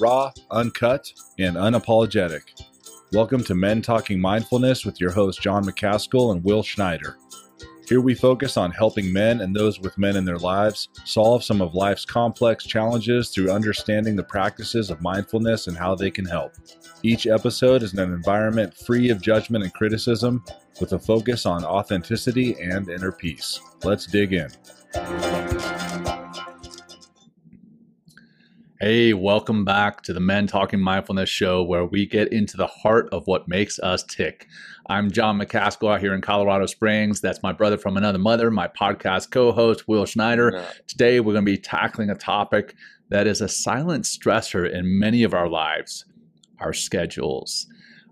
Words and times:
raw, 0.00 0.32
uncut, 0.50 1.12
and 1.38 1.56
unapologetic. 1.56 2.40
Welcome 3.12 3.44
to 3.44 3.54
Men 3.54 3.82
Talking 3.82 4.18
Mindfulness 4.18 4.86
with 4.86 4.98
your 4.98 5.10
hosts 5.10 5.42
John 5.42 5.62
McCaskill 5.64 6.32
and 6.32 6.42
Will 6.42 6.62
Schneider. 6.62 7.18
Here 7.86 8.00
we 8.00 8.14
focus 8.14 8.56
on 8.56 8.70
helping 8.70 9.12
men 9.12 9.42
and 9.42 9.54
those 9.54 9.78
with 9.78 9.98
men 9.98 10.16
in 10.16 10.24
their 10.24 10.38
lives 10.38 10.88
solve 11.04 11.44
some 11.44 11.60
of 11.60 11.74
life's 11.74 12.06
complex 12.06 12.64
challenges 12.64 13.28
through 13.28 13.50
understanding 13.50 14.16
the 14.16 14.22
practices 14.22 14.90
of 14.90 15.02
mindfulness 15.02 15.66
and 15.66 15.76
how 15.76 15.94
they 15.94 16.10
can 16.10 16.24
help. 16.24 16.52
Each 17.02 17.26
episode 17.26 17.82
is 17.82 17.92
in 17.92 17.98
an 17.98 18.14
environment 18.14 18.74
free 18.74 19.10
of 19.10 19.20
judgment 19.20 19.64
and 19.64 19.74
criticism 19.74 20.42
with 20.80 20.94
a 20.94 20.98
focus 20.98 21.44
on 21.44 21.62
authenticity 21.62 22.56
and 22.58 22.88
inner 22.88 23.12
peace. 23.12 23.60
Let's 23.84 24.06
dig 24.06 24.32
in. 24.32 24.48
Hey, 28.82 29.12
welcome 29.12 29.62
back 29.62 30.00
to 30.04 30.14
the 30.14 30.20
Men 30.20 30.46
Talking 30.46 30.80
Mindfulness 30.80 31.28
show 31.28 31.62
where 31.62 31.84
we 31.84 32.06
get 32.06 32.32
into 32.32 32.56
the 32.56 32.66
heart 32.66 33.10
of 33.12 33.26
what 33.26 33.46
makes 33.46 33.78
us 33.78 34.02
tick. 34.02 34.46
I'm 34.86 35.10
John 35.10 35.38
McCaskill 35.38 35.92
out 35.92 36.00
here 36.00 36.14
in 36.14 36.22
Colorado 36.22 36.64
Springs. 36.64 37.20
That's 37.20 37.42
my 37.42 37.52
brother 37.52 37.76
from 37.76 37.98
another 37.98 38.16
mother, 38.18 38.50
my 38.50 38.68
podcast 38.68 39.32
co 39.32 39.52
host, 39.52 39.86
Will 39.86 40.06
Schneider. 40.06 40.52
Yeah. 40.54 40.64
Today, 40.86 41.20
we're 41.20 41.34
going 41.34 41.44
to 41.44 41.52
be 41.52 41.58
tackling 41.58 42.08
a 42.08 42.14
topic 42.14 42.74
that 43.10 43.26
is 43.26 43.42
a 43.42 43.48
silent 43.48 44.06
stressor 44.06 44.66
in 44.66 44.98
many 44.98 45.24
of 45.24 45.34
our 45.34 45.50
lives 45.50 46.06
our 46.58 46.72
schedules. 46.72 47.66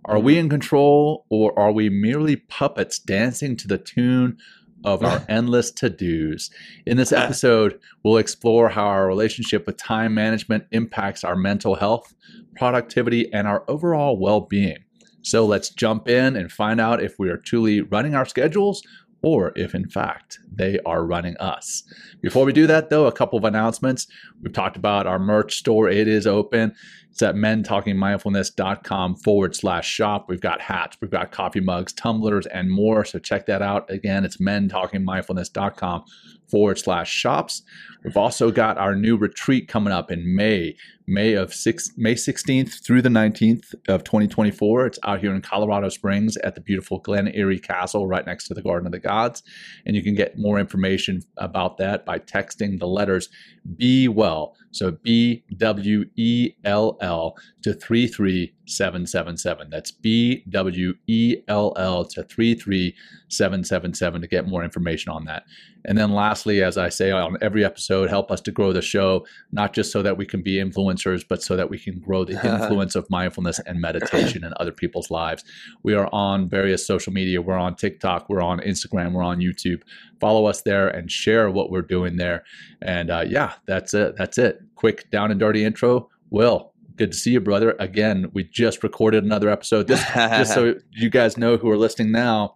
Are 0.04 0.18
we 0.18 0.34
mm-hmm. 0.34 0.40
in 0.40 0.48
control 0.50 1.24
or 1.30 1.58
are 1.58 1.72
we 1.72 1.88
merely 1.88 2.36
puppets 2.36 2.98
dancing 2.98 3.56
to 3.56 3.68
the 3.68 3.78
tune 3.78 4.36
of 4.84 5.02
our 5.02 5.24
endless 5.28 5.70
to 5.72 5.90
dos. 5.90 6.50
In 6.86 6.96
this 6.96 7.12
episode, 7.12 7.78
we'll 8.02 8.18
explore 8.18 8.68
how 8.68 8.86
our 8.86 9.06
relationship 9.06 9.66
with 9.66 9.76
time 9.76 10.14
management 10.14 10.64
impacts 10.72 11.24
our 11.24 11.36
mental 11.36 11.74
health, 11.74 12.14
productivity, 12.56 13.32
and 13.32 13.46
our 13.46 13.64
overall 13.68 14.18
well 14.18 14.40
being. 14.40 14.78
So 15.22 15.44
let's 15.44 15.70
jump 15.70 16.08
in 16.08 16.36
and 16.36 16.50
find 16.50 16.80
out 16.80 17.02
if 17.02 17.18
we 17.18 17.28
are 17.28 17.36
truly 17.36 17.80
running 17.80 18.14
our 18.14 18.24
schedules 18.24 18.82
or 19.22 19.52
if 19.56 19.74
in 19.74 19.88
fact 19.88 20.38
they 20.54 20.78
are 20.86 21.04
running 21.04 21.36
us. 21.38 21.82
Before 22.20 22.44
we 22.44 22.52
do 22.52 22.66
that, 22.66 22.90
though, 22.90 23.06
a 23.06 23.12
couple 23.12 23.38
of 23.38 23.44
announcements. 23.44 24.06
We've 24.42 24.52
talked 24.52 24.76
about 24.76 25.06
our 25.06 25.18
merch 25.18 25.56
store, 25.56 25.88
it 25.88 26.08
is 26.08 26.26
open. 26.26 26.74
It's 27.10 27.22
at 27.22 27.34
mentalkingmindfulness.com 27.34 29.16
forward 29.16 29.56
slash 29.56 29.88
shop. 29.88 30.26
We've 30.28 30.40
got 30.40 30.60
hats, 30.60 30.96
we've 31.00 31.10
got 31.10 31.32
coffee 31.32 31.60
mugs, 31.60 31.92
tumblers, 31.92 32.46
and 32.46 32.70
more. 32.70 33.04
So 33.04 33.18
check 33.18 33.46
that 33.46 33.62
out. 33.62 33.90
Again, 33.90 34.24
it's 34.24 34.36
mentalkingmindfulness.com 34.36 36.04
forward 36.48 36.78
slash 36.78 37.10
shops. 37.10 37.62
We've 38.04 38.16
also 38.16 38.50
got 38.50 38.78
our 38.78 38.94
new 38.94 39.16
retreat 39.16 39.68
coming 39.68 39.92
up 39.92 40.10
in 40.10 40.34
May, 40.34 40.76
May 41.06 41.32
of 41.32 41.52
six, 41.52 41.90
May 41.96 42.14
16th 42.14 42.84
through 42.84 43.02
the 43.02 43.08
19th 43.08 43.74
of 43.88 44.04
2024. 44.04 44.86
It's 44.86 44.98
out 45.02 45.20
here 45.20 45.34
in 45.34 45.42
Colorado 45.42 45.88
Springs 45.88 46.36
at 46.38 46.54
the 46.54 46.60
beautiful 46.60 47.00
Glen 47.00 47.28
Eyrie 47.34 47.58
Castle, 47.58 48.06
right 48.06 48.24
next 48.24 48.46
to 48.48 48.54
the 48.54 48.62
Garden 48.62 48.86
of 48.86 48.92
the 48.92 49.00
Gods. 49.00 49.42
And 49.84 49.96
you 49.96 50.02
can 50.02 50.14
get 50.14 50.37
more 50.38 50.58
information 50.58 51.22
about 51.36 51.78
that 51.78 52.04
by 52.04 52.18
texting 52.18 52.78
the 52.78 52.86
letters 52.86 53.28
Be 53.76 54.08
Well. 54.08 54.56
So 54.70 54.92
B 55.02 55.44
W 55.56 56.04
E 56.16 56.52
L 56.64 56.96
L 57.00 57.36
to 57.62 57.72
33777. 57.72 59.70
That's 59.70 59.90
B 59.90 60.44
W 60.48 60.94
E 61.06 61.36
L 61.48 61.72
L 61.76 62.04
to 62.04 62.22
33777 62.22 64.20
to 64.20 64.26
get 64.26 64.46
more 64.46 64.62
information 64.62 65.12
on 65.12 65.24
that. 65.24 65.44
And 65.84 65.96
then 65.96 66.12
lastly, 66.12 66.62
as 66.62 66.76
I 66.76 66.88
say 66.90 67.10
on 67.10 67.36
every 67.40 67.64
episode, 67.64 68.10
help 68.10 68.30
us 68.30 68.40
to 68.42 68.50
grow 68.50 68.72
the 68.72 68.82
show, 68.82 69.24
not 69.52 69.72
just 69.72 69.90
so 69.92 70.02
that 70.02 70.16
we 70.16 70.26
can 70.26 70.42
be 70.42 70.56
influencers, 70.56 71.24
but 71.26 71.42
so 71.42 71.56
that 71.56 71.70
we 71.70 71.78
can 71.78 71.98
grow 71.98 72.24
the 72.24 72.32
influence 72.44 72.94
of 72.94 73.08
mindfulness 73.08 73.58
and 73.60 73.80
meditation 73.80 74.44
in 74.44 74.52
other 74.58 74.72
people's 74.72 75.10
lives. 75.10 75.44
We 75.82 75.94
are 75.94 76.08
on 76.12 76.48
various 76.48 76.86
social 76.86 77.12
media. 77.12 77.40
We're 77.40 77.56
on 77.56 77.76
TikTok, 77.76 78.28
we're 78.28 78.42
on 78.42 78.60
Instagram, 78.60 79.12
we're 79.12 79.22
on 79.22 79.38
YouTube. 79.38 79.82
Follow 80.20 80.46
us 80.46 80.62
there 80.62 80.88
and 80.88 81.10
share 81.10 81.50
what 81.50 81.70
we're 81.70 81.82
doing 81.82 82.16
there. 82.16 82.44
And 82.82 83.10
uh, 83.10 83.24
yeah, 83.26 83.54
that's 83.66 83.94
it. 83.94 84.16
That's 84.16 84.36
it. 84.36 84.60
Quick 84.78 85.10
down 85.10 85.32
and 85.32 85.40
dirty 85.40 85.64
intro. 85.64 86.08
Will, 86.30 86.72
good 86.94 87.10
to 87.10 87.18
see 87.18 87.32
you, 87.32 87.40
brother. 87.40 87.74
Again, 87.80 88.30
we 88.32 88.44
just 88.44 88.84
recorded 88.84 89.24
another 89.24 89.48
episode. 89.50 89.88
This, 89.88 90.00
just 90.14 90.54
so 90.54 90.76
you 90.92 91.10
guys 91.10 91.36
know 91.36 91.56
who 91.56 91.68
are 91.68 91.76
listening 91.76 92.12
now, 92.12 92.54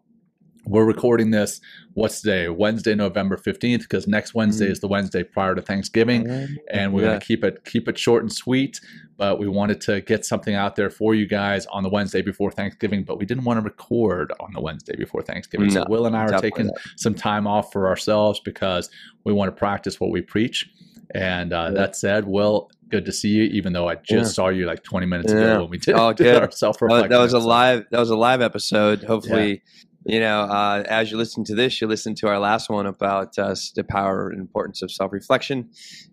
we're 0.65 0.85
recording 0.85 1.33
this 1.33 1.61
what's 1.95 2.21
today 2.21 2.49
wednesday 2.49 2.95
november 2.95 3.37
15th 3.37 3.81
because 3.81 4.07
next 4.07 4.33
wednesday 4.33 4.67
mm-hmm. 4.67 4.73
is 4.73 4.79
the 4.79 4.87
wednesday 4.87 5.25
prior 5.25 5.57
to 5.57 5.61
thanksgiving 5.61 6.31
and 6.71 6.93
we're 6.93 7.01
yeah. 7.01 7.09
going 7.09 7.21
to 7.21 7.27
keep 7.27 7.43
it 7.43 7.65
keep 7.65 7.89
it 7.89 7.99
short 7.99 8.23
and 8.23 8.33
sweet 8.33 8.81
but 9.17 9.41
we 9.41 9.49
wanted 9.49 9.81
to 9.81 10.01
get 10.03 10.25
something 10.25 10.55
out 10.55 10.77
there 10.77 10.89
for 10.89 11.17
you 11.17 11.27
guys 11.27 11.67
on 11.67 11.83
the 11.83 11.89
wednesday 11.89 12.23
before 12.23 12.53
thanksgiving 12.53 13.03
but 13.03 13.19
we 13.19 13.27
didn't 13.27 13.43
want 13.43 13.59
to 13.59 13.65
record 13.65 14.33
on 14.39 14.53
the 14.53 14.61
wednesday 14.61 14.95
before 14.95 15.21
thanksgiving 15.21 15.67
no, 15.67 15.83
so 15.83 15.87
will 15.89 16.07
and 16.07 16.17
i 16.17 16.25
are 16.25 16.41
taking 16.41 16.67
not. 16.67 16.77
some 16.97 17.13
time 17.13 17.45
off 17.45 17.73
for 17.73 17.89
ourselves 17.89 18.41
because 18.45 18.89
we 19.25 19.33
want 19.33 19.49
to 19.49 19.59
practice 19.59 19.99
what 19.99 20.13
we 20.13 20.21
preach 20.21 20.71
and 21.15 21.53
uh, 21.53 21.69
yeah. 21.69 21.71
that 21.71 21.97
said 21.97 22.27
will 22.27 22.71
good 22.89 23.05
to 23.05 23.13
see 23.13 23.29
you 23.29 23.45
even 23.45 23.73
though 23.73 23.89
i 23.89 23.95
just 23.95 24.11
yeah. 24.11 24.25
saw 24.25 24.49
you 24.49 24.67
like 24.67 24.83
20 24.83 25.07
minutes 25.07 25.33
ago 25.33 25.61
when 25.61 25.71
we 25.71 25.79
did, 25.79 25.95
oh, 25.95 26.13
did 26.15 26.37
our 26.37 26.51
self-reflection 26.51 27.11
that 27.11 27.19
was 27.19 27.33
a 27.33 27.39
live 27.39 27.85
that 27.91 27.99
was 27.99 28.11
a 28.11 28.17
live 28.17 28.41
episode 28.41 29.03
hopefully 29.03 29.63
you 30.05 30.19
know, 30.19 30.43
uh, 30.43 30.83
as 30.89 31.11
you 31.11 31.17
listen 31.17 31.45
to 31.45 31.55
this, 31.55 31.81
you 31.81 31.87
listen 31.87 32.15
to 32.17 32.29
our 32.29 32.39
last 32.39 32.69
one 32.69 32.87
about 32.87 33.39
uh, 33.39 33.55
the 33.77 33.85
power 33.85 34.31
and 34.31 34.41
importance 34.41 34.83
of 34.83 34.91
self-reflection. 34.91 35.71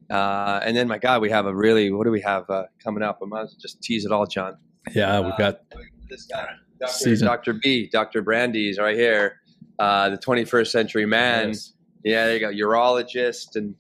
Uh, 0.10 0.60
and 0.64 0.78
then, 0.78 0.88
my 0.88 1.00
God, 1.00 1.22
we 1.22 1.30
have 1.32 1.48
a 1.48 1.56
really, 1.56 1.92
what 1.92 2.04
do 2.04 2.12
we 2.12 2.22
have 2.22 2.50
uh, 2.50 2.66
coming 2.84 3.02
up? 3.02 3.20
I 3.22 3.26
might 3.26 3.42
as 3.42 3.50
well 3.50 3.58
just 3.60 3.82
tease 3.82 4.06
it 4.06 4.12
all, 4.12 4.28
John. 4.28 4.58
Yeah, 4.94 5.20
we've 5.22 5.38
got 5.38 5.62
uh, 5.76 5.80
this 6.08 6.26
guy, 6.26 6.48
Dr. 6.80 6.94
Season. 6.94 7.28
Dr. 7.28 7.54
B, 7.54 7.90
Dr. 7.92 8.22
Brandy's 8.22 8.78
right 8.78 8.96
here, 8.96 9.40
uh, 9.80 10.10
the 10.10 10.18
21st 10.18 10.68
century 10.68 11.06
man. 11.06 11.54
Yeah, 12.04 12.28
there 12.28 12.34
you 12.36 12.40
go, 12.40 12.68
urologist. 12.68 13.56
And, 13.56 13.76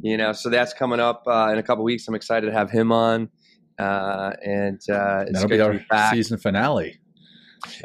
you 0.00 0.16
know, 0.16 0.32
so 0.32 0.50
that's 0.50 0.72
coming 0.72 1.00
up 1.00 1.24
in 1.26 1.58
a 1.58 1.62
couple 1.62 1.84
weeks. 1.84 2.06
I'm 2.08 2.14
excited 2.14 2.46
to 2.46 2.52
have 2.52 2.70
him 2.70 2.92
on. 2.92 3.28
and 3.78 4.76
it's 4.76 4.86
That'll 4.86 5.48
be 5.48 5.60
our 5.60 6.10
season 6.10 6.38
finale. 6.38 6.98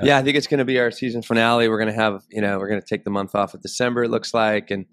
Yeah, 0.01 0.17
I 0.17 0.21
think 0.23 0.37
it's 0.37 0.47
going 0.47 0.59
to 0.59 0.65
be 0.65 0.79
our 0.79 0.91
season 0.91 1.21
finale. 1.21 1.67
We're 1.67 1.77
going 1.77 1.93
to 1.93 1.99
have, 1.99 2.23
you 2.29 2.41
know, 2.41 2.57
we're 2.59 2.67
going 2.67 2.81
to 2.81 2.85
take 2.85 3.03
the 3.03 3.09
month 3.09 3.35
off 3.35 3.53
of 3.53 3.61
December. 3.61 4.03
It 4.03 4.09
looks 4.09 4.33
like, 4.33 4.71
and 4.71 4.85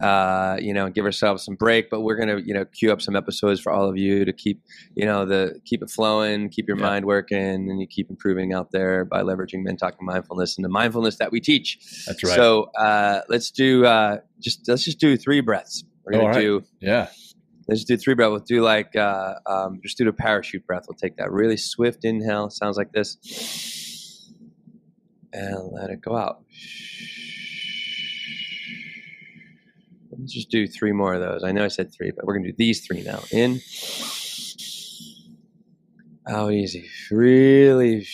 uh, 0.00 0.58
you 0.60 0.72
know, 0.74 0.88
give 0.90 1.04
ourselves 1.04 1.44
some 1.44 1.54
break. 1.54 1.90
But 1.90 2.00
we're 2.00 2.16
going 2.16 2.28
to, 2.28 2.46
you 2.46 2.54
know, 2.54 2.64
queue 2.64 2.92
up 2.92 3.00
some 3.00 3.16
episodes 3.16 3.60
for 3.60 3.72
all 3.72 3.88
of 3.88 3.96
you 3.96 4.24
to 4.24 4.32
keep, 4.32 4.62
you 4.94 5.04
know, 5.04 5.24
the 5.24 5.60
keep 5.64 5.82
it 5.82 5.90
flowing, 5.90 6.48
keep 6.48 6.68
your 6.68 6.78
yeah. 6.78 6.84
mind 6.86 7.04
working, 7.04 7.38
and 7.38 7.80
you 7.80 7.86
keep 7.86 8.10
improving 8.10 8.52
out 8.52 8.72
there 8.72 9.04
by 9.04 9.22
leveraging 9.22 9.62
men 9.62 9.76
talking 9.76 10.04
mindfulness 10.04 10.56
and 10.56 10.64
the 10.64 10.70
mindfulness 10.70 11.16
that 11.16 11.32
we 11.32 11.40
teach. 11.40 11.78
That's 12.06 12.22
right. 12.24 12.34
So 12.34 12.64
uh, 12.78 13.22
let's 13.28 13.50
do 13.50 13.84
uh, 13.84 14.18
just 14.40 14.68
let's 14.68 14.84
just 14.84 14.98
do 14.98 15.16
three 15.16 15.40
breaths. 15.40 15.84
We're 16.06 16.12
going 16.12 16.26
right. 16.26 16.40
do 16.40 16.64
yeah. 16.80 17.08
Let's 17.68 17.82
do 17.82 17.96
three 17.96 18.14
breath. 18.14 18.30
We'll 18.30 18.38
do 18.40 18.62
like 18.62 18.94
uh, 18.94 19.34
um, 19.44 19.80
just 19.82 19.98
do 19.98 20.08
a 20.08 20.12
parachute 20.12 20.64
breath. 20.66 20.84
We'll 20.88 20.96
take 20.96 21.16
that 21.16 21.32
really 21.32 21.56
swift 21.56 22.04
inhale. 22.04 22.48
Sounds 22.48 22.76
like 22.76 22.92
this 22.92 23.18
and 25.32 25.72
let 25.72 25.90
it 25.90 26.00
go 26.00 26.16
out. 26.16 26.42
Let's 30.18 30.32
just 30.32 30.50
do 30.50 30.66
three 30.66 30.92
more 30.92 31.14
of 31.14 31.20
those. 31.20 31.44
I 31.44 31.52
know 31.52 31.64
I 31.64 31.68
said 31.68 31.92
three, 31.92 32.10
but 32.10 32.24
we're 32.24 32.34
going 32.34 32.44
to 32.44 32.52
do 32.52 32.56
these 32.56 32.86
three 32.86 33.02
now. 33.02 33.22
In. 33.30 33.60
How 36.26 36.50
easy. 36.50 36.88
Really 37.10 38.06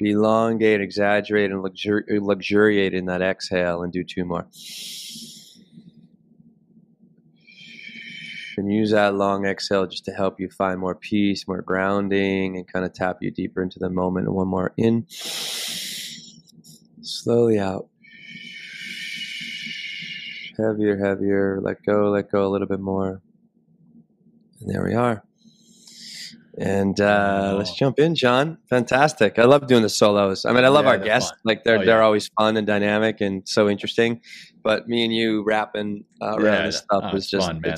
elongate, 0.00 0.80
exaggerate, 0.80 1.50
and 1.50 1.62
luxur- 1.62 2.04
luxuriate 2.08 2.92
in 2.92 3.06
that 3.06 3.22
exhale 3.22 3.82
and 3.82 3.92
do 3.92 4.04
two 4.04 4.24
more. 4.24 4.46
And 8.58 8.72
use 8.72 8.90
that 8.90 9.14
long 9.14 9.46
exhale 9.46 9.86
just 9.86 10.04
to 10.06 10.12
help 10.12 10.40
you 10.40 10.50
find 10.50 10.80
more 10.80 10.94
peace, 10.94 11.46
more 11.46 11.62
grounding, 11.62 12.56
and 12.56 12.66
kind 12.66 12.84
of 12.84 12.92
tap 12.92 13.18
you 13.20 13.30
deeper 13.30 13.62
into 13.62 13.78
the 13.78 13.88
moment. 13.88 14.26
And 14.26 14.34
one 14.34 14.48
more 14.48 14.72
in. 14.76 15.06
Slowly 17.00 17.58
out. 17.58 17.88
Heavier, 20.58 20.98
heavier. 20.98 21.60
Let 21.62 21.84
go, 21.84 22.10
let 22.10 22.30
go 22.32 22.46
a 22.46 22.50
little 22.50 22.66
bit 22.66 22.80
more. 22.80 23.22
And 24.60 24.68
there 24.68 24.84
we 24.84 24.94
are. 24.94 25.22
And 26.58 27.00
uh, 27.00 27.54
let's 27.56 27.72
jump 27.76 28.00
in, 28.00 28.16
John. 28.16 28.58
Fantastic. 28.68 29.38
I 29.38 29.44
love 29.44 29.68
doing 29.68 29.82
the 29.82 29.88
solos. 29.88 30.44
I 30.44 30.52
mean, 30.52 30.64
I 30.64 30.68
love 30.68 30.86
yeah, 30.86 30.90
our 30.90 30.98
guests. 30.98 31.30
Fun. 31.30 31.38
Like 31.44 31.62
they're 31.62 31.76
oh, 31.76 31.78
yeah. 31.80 31.86
they're 31.86 32.02
always 32.02 32.28
fun 32.36 32.56
and 32.56 32.66
dynamic 32.66 33.20
and 33.20 33.48
so 33.48 33.68
interesting. 33.68 34.20
But 34.64 34.88
me 34.88 35.04
and 35.04 35.14
you 35.14 35.44
rapping 35.44 36.04
uh, 36.20 36.36
around 36.36 36.44
yeah, 36.44 36.66
this 36.66 36.78
stuff 36.78 37.04
oh, 37.12 37.16
is 37.16 37.30
just 37.30 37.46
fun, 37.46 37.60
man. 37.60 37.76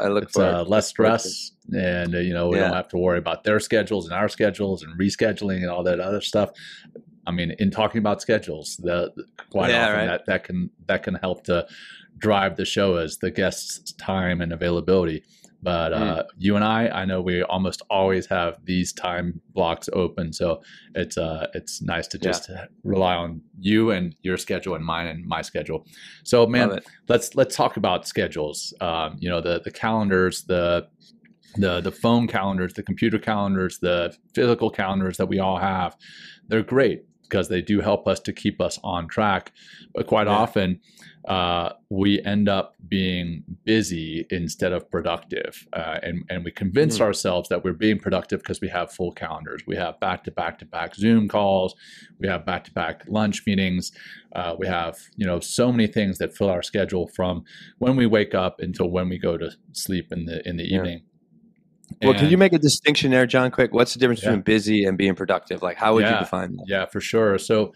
I 0.00 0.08
look 0.08 0.24
it's, 0.24 0.38
uh, 0.38 0.64
less 0.64 0.88
stress, 0.88 1.52
and 1.72 2.14
uh, 2.14 2.18
you 2.18 2.32
know 2.32 2.48
we 2.48 2.58
don't 2.58 2.72
have 2.72 2.88
to 2.88 2.98
worry 2.98 3.18
about 3.18 3.44
their 3.44 3.60
schedules 3.60 4.06
and 4.06 4.14
our 4.14 4.28
schedules 4.28 4.82
and 4.82 4.98
rescheduling 4.98 5.58
and 5.58 5.70
all 5.70 5.82
that 5.84 6.00
other 6.00 6.20
stuff. 6.20 6.50
I 7.26 7.30
mean, 7.30 7.54
in 7.58 7.70
talking 7.70 7.98
about 7.98 8.20
schedules, 8.20 8.76
the 8.82 9.12
quite 9.50 9.70
yeah, 9.70 9.84
often 9.84 9.96
right. 9.96 10.06
that, 10.06 10.26
that 10.26 10.44
can 10.44 10.70
that 10.86 11.02
can 11.02 11.14
help 11.14 11.44
to 11.44 11.66
drive 12.18 12.56
the 12.56 12.64
show 12.64 12.96
as 12.96 13.18
the 13.18 13.30
guest's 13.30 13.92
time 13.92 14.40
and 14.40 14.52
availability. 14.52 15.24
But 15.62 15.92
uh, 15.92 16.24
you 16.38 16.56
and 16.56 16.64
I, 16.64 16.88
I 16.88 17.04
know 17.04 17.20
we 17.22 17.42
almost 17.42 17.82
always 17.88 18.26
have 18.26 18.58
these 18.64 18.92
time 18.92 19.40
blocks 19.54 19.88
open, 19.92 20.32
so 20.32 20.60
it's 20.94 21.16
uh, 21.16 21.46
it's 21.54 21.80
nice 21.80 22.08
to 22.08 22.18
just 22.18 22.50
rely 22.82 23.14
on 23.14 23.40
you 23.60 23.92
and 23.92 24.16
your 24.22 24.36
schedule 24.36 24.74
and 24.74 24.84
mine 24.84 25.06
and 25.06 25.24
my 25.24 25.40
schedule. 25.40 25.86
So, 26.24 26.46
man, 26.46 26.80
let's 27.08 27.36
let's 27.36 27.54
talk 27.54 27.76
about 27.76 28.08
schedules. 28.08 28.74
Um, 28.80 29.16
you 29.20 29.28
know, 29.28 29.40
the 29.40 29.60
the 29.64 29.70
calendars, 29.70 30.42
the 30.42 30.88
the 31.56 31.80
the 31.80 31.92
phone 31.92 32.26
calendars, 32.26 32.74
the 32.74 32.82
computer 32.82 33.18
calendars, 33.18 33.78
the 33.78 34.16
physical 34.34 34.70
calendars 34.70 35.16
that 35.18 35.26
we 35.26 35.38
all 35.38 35.58
have. 35.58 35.96
They're 36.48 36.62
great 36.64 37.02
because 37.22 37.48
they 37.48 37.62
do 37.62 37.80
help 37.80 38.06
us 38.06 38.20
to 38.20 38.32
keep 38.32 38.60
us 38.60 38.78
on 38.82 39.08
track. 39.08 39.52
But 39.94 40.06
quite 40.06 40.26
Yeah. 40.26 40.34
often, 40.34 40.80
uh, 41.26 41.72
we 41.88 42.20
end 42.24 42.48
up 42.48 42.74
being 42.88 43.44
busy 43.64 44.26
instead 44.30 44.72
of 44.72 44.90
productive, 44.90 45.66
uh, 45.72 45.98
and 46.02 46.24
and 46.28 46.44
we 46.44 46.50
convince 46.50 46.98
Mhm. 46.98 47.02
ourselves 47.02 47.48
that 47.48 47.62
we're 47.62 47.72
being 47.72 47.98
productive 47.98 48.40
because 48.40 48.60
we 48.60 48.68
have 48.68 48.90
full 48.90 49.12
calendars. 49.12 49.62
We 49.66 49.76
have 49.76 50.00
back 50.00 50.24
to 50.24 50.32
back 50.32 50.58
to 50.58 50.66
back 50.66 50.94
Zoom 50.96 51.28
calls. 51.28 51.74
We 52.18 52.26
have 52.26 52.44
back 52.44 52.64
to 52.64 52.72
back 52.72 53.04
lunch 53.06 53.42
meetings. 53.46 53.92
Uh, 54.34 54.56
we 54.58 54.66
have 54.66 54.98
you 55.16 55.24
know 55.26 55.38
so 55.38 55.70
many 55.70 55.86
things 55.86 56.18
that 56.18 56.36
fill 56.36 56.48
our 56.50 56.62
schedule 56.62 57.06
from 57.14 57.44
when 57.78 57.94
we 57.94 58.06
wake 58.06 58.34
up 58.34 58.60
until 58.60 58.90
when 58.90 59.08
we 59.08 59.18
go 59.18 59.38
to 59.38 59.50
sleep 59.72 60.12
in 60.12 60.24
the 60.24 60.46
in 60.48 60.56
the 60.56 60.64
Yeah. 60.68 60.78
evening. 60.78 61.02
Well, 62.02 62.14
can 62.14 62.30
you 62.30 62.38
make 62.38 62.52
a 62.54 62.58
distinction 62.58 63.10
there, 63.10 63.26
John? 63.26 63.50
Quick, 63.50 63.72
what's 63.74 63.92
the 63.94 64.00
difference 64.00 64.22
Yeah. 64.22 64.30
between 64.30 64.42
busy 64.42 64.84
and 64.86 64.96
being 64.98 65.14
productive? 65.14 65.62
Like, 65.62 65.76
how 65.76 65.94
would 65.94 66.02
Yeah. 66.04 66.14
you 66.14 66.18
define 66.20 66.56
that? 66.56 66.64
Yeah, 66.66 66.86
for 66.86 67.00
sure. 67.00 67.36
So, 67.38 67.74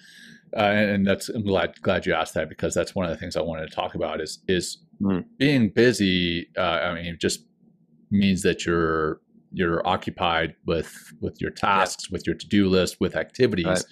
uh, 0.56 0.62
and 0.62 1.06
that's 1.06 1.28
I'm 1.28 1.44
glad 1.44 1.80
glad 1.82 2.06
you 2.06 2.14
asked 2.14 2.34
that 2.34 2.48
because 2.48 2.74
that's 2.74 2.94
one 2.94 3.04
of 3.06 3.10
the 3.10 3.16
things 3.18 3.36
I 3.36 3.42
wanted 3.42 3.68
to 3.68 3.74
talk 3.74 3.94
about 3.94 4.20
is 4.20 4.38
is 4.48 4.78
Mm. 5.02 5.26
being 5.36 5.68
busy. 5.68 6.48
Uh, 6.56 6.60
I 6.62 6.94
mean, 6.94 7.04
it 7.04 7.20
just 7.20 7.44
means 8.10 8.40
that 8.42 8.64
you're 8.64 9.20
you're 9.52 9.86
occupied 9.86 10.54
with 10.64 11.12
with 11.20 11.38
your 11.40 11.50
tasks, 11.50 12.10
with 12.10 12.26
your 12.26 12.34
to 12.36 12.46
do 12.48 12.66
list, 12.68 12.96
with 12.98 13.14
activities. 13.14 13.66
Right. 13.66 13.84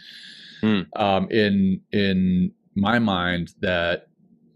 Mm. 0.62 1.00
Um, 1.00 1.30
in 1.30 1.80
in 1.92 2.52
my 2.74 2.98
mind, 2.98 3.50
that 3.60 4.06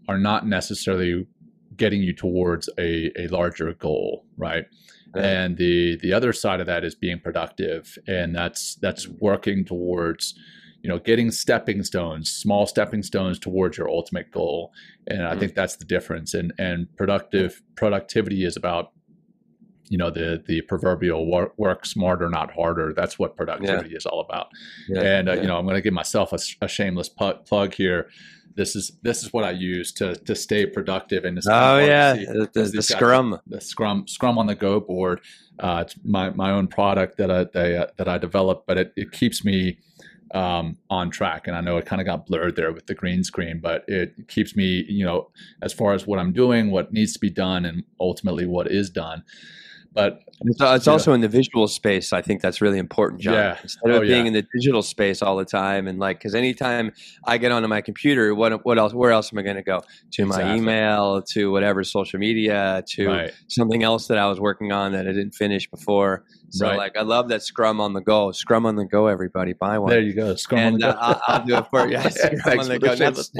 are 0.07 0.17
not 0.17 0.47
necessarily 0.47 1.27
getting 1.75 2.01
you 2.01 2.13
towards 2.13 2.67
a, 2.79 3.11
a 3.15 3.27
larger 3.27 3.71
goal, 3.75 4.25
right? 4.35 4.65
Right. 5.13 5.23
And 5.25 5.55
the 5.57 5.97
the 6.01 6.13
other 6.13 6.33
side 6.33 6.59
of 6.61 6.65
that 6.65 6.83
is 6.83 6.95
being 6.95 7.19
productive, 7.19 7.95
and 8.07 8.35
that's 8.35 8.75
that's 8.81 9.07
working 9.07 9.65
towards, 9.65 10.33
you 10.81 10.89
know, 10.89 10.97
getting 10.99 11.29
stepping 11.31 11.83
stones, 11.83 12.29
small 12.31 12.65
stepping 12.65 13.03
stones 13.03 13.37
towards 13.39 13.77
your 13.77 13.89
ultimate 13.89 14.31
goal. 14.31 14.71
And 15.07 15.23
I 15.27 15.35
Mhm. 15.35 15.39
think 15.39 15.55
that's 15.55 15.75
the 15.75 15.85
difference. 15.85 16.33
And 16.33 16.53
and 16.57 16.87
productive 16.95 17.61
productivity 17.75 18.45
is 18.45 18.55
about, 18.55 18.91
you 19.89 19.97
know, 19.97 20.09
the 20.09 20.41
the 20.47 20.61
proverbial 20.61 21.29
work, 21.29 21.53
work 21.57 21.85
smarter, 21.85 22.29
not 22.29 22.51
harder. 22.53 22.93
That's 22.95 23.17
what 23.19 23.35
productivity 23.35 23.95
is 23.95 24.05
all 24.05 24.21
about. 24.21 24.47
Yeah, 24.87 25.01
And 25.01 25.27
uh, 25.29 25.33
yeah. 25.33 25.41
you 25.41 25.47
know, 25.47 25.57
I'm 25.57 25.65
going 25.65 25.75
to 25.75 25.81
give 25.81 25.93
myself 25.93 26.31
a 26.33 26.67
shameless 26.67 27.09
pu- 27.09 27.39
plug 27.45 27.73
here. 27.73 28.09
This 28.55 28.75
is 28.75 28.91
this 29.03 29.23
is 29.23 29.31
what 29.31 29.43
I 29.45 29.51
use 29.51 29.91
to 29.93 30.15
to 30.15 30.35
stay 30.35 30.65
productive 30.65 31.23
and. 31.25 31.37
it's 31.37 31.47
kind 31.47 31.81
of 31.81 31.83
oh 31.83 31.85
yeah, 31.87 32.13
the, 32.13 32.49
the, 32.53 32.63
the 32.63 32.71
guys- 32.77 32.87
scrum. 32.87 33.39
the 33.47 33.61
Scrum 33.61 34.07
Scrum 34.07 34.37
on 34.37 34.47
the 34.47 34.55
Go 34.55 34.79
board. 34.79 35.21
Uh, 35.59 35.83
it's 35.85 35.95
my 36.03 36.29
my 36.31 36.51
own 36.51 36.67
product 36.67 37.17
that 37.17 37.29
I 37.31 37.43
they, 37.53 37.77
uh, 37.77 37.87
that 37.97 38.07
I 38.07 38.17
developed, 38.17 38.65
but 38.67 38.77
it, 38.77 38.93
it 38.95 39.11
keeps 39.11 39.43
me 39.45 39.77
um, 40.33 40.77
on 40.89 41.09
track. 41.09 41.47
And 41.47 41.55
I 41.55 41.61
know 41.61 41.77
it 41.77 41.85
kind 41.85 42.01
of 42.01 42.05
got 42.05 42.27
blurred 42.27 42.55
there 42.55 42.71
with 42.71 42.87
the 42.87 42.95
green 42.95 43.23
screen, 43.23 43.59
but 43.59 43.83
it 43.87 44.13
keeps 44.27 44.55
me, 44.55 44.85
you 44.87 45.05
know, 45.05 45.29
as 45.61 45.73
far 45.73 45.93
as 45.93 46.05
what 46.05 46.19
I'm 46.19 46.33
doing, 46.33 46.71
what 46.71 46.93
needs 46.93 47.13
to 47.13 47.19
be 47.19 47.29
done, 47.29 47.65
and 47.65 47.83
ultimately 47.99 48.45
what 48.45 48.69
is 48.71 48.89
done. 48.89 49.23
But 49.91 50.21
It's, 50.41 50.61
uh, 50.61 50.73
it's 50.75 50.87
also 50.87 51.13
in 51.13 51.21
the 51.21 51.27
visual 51.27 51.67
space. 51.67 52.13
I 52.13 52.21
think 52.21 52.41
that's 52.41 52.61
really 52.61 52.77
important, 52.77 53.21
John. 53.21 53.33
Yeah. 53.33 53.57
Instead 53.63 53.89
of 53.89 53.95
Oh, 53.97 54.01
being 54.01 54.25
yeah. 54.25 54.27
in 54.27 54.33
the 54.33 54.45
digital 54.53 54.83
space 54.83 55.23
all 55.23 55.35
the 55.35 55.45
time, 55.45 55.87
and 55.87 55.97
like, 55.97 56.19
because 56.19 56.35
anytime 56.35 56.91
I 57.25 57.39
get 57.39 57.51
onto 57.51 57.67
my 57.67 57.81
computer, 57.81 58.35
what 58.35 58.63
what 58.65 58.77
else? 58.77 58.93
Where 58.93 59.11
else 59.11 59.33
am 59.33 59.39
I 59.39 59.41
going 59.41 59.55
to 59.55 59.63
go? 59.63 59.81
To 60.11 60.25
my 60.27 60.55
email, 60.55 61.23
to 61.33 61.51
whatever 61.51 61.83
social 61.83 62.19
media, 62.19 62.83
to 62.89 63.07
right, 63.07 63.33
something 63.47 63.81
else 63.81 64.07
that 64.07 64.19
I 64.19 64.27
was 64.27 64.39
working 64.39 64.71
on 64.71 64.91
that 64.91 65.07
I 65.07 65.11
didn't 65.11 65.33
finish 65.33 65.67
before. 65.69 66.23
So, 66.51 66.67
Right. 66.67 66.77
like, 66.77 66.97
I 66.97 67.01
love 67.03 67.29
that 67.29 67.43
Scrum 67.43 67.79
on 67.79 67.93
the 67.93 68.01
go. 68.01 68.31
Scrum 68.31 68.65
on 68.65 68.75
the 68.75 68.85
go, 68.85 69.07
everybody, 69.07 69.53
buy 69.53 69.77
one. 69.79 69.89
there 69.89 70.01
you 70.01 70.13
go. 70.13 70.35
Scrum 70.35 70.59
on 70.59 70.67
and 70.73 70.75
the 70.81 70.87
Go. 70.87 70.89
uh, 70.91 71.19
I'll, 71.27 71.35
I'll 71.39 71.45
do 71.45 71.55
it 71.57 71.65
for 71.69 71.87
you. 71.87 71.91
Yeah, 71.97 72.09
Scrum 72.09 72.59
on 72.59 72.67
the 72.67 72.73
the 72.73 72.79
go. 72.79 72.95
That's- 72.95 73.31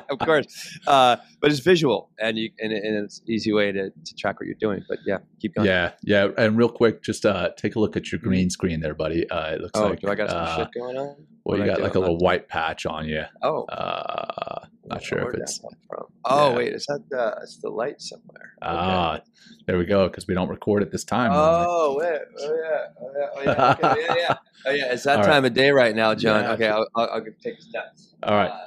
of 0.10 0.18
course, 0.20 0.78
uh, 0.86 1.16
but 1.40 1.50
it's 1.50 1.60
visual, 1.60 2.10
and 2.18 2.38
you 2.38 2.50
and, 2.58 2.72
and 2.72 3.04
it's 3.04 3.18
an 3.20 3.30
easy 3.30 3.52
way 3.52 3.72
to, 3.72 3.90
to 3.90 4.14
track 4.16 4.40
what 4.40 4.46
you're 4.46 4.54
doing. 4.60 4.82
But 4.88 4.98
yeah, 5.06 5.18
keep 5.40 5.54
going. 5.54 5.66
Yeah, 5.66 5.92
yeah. 6.02 6.28
And 6.38 6.56
real 6.56 6.68
quick, 6.68 7.02
just 7.02 7.24
uh, 7.26 7.50
take 7.56 7.76
a 7.76 7.78
look 7.80 7.96
at 7.96 8.10
your 8.12 8.20
green 8.20 8.50
screen 8.50 8.80
there, 8.80 8.94
buddy. 8.94 9.28
Uh, 9.30 9.54
it 9.54 9.60
looks 9.60 9.78
Oh, 9.78 9.88
like 9.88 10.00
do 10.00 10.08
I 10.08 10.14
got 10.14 10.30
some 10.30 10.38
uh, 10.38 10.56
shit 10.56 10.68
going 10.74 10.96
on? 10.96 11.06
well, 11.06 11.16
What 11.44 11.58
you 11.58 11.66
got 11.66 11.80
like 11.80 11.94
a 11.94 12.00
little 12.00 12.18
white 12.18 12.48
patch 12.48 12.86
on 12.86 13.06
you. 13.08 13.24
Oh, 13.42 13.64
Uh, 13.64 14.66
not 14.90 15.02
sure 15.02 15.30
if 15.30 15.34
it's 15.34 15.58
from. 15.58 16.04
Oh 16.24 16.50
yeah. 16.50 16.56
wait, 16.56 16.72
is 16.74 16.86
that 16.86 17.02
the 17.08 17.38
it's 17.42 17.58
the 17.58 17.70
light 17.70 18.00
somewhere? 18.00 18.54
Okay. 18.62 18.72
ah, 18.72 19.20
there 19.66 19.78
we 19.78 19.86
go. 19.86 20.08
Because 20.08 20.26
we 20.26 20.34
don't 20.34 20.48
record 20.48 20.82
at 20.82 20.90
this 20.90 21.04
time. 21.04 21.30
Oh 21.32 21.96
wait, 21.98 22.20
oh 22.38 22.58
yeah, 22.62 22.86
oh 23.00 23.12
yeah, 23.16 23.26
oh 23.34 23.42
yeah, 23.42 23.72
okay, 23.72 24.04
yeah, 24.08 24.14
yeah. 24.16 24.34
Oh 24.66 24.70
yeah, 24.72 24.92
it's 24.92 25.04
that 25.04 25.16
All 25.16 25.22
right. 25.22 25.30
time 25.30 25.44
of 25.46 25.54
day 25.54 25.70
right 25.70 25.96
now, 25.96 26.14
John. 26.14 26.44
Yeah. 26.44 26.52
Okay, 26.52 26.68
I'll, 26.68 26.86
I'll, 26.94 27.08
I'll 27.12 27.24
take 27.42 27.58
a 27.58 27.62
step. 27.62 27.96
All 28.22 28.34
right. 28.34 28.50
Uh, 28.50 28.66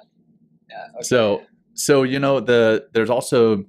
yeah. 0.68 0.88
Okay. 0.96 1.04
So 1.04 1.44
so 1.75 2.02
you 2.02 2.20
know 2.20 2.40
the 2.40 2.88
there's 2.94 3.12
also 3.12 3.66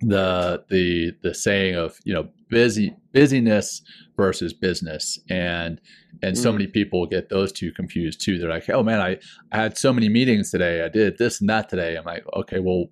the 0.00 0.64
the 0.68 1.12
the 1.22 1.34
saying 1.34 1.74
of 1.74 1.98
you 2.04 2.14
know 2.14 2.28
busy 2.48 2.94
busyness 3.12 3.82
versus 4.16 4.52
business 4.52 5.18
and 5.28 5.80
and 6.22 6.36
so 6.38 6.50
Mm. 6.50 6.54
many 6.54 6.66
people 6.68 7.06
get 7.06 7.28
those 7.28 7.50
two 7.52 7.72
confused 7.72 8.20
too 8.24 8.38
they're 8.38 8.48
like 8.48 8.68
oh 8.70 8.82
man 8.82 9.00
I, 9.00 9.18
I 9.52 9.56
had 9.62 9.76
so 9.78 9.92
many 9.92 10.08
meetings 10.08 10.50
today 10.50 10.84
i 10.84 10.88
did 10.88 11.18
this 11.18 11.40
and 11.40 11.48
that 11.50 11.68
today 11.68 11.96
i'm 11.96 12.04
like 12.04 12.24
okay 12.36 12.60
well 12.60 12.86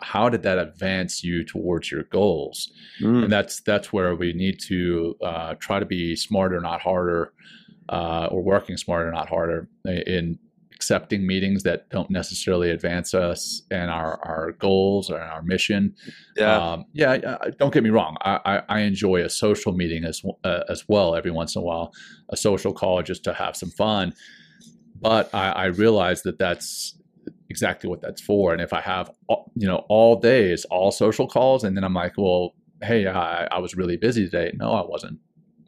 how 0.00 0.28
did 0.28 0.42
that 0.42 0.58
advance 0.58 1.22
you 1.22 1.44
towards 1.44 1.90
your 1.90 2.04
goals 2.04 2.72
Mm. 3.02 3.24
and 3.24 3.32
that's 3.32 3.60
that's 3.62 3.92
where 3.92 4.14
we 4.14 4.32
need 4.32 4.58
to 4.68 5.16
uh, 5.22 5.54
try 5.60 5.78
to 5.80 5.86
be 5.86 6.14
smarter 6.16 6.60
not 6.60 6.80
harder 6.80 7.32
uh, 7.88 8.26
or 8.30 8.42
working 8.42 8.76
smarter 8.76 9.10
not 9.10 9.28
harder 9.28 9.68
in 9.84 10.38
accepting 10.82 11.24
meetings 11.24 11.62
that 11.62 11.88
don't 11.90 12.10
necessarily 12.10 12.72
advance 12.72 13.14
us 13.14 13.62
and 13.70 13.88
our, 13.88 14.18
our 14.24 14.50
goals 14.58 15.10
or 15.10 15.20
our 15.20 15.40
mission. 15.42 15.94
Yeah. 16.36 16.72
um, 16.72 16.86
yeah 16.92 17.36
don't 17.58 17.72
get 17.72 17.84
me 17.84 17.90
wrong. 17.90 18.16
I, 18.22 18.40
I, 18.44 18.62
I 18.68 18.80
enjoy 18.80 19.22
a 19.22 19.30
social 19.30 19.72
meeting 19.74 20.02
as, 20.04 20.22
uh, 20.42 20.64
as 20.68 20.84
well 20.88 21.14
every 21.14 21.30
once 21.30 21.54
in 21.54 21.62
a 21.62 21.64
while 21.64 21.92
a 22.30 22.36
social 22.36 22.72
call 22.72 23.00
just 23.02 23.22
to 23.24 23.32
have 23.32 23.56
some 23.56 23.70
fun. 23.70 24.12
But 25.00 25.32
I, 25.32 25.50
I 25.50 25.64
realize 25.66 26.22
that 26.22 26.38
that's 26.38 26.98
exactly 27.48 27.88
what 27.88 28.00
that's 28.00 28.20
for. 28.20 28.52
And 28.52 28.60
if 28.60 28.72
i 28.72 28.80
have 28.80 29.08
all- 29.28 29.52
you 29.54 29.68
know 29.68 29.84
all 29.88 30.16
days 30.18 30.64
all 30.64 30.90
social 30.90 31.28
calls 31.28 31.62
and 31.64 31.76
then 31.76 31.84
i'm 31.84 31.94
like 31.94 32.14
well 32.16 32.54
hey 32.82 33.06
i, 33.06 33.44
I 33.44 33.58
was 33.60 33.76
really 33.76 33.96
busy 33.96 34.24
today. 34.28 34.50
No 34.56 34.72
i 34.72 34.84
wasn't 34.84 35.20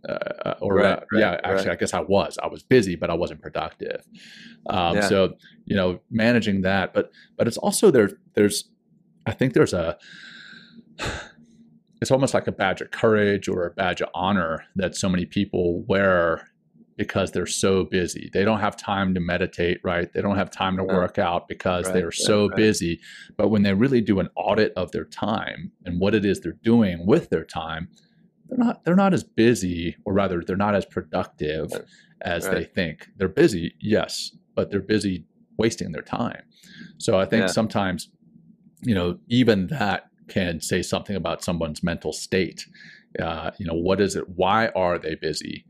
uh, 0.09 0.55
or 0.61 0.75
Right, 0.75 0.87
uh, 0.87 1.01
right, 1.13 1.21
yeah 1.21 1.41
actually 1.45 1.69
right. 1.69 1.77
i 1.77 1.77
guess 1.77 1.95
i 1.95 2.01
was 2.01 2.39
i 2.43 2.47
was 2.47 2.63
busy 2.63 2.97
but 2.97 3.11
i 3.11 3.15
wasn't 3.15 3.41
productive 3.41 4.05
um, 4.69 4.97
Yeah. 4.97 5.09
so 5.09 5.35
you 5.65 5.77
know 5.77 6.01
managing 6.11 6.63
that 6.63 6.93
but 6.95 7.11
but 7.37 7.47
it's 7.49 7.57
also 7.59 7.91
there 7.91 8.11
there's 8.35 8.71
i 9.27 9.33
think 9.33 9.55
there's 9.55 9.73
a 9.73 9.97
it's 12.01 12.11
almost 12.11 12.35
like 12.35 12.47
a 12.47 12.53
badge 12.53 12.81
of 12.81 12.91
courage 12.91 13.49
or 13.49 13.67
a 13.67 13.71
badge 13.71 14.01
of 14.03 14.09
honor 14.15 14.65
that 14.77 14.95
so 14.95 15.09
many 15.09 15.25
people 15.25 15.83
wear 15.85 16.49
because 16.97 17.33
they're 17.33 17.47
so 17.47 17.85
busy. 17.85 18.31
They 18.33 18.45
don't 18.45 18.61
have 18.61 18.77
time 18.77 19.15
to 19.15 19.21
meditate, 19.21 19.81
right? 19.83 20.13
They 20.13 20.21
don't 20.23 20.37
have 20.37 20.51
time 20.51 20.77
to 20.77 20.85
work 20.85 21.19
out 21.19 21.49
because 21.49 21.91
they're 21.93 22.07
right, 22.07 22.15
so 22.15 22.49
busy. 22.51 23.01
But 23.37 23.49
when 23.49 23.63
they 23.63 23.75
really 23.75 24.01
do 24.01 24.21
an 24.21 24.29
audit 24.37 24.73
of 24.77 24.93
their 24.93 25.05
time 25.05 25.73
and 25.85 25.99
what 25.99 26.15
it 26.15 26.25
is 26.25 26.41
they're 26.41 26.53
doing 26.63 27.05
with 27.05 27.31
their 27.31 27.45
time, 27.45 27.89
they're 28.55 28.65
not 28.65 28.85
they're 28.85 28.97
not 28.97 29.15
as 29.15 29.25
busy 29.25 29.97
or 30.05 30.13
rather 30.13 30.43
they're 30.47 30.57
not 30.57 30.75
as 30.75 30.85
productive 30.85 31.73
Right. 31.73 31.83
as 32.23 32.49
they 32.49 32.65
think. 32.65 33.09
They're 33.17 33.29
busy, 33.29 33.75
yes, 33.81 34.31
but 34.55 34.71
they're 34.71 34.81
busy 34.81 35.27
wasting 35.59 35.93
their 35.93 36.03
time. 36.03 36.43
So 36.99 37.19
I 37.19 37.27
think 37.27 37.43
Yeah. 37.43 37.47
sometimes 37.53 38.09
you 38.83 38.95
know 38.95 39.19
even 39.29 39.67
that 39.69 40.09
can 40.29 40.61
say 40.61 40.83
something 40.83 41.17
about 41.17 41.43
someone's 41.45 41.83
mental 41.83 42.13
state 42.13 42.67
uh, 43.21 43.51
you 43.59 43.67
know 43.67 43.75
what 43.75 44.01
is 44.01 44.17
it 44.17 44.29
why 44.29 44.69
are 44.69 44.99
they 44.99 45.15
busy 45.15 45.65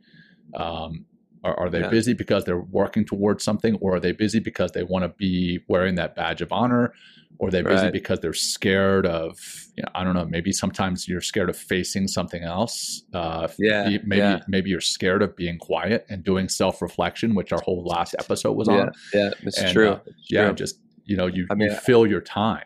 um, 0.54 1.04
are, 1.44 1.54
are 1.60 1.70
they 1.70 1.80
Yeah. 1.80 1.90
busy 1.90 2.14
because 2.14 2.44
they're 2.44 2.60
working 2.60 3.04
towards 3.04 3.44
something 3.44 3.76
or 3.80 3.96
are 3.96 4.00
they 4.00 4.12
busy 4.12 4.40
because 4.40 4.72
they 4.72 4.82
want 4.82 5.04
to 5.04 5.10
be 5.10 5.60
wearing 5.68 5.94
that 5.96 6.16
badge 6.16 6.40
of 6.40 6.50
honor 6.52 6.92
or 7.38 7.48
are 7.48 7.50
they 7.50 7.62
busy 7.62 7.84
Right. 7.84 7.92
because 7.92 8.20
they're 8.20 8.32
scared 8.32 9.06
of 9.06 9.38
you 9.76 9.82
know, 9.82 9.88
i 9.94 10.04
don't 10.04 10.14
know 10.14 10.24
maybe 10.24 10.52
sometimes 10.52 11.06
you're 11.08 11.20
scared 11.20 11.50
of 11.50 11.56
facing 11.56 12.06
something 12.08 12.42
else 12.42 13.02
uh, 13.12 13.48
Yeah, 13.58 13.98
maybe 14.04 14.18
yeah. 14.18 14.38
maybe 14.48 14.70
you're 14.70 14.80
scared 14.80 15.20
of 15.22 15.36
being 15.36 15.58
quiet 15.58 16.06
and 16.08 16.24
doing 16.24 16.48
self-reflection 16.48 17.34
which 17.34 17.52
our 17.52 17.60
whole 17.60 17.84
last 17.84 18.14
episode 18.18 18.52
was 18.52 18.68
yeah, 18.68 18.74
on 18.74 18.90
yeah, 19.12 19.30
it's 19.42 19.58
And, 19.58 19.72
true. 19.72 19.88
uh, 19.90 19.98
yeah 20.30 20.46
true. 20.46 20.54
just 20.54 20.76
you 21.04 21.16
know 21.16 21.26
you, 21.26 21.46
I 21.50 21.54
mean, 21.54 21.70
you 21.70 21.76
fill 21.76 22.06
your 22.06 22.20
time 22.22 22.64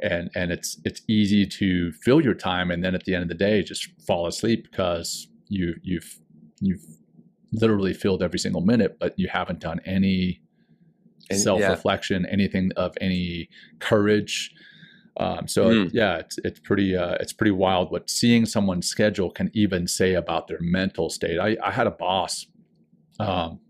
and 0.00 0.30
and 0.34 0.50
it's 0.52 0.80
it's 0.84 1.02
easy 1.08 1.44
to 1.46 1.92
fill 2.04 2.20
your 2.22 2.34
time 2.34 2.70
and 2.70 2.82
then 2.84 2.94
at 2.94 3.04
the 3.04 3.14
end 3.14 3.22
of 3.22 3.28
the 3.28 3.34
day 3.34 3.62
just 3.62 3.88
fall 4.06 4.26
asleep 4.26 4.66
because 4.70 5.28
you 5.48 5.74
you've 5.82 6.18
you've 6.60 6.84
literally 7.54 7.94
filled 7.94 8.22
every 8.22 8.38
single 8.38 8.60
minute 8.60 8.96
but 8.98 9.14
you 9.18 9.28
haven't 9.28 9.60
done 9.60 9.80
any 9.86 10.40
And- 11.30 11.38
self-reflection 11.38 12.26
anything 12.26 12.70
of 12.76 12.94
any 13.00 13.48
courage. 13.78 14.52
Um, 15.16 15.46
so 15.46 15.62
Mm. 15.70 15.90
yeah 15.92 16.16
it's 16.18 16.36
it's 16.44 16.58
pretty 16.58 16.96
uh, 16.96 17.14
it's 17.20 17.32
pretty 17.32 17.52
wild 17.52 17.90
what 17.92 18.10
seeing 18.10 18.44
someone's 18.46 18.88
schedule 18.88 19.30
can 19.30 19.48
even 19.54 19.86
say 19.86 20.14
about 20.14 20.48
their 20.48 20.58
mental 20.60 21.08
state. 21.10 21.38
I, 21.38 21.56
I 21.62 21.70
had 21.70 21.86
a 21.86 21.92
boss 21.92 22.46
um, 23.20 23.60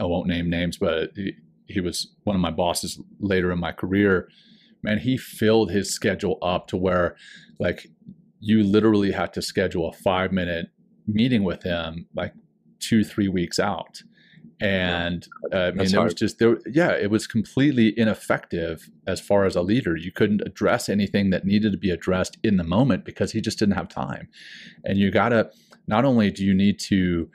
i 0.00 0.04
won't 0.04 0.26
name 0.26 0.50
names 0.50 0.76
but 0.76 1.10
he, 1.14 1.32
he 1.68 1.80
was 1.80 1.96
one 2.24 2.34
of 2.34 2.42
my 2.42 2.50
bosses 2.50 3.00
later 3.20 3.52
in 3.52 3.60
my 3.60 3.70
career. 3.72 4.28
Man 4.82 4.98
he 4.98 5.16
filled 5.16 5.70
his 5.70 5.94
schedule 5.94 6.38
up 6.42 6.66
to 6.68 6.76
where 6.76 7.14
like 7.60 7.86
you 8.40 8.62
literally 8.64 9.12
had 9.12 9.32
to 9.34 9.40
schedule 9.42 9.88
a 9.88 9.92
five 9.92 10.32
minute 10.32 10.66
meeting 11.06 11.44
with 11.44 11.62
him 11.62 12.06
like 12.16 12.34
two 12.84 13.04
three 13.04 13.28
weeks 13.28 13.58
out 13.58 14.02
and 14.60 15.26
uh, 15.52 15.56
I 15.56 15.70
mean, 15.72 15.94
it 15.94 16.02
was 16.02 16.14
just 16.14 16.38
there. 16.38 16.58
Yeah, 16.66 16.92
it 16.92 17.10
was 17.10 17.26
completely 17.26 17.92
ineffective 17.98 18.88
as 19.06 19.20
far 19.20 19.44
as 19.44 19.56
a 19.56 19.62
leader. 19.62 19.96
You 19.96 20.12
couldn't 20.12 20.42
address 20.46 20.88
anything 20.88 21.30
that 21.30 21.44
needed 21.44 21.72
to 21.72 21.78
be 21.78 21.90
addressed 21.90 22.38
in 22.42 22.56
the 22.56 22.64
moment 22.64 23.04
because 23.04 23.32
he 23.32 23.40
just 23.40 23.58
didn't 23.58 23.74
have 23.74 23.88
time. 23.88 24.28
And 24.84 24.96
you 24.96 25.10
gotta 25.10 25.50
not 25.86 26.04
only 26.04 26.30
do 26.30 26.44
you 26.44 26.54
need 26.54 26.78
to 26.80 27.28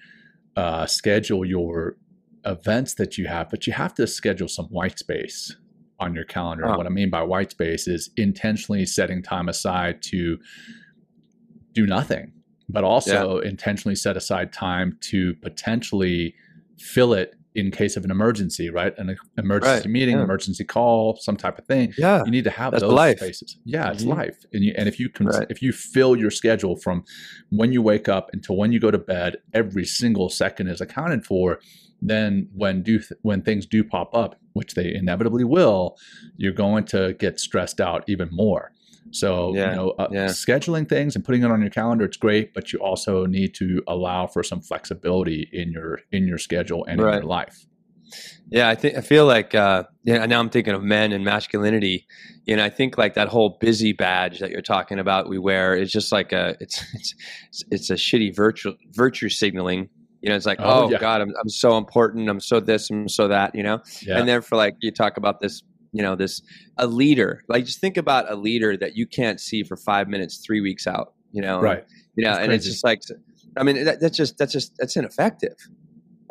uh, 0.56 0.86
schedule 0.86 1.46
your 1.46 1.98
events 2.46 2.96
that 2.96 3.18
you 3.18 3.28
have, 3.28 3.50
but 3.50 3.68
you 3.68 3.74
have 3.74 3.94
to 3.96 4.08
schedule 4.08 4.48
some 4.48 4.66
white 4.68 4.98
space 4.98 5.56
on 6.00 6.16
your 6.16 6.24
calendar. 6.24 6.68
Huh. 6.68 6.78
What 6.78 6.86
I 6.86 6.90
mean 6.90 7.10
by 7.10 7.22
white 7.22 7.52
space 7.52 7.88
is 7.88 8.10
intentionally 8.16 8.86
setting 8.86 9.22
time 9.22 9.50
aside 9.50 10.02
to 10.04 10.38
do 11.74 11.86
nothing, 11.86 12.32
but 12.70 12.84
also 12.84 13.40
intentionally 13.40 13.96
set 13.96 14.16
aside 14.16 14.54
time 14.54 14.98
to 15.02 15.34
potentially 15.36 16.36
fill 16.78 17.14
it 17.14 17.34
in 17.56 17.72
case 17.72 17.98
of 17.98 18.06
an 18.06 18.12
emergency, 18.12 18.70
right? 18.70 18.94
An 19.00 19.18
emergency 19.38 19.72
Right, 19.82 19.90
meeting, 19.90 20.18
yeah. 20.18 20.24
emergency 20.24 20.64
call, 20.64 21.18
some 21.20 21.36
type 21.36 21.58
of 21.58 21.66
thing. 21.66 21.92
Yeah. 21.98 22.24
You 22.24 22.32
need 22.32 22.44
to 22.44 22.52
have 22.52 22.72
That's 22.72 22.84
those 22.84 22.94
life. 22.94 23.18
spaces. 23.18 23.58
Yeah, 23.66 23.92
it's 23.92 24.04
Mhm. 24.04 24.16
life. 24.16 24.38
And 24.54 24.64
you, 24.64 24.74
and 24.78 24.88
if 24.88 25.00
you 25.00 25.10
can, 25.10 25.26
Right. 25.26 25.48
if 25.50 25.62
you 25.62 25.72
fill 25.74 26.16
your 26.16 26.30
schedule 26.30 26.76
from 26.76 27.04
when 27.50 27.74
you 27.74 27.82
wake 27.82 28.08
up 28.08 28.30
until 28.34 28.56
when 28.56 28.72
you 28.72 28.80
go 28.80 28.92
to 28.92 29.00
bed, 29.00 29.38
every 29.54 29.84
single 29.84 30.30
second 30.30 30.68
is 30.68 30.80
accounted 30.80 31.26
for. 31.26 31.60
Then 32.02 32.48
when 32.54 32.82
do 32.84 33.02
when 33.24 33.42
things 33.42 33.66
do 33.66 33.84
pop 33.84 34.14
up, 34.16 34.40
which 34.54 34.76
they 34.76 34.94
inevitably 34.94 35.44
will, 35.44 35.98
you're 36.38 36.54
going 36.54 36.86
to 36.86 37.14
get 37.20 37.40
stressed 37.40 37.82
out 37.82 38.04
even 38.08 38.30
more. 38.32 38.72
So 39.12 39.54
Yeah, 39.56 39.70
you 39.72 39.76
know, 39.76 39.90
uh, 40.00 40.08
yeah. 40.12 40.26
scheduling 40.28 40.88
things 40.88 41.16
and 41.16 41.26
putting 41.26 41.44
it 41.44 41.52
on 41.52 41.62
your 41.62 41.70
calendar, 41.70 42.06
it's 42.06 42.18
great, 42.18 42.54
but 42.54 42.72
you 42.74 42.80
also 42.80 43.26
need 43.26 43.54
to 43.56 43.82
allow 43.88 44.28
for 44.28 44.44
some 44.44 44.62
flexibility 44.62 45.50
in 45.52 45.72
your 45.72 46.00
in 46.12 46.28
your 46.28 46.38
schedule 46.38 46.86
and 46.86 47.00
in 47.02 47.06
your 47.08 47.24
life. 47.24 47.66
Yeah, 48.50 48.68
I 48.70 48.76
think 48.76 48.98
I 48.98 49.02
feel 49.02 49.26
like 49.26 49.54
uh, 49.54 49.84
yeah. 50.04 50.26
Now 50.26 50.40
I'm 50.40 50.50
thinking 50.50 50.74
of 50.74 50.82
men 50.84 51.12
and 51.12 51.24
masculinity. 51.24 52.08
You 52.46 52.56
know, 52.56 52.66
I 52.66 52.70
think 52.70 52.98
like 52.98 53.14
that 53.14 53.28
whole 53.28 53.58
busy 53.62 53.94
badge 53.94 54.40
that 54.40 54.50
you're 54.50 54.62
talking 54.64 54.98
about 54.98 55.30
we 55.30 55.38
wear 55.38 55.76
is 55.76 55.92
just 55.92 56.12
like 56.12 56.32
a 56.32 56.56
it's 56.60 56.84
it's 56.96 57.64
it's 57.72 57.90
a 57.92 57.94
shitty 57.96 58.36
virtue 58.36 58.74
virtue 58.92 59.30
signaling. 59.30 59.90
You 60.22 60.30
know, 60.30 60.36
it's 60.36 60.46
like 60.48 60.60
Oh, 60.60 60.86
oh, 60.86 60.90
yeah. 60.90 60.98
god, 60.98 61.22
I'm 61.22 61.32
I'm 61.42 61.50
so 61.50 61.78
important. 61.78 62.28
I'm 62.30 62.40
so 62.40 62.60
this. 62.60 62.90
I'm 62.90 63.08
so 63.08 63.28
that. 63.28 63.54
You 63.54 63.62
know, 63.64 63.82
Yeah. 64.02 64.18
and 64.20 64.28
then 64.28 64.42
for 64.42 64.56
like 64.56 64.74
you 64.82 64.92
talk 64.92 65.18
about 65.18 65.40
this. 65.42 65.62
You 65.92 66.04
know, 66.04 66.16
this 66.16 66.42
a 66.78 66.86
leader. 66.88 67.44
Like 67.48 67.66
just 67.66 67.80
think 67.82 67.98
about 67.98 68.32
a 68.32 68.36
leader 68.36 68.78
that 68.78 68.96
you 68.96 69.08
can't 69.08 69.40
see 69.40 69.64
for 69.64 69.76
five 69.76 70.08
minutes, 70.08 70.42
three 70.46 70.62
weeks 70.62 70.86
out. 70.88 71.14
You 71.32 71.42
know, 71.42 71.60
right. 71.62 71.84
you 72.16 72.24
know, 72.24 72.32
That's 72.32 72.44
and 72.44 72.54
it's 72.54 72.66
just 72.66 72.84
like, 72.84 73.02
I 73.58 73.64
mean, 73.64 73.84
that, 73.86 74.00
that's 74.00 74.18
just 74.18 74.38
that's 74.38 74.54
just 74.54 74.74
that's 74.78 74.96
ineffective. 74.96 75.56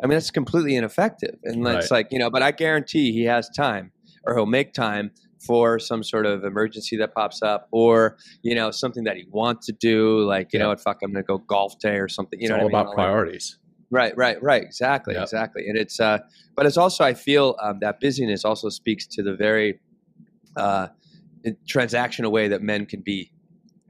I 0.01 0.07
mean, 0.07 0.15
that's 0.15 0.31
completely 0.31 0.75
ineffective, 0.75 1.35
and 1.43 1.65
it's 1.67 1.91
like 1.91 2.07
you 2.11 2.19
know. 2.19 2.29
But 2.29 2.41
I 2.41 2.51
guarantee 2.51 3.11
he 3.11 3.23
has 3.25 3.49
time, 3.49 3.91
or 4.25 4.33
he'll 4.35 4.45
make 4.45 4.73
time 4.73 5.11
for 5.45 5.79
some 5.79 6.03
sort 6.03 6.25
of 6.25 6.43
emergency 6.43 6.97
that 6.97 7.13
pops 7.13 7.41
up, 7.41 7.67
or 7.71 8.17
you 8.41 8.55
know, 8.55 8.71
something 8.71 9.03
that 9.05 9.15
he 9.17 9.25
wants 9.29 9.65
to 9.67 9.73
do, 9.73 10.19
like 10.25 10.51
you 10.53 10.59
Yeah. 10.59 10.63
know 10.63 10.69
what, 10.69 10.81
fuck, 10.81 10.97
I'm 11.03 11.11
gonna 11.13 11.23
go 11.23 11.37
golf 11.37 11.79
day 11.79 11.95
or 11.97 12.07
something. 12.09 12.39
You 12.39 12.45
It's 12.45 12.49
know, 12.49 12.57
all 12.59 12.63
what 12.65 12.73
I 12.75 12.77
mean? 12.77 12.85
about 12.87 12.95
priorities. 12.95 13.57
Right, 13.91 14.15
right, 14.15 14.41
right. 14.41 14.61
Exactly, 14.61 15.15
Yep. 15.15 15.23
exactly. 15.23 15.67
And 15.67 15.77
it's, 15.77 15.99
uh, 15.99 16.19
but 16.55 16.65
it's 16.65 16.77
also, 16.77 17.03
I 17.03 17.13
feel 17.13 17.55
um, 17.61 17.79
that 17.81 17.99
busyness 17.99 18.45
also 18.45 18.69
speaks 18.69 19.07
to 19.07 19.23
the 19.23 19.35
very 19.35 19.79
uh, 20.55 20.87
transactional 21.67 22.31
way 22.31 22.47
that 22.49 22.61
men 22.61 22.85
can 22.85 23.01
be. 23.01 23.31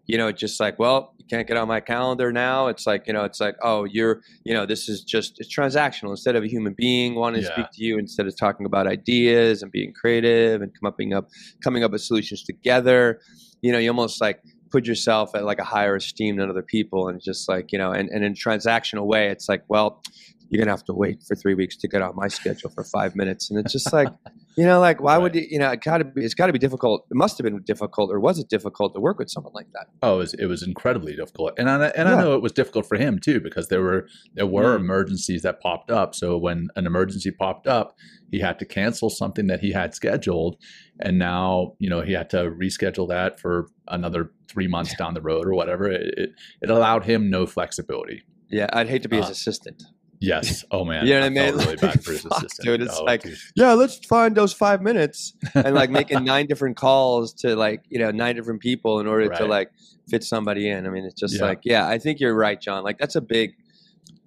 You 0.06 0.18
know, 0.18 0.32
just 0.32 0.60
like, 0.60 0.80
well, 0.80 1.14
you 1.20 1.26
can't 1.30 1.48
get 1.48 1.56
on 1.56 1.68
my 1.68 1.82
calendar 1.82 2.32
now. 2.32 2.68
It's 2.68 2.88
like, 2.88 3.06
you 3.06 3.14
know, 3.14 3.26
it's 3.26 3.40
like, 3.40 3.56
oh, 3.62 3.84
you're, 3.84 4.22
you 4.44 4.56
know, 4.56 4.66
this 4.66 4.90
is 4.90 5.04
just 5.04 5.36
it's 5.38 5.56
transactional. 5.56 6.10
Instead 6.10 6.36
of 6.36 6.44
a 6.44 6.48
human 6.48 6.74
being 6.76 7.14
wanting 7.14 7.42
to 7.42 7.48
speak 7.48 7.68
to 7.74 7.84
you, 7.84 8.00
instead 8.00 8.26
of 8.26 8.36
talking 8.36 8.66
about 8.66 8.88
ideas 8.88 9.62
and 9.62 9.72
being 9.72 9.94
creative 9.94 10.64
and 10.64 10.72
coming 10.82 11.14
up, 11.14 11.28
coming 11.64 11.84
up 11.84 11.92
with 11.92 12.02
solutions 12.02 12.44
together, 12.44 13.20
you 13.62 13.72
know, 13.72 13.78
you 13.78 13.88
almost 13.88 14.20
like 14.20 14.42
put 14.72 14.86
yourself 14.86 15.36
at 15.36 15.44
like 15.44 15.60
a 15.60 15.64
higher 15.64 15.96
esteem 15.96 16.38
than 16.38 16.50
other 16.50 16.62
people, 16.62 17.08
and 17.08 17.22
just 17.22 17.50
like, 17.50 17.72
you 17.72 17.78
know, 17.78 17.92
and, 17.92 18.10
and 18.10 18.24
in 18.24 18.34
transactional 18.34 19.06
way, 19.06 19.30
it's 19.30 19.50
like, 19.50 19.64
well, 19.68 20.02
you're 20.50 20.60
gonna 20.62 20.72
have 20.72 20.84
to 20.86 20.94
wait 20.94 21.24
for 21.28 21.36
three 21.36 21.54
weeks 21.54 21.76
to 21.78 21.88
get 21.88 22.02
on 22.02 22.16
my 22.16 22.28
schedule 22.28 22.70
for 22.70 22.84
five 22.84 23.16
minutes, 23.16 23.50
and 23.50 23.60
it's 23.60 23.72
just 23.74 23.92
like, 24.00 24.10
you 24.56 24.66
know, 24.66 24.80
like 24.80 25.02
why 25.02 25.18
would 25.18 25.36
you, 25.36 25.46
you 25.50 25.60
know, 25.60 25.70
it 25.72 25.82
gotta 25.82 26.06
be, 26.06 26.24
it's 26.26 26.34
gotta 26.34 26.54
be 26.54 26.60
difficult. 26.60 27.06
It 27.12 27.16
must 27.16 27.38
have 27.38 27.44
been 27.46 27.62
difficult, 27.64 28.12
or 28.12 28.20
was 28.20 28.40
it 28.40 28.50
difficult 28.50 28.94
to 28.96 29.00
work 29.00 29.20
with 29.20 29.30
someone 29.30 29.54
like 29.54 29.68
that? 29.74 29.88
Oh, 30.02 30.16
it 30.16 30.18
was, 30.18 30.34
it 30.36 30.46
was 30.48 30.64
incredibly 30.64 31.16
difficult, 31.16 31.54
and 31.58 31.70
I, 31.70 31.88
and 31.90 32.10
I 32.10 32.20
know 32.20 32.34
it 32.34 32.42
was 32.42 32.52
difficult 32.52 32.86
for 32.88 32.98
him 32.98 33.20
too 33.20 33.40
because 33.40 33.68
there 33.68 33.82
were 33.82 34.08
there 34.34 34.48
were 34.48 34.78
Mm. 34.78 34.82
emergencies 34.82 35.42
that 35.44 35.62
popped 35.62 35.90
up. 35.92 36.14
So 36.16 36.38
when 36.38 36.68
an 36.76 36.86
emergency 36.86 37.32
popped 37.32 37.68
up, 37.68 37.96
he 38.32 38.40
had 38.40 38.60
to 38.60 38.66
cancel 38.66 39.10
something 39.10 39.48
that 39.48 39.60
he 39.62 39.72
had 39.72 39.94
scheduled, 39.96 40.58
and 41.00 41.18
now 41.20 41.74
you 41.80 41.90
know 41.90 42.02
he 42.02 42.14
had 42.14 42.30
to 42.32 42.50
reschedule 42.52 43.08
that 43.10 43.40
for 43.40 43.68
another 43.88 44.32
three 44.48 44.68
months 44.68 44.96
down 44.96 45.14
the 45.14 45.22
road 45.22 45.46
or 45.48 45.54
whatever. 45.54 45.90
It 45.90 46.14
it, 46.18 46.30
it 46.62 46.70
allowed 46.70 47.06
him 47.06 47.30
no 47.30 47.46
flexibility. 47.46 48.24
Yeah, 48.52 48.68
I'd 48.74 48.90
hate 48.90 49.04
to 49.04 49.10
be 49.10 49.18
his 49.18 49.28
Uh, 49.28 49.32
assistant. 49.32 49.84
Yes. 50.22 50.66
Oh 50.72 50.84
man. 50.84 51.06
You 51.08 51.14
know 51.14 51.22
what 51.22 51.26
I 51.28 51.30
mean? 51.30 51.56
Really 51.66 51.76
bad 51.78 52.04
for 52.04 52.12
his 52.12 52.22
Fuck, 52.24 52.40
assistant, 52.40 52.66
dude, 52.66 52.82
it's 52.82 52.98
Oh, 52.98 53.04
like- 53.04 53.24
dude. 53.24 53.38
Yeah, 53.56 53.74
let's 53.74 53.98
find 54.06 54.36
those 54.36 54.52
five 54.54 54.82
minutes, 54.82 55.34
and 55.56 55.74
like 55.76 55.90
making 55.90 56.24
nine 56.34 56.46
different 56.46 56.76
calls 56.78 57.34
to 57.36 57.56
like 57.56 57.84
you 57.90 58.00
know 58.00 58.12
nine 58.12 58.36
different 58.36 58.62
people 58.62 59.00
in 59.00 59.08
order 59.08 59.30
to 59.30 59.46
like 59.46 59.72
fit 60.10 60.24
somebody 60.24 60.70
in. 60.70 60.86
I 60.86 60.90
mean, 60.90 61.06
it's 61.06 61.20
just 61.20 61.36
Yeah. 61.38 61.44
like 61.46 61.60
yeah, 61.64 61.88
I 61.88 61.98
think 62.00 62.20
you're 62.20 62.36
right, 62.36 62.60
John. 62.60 62.84
Like 62.84 62.98
that's 62.98 63.16
a 63.16 63.22
big. 63.22 63.52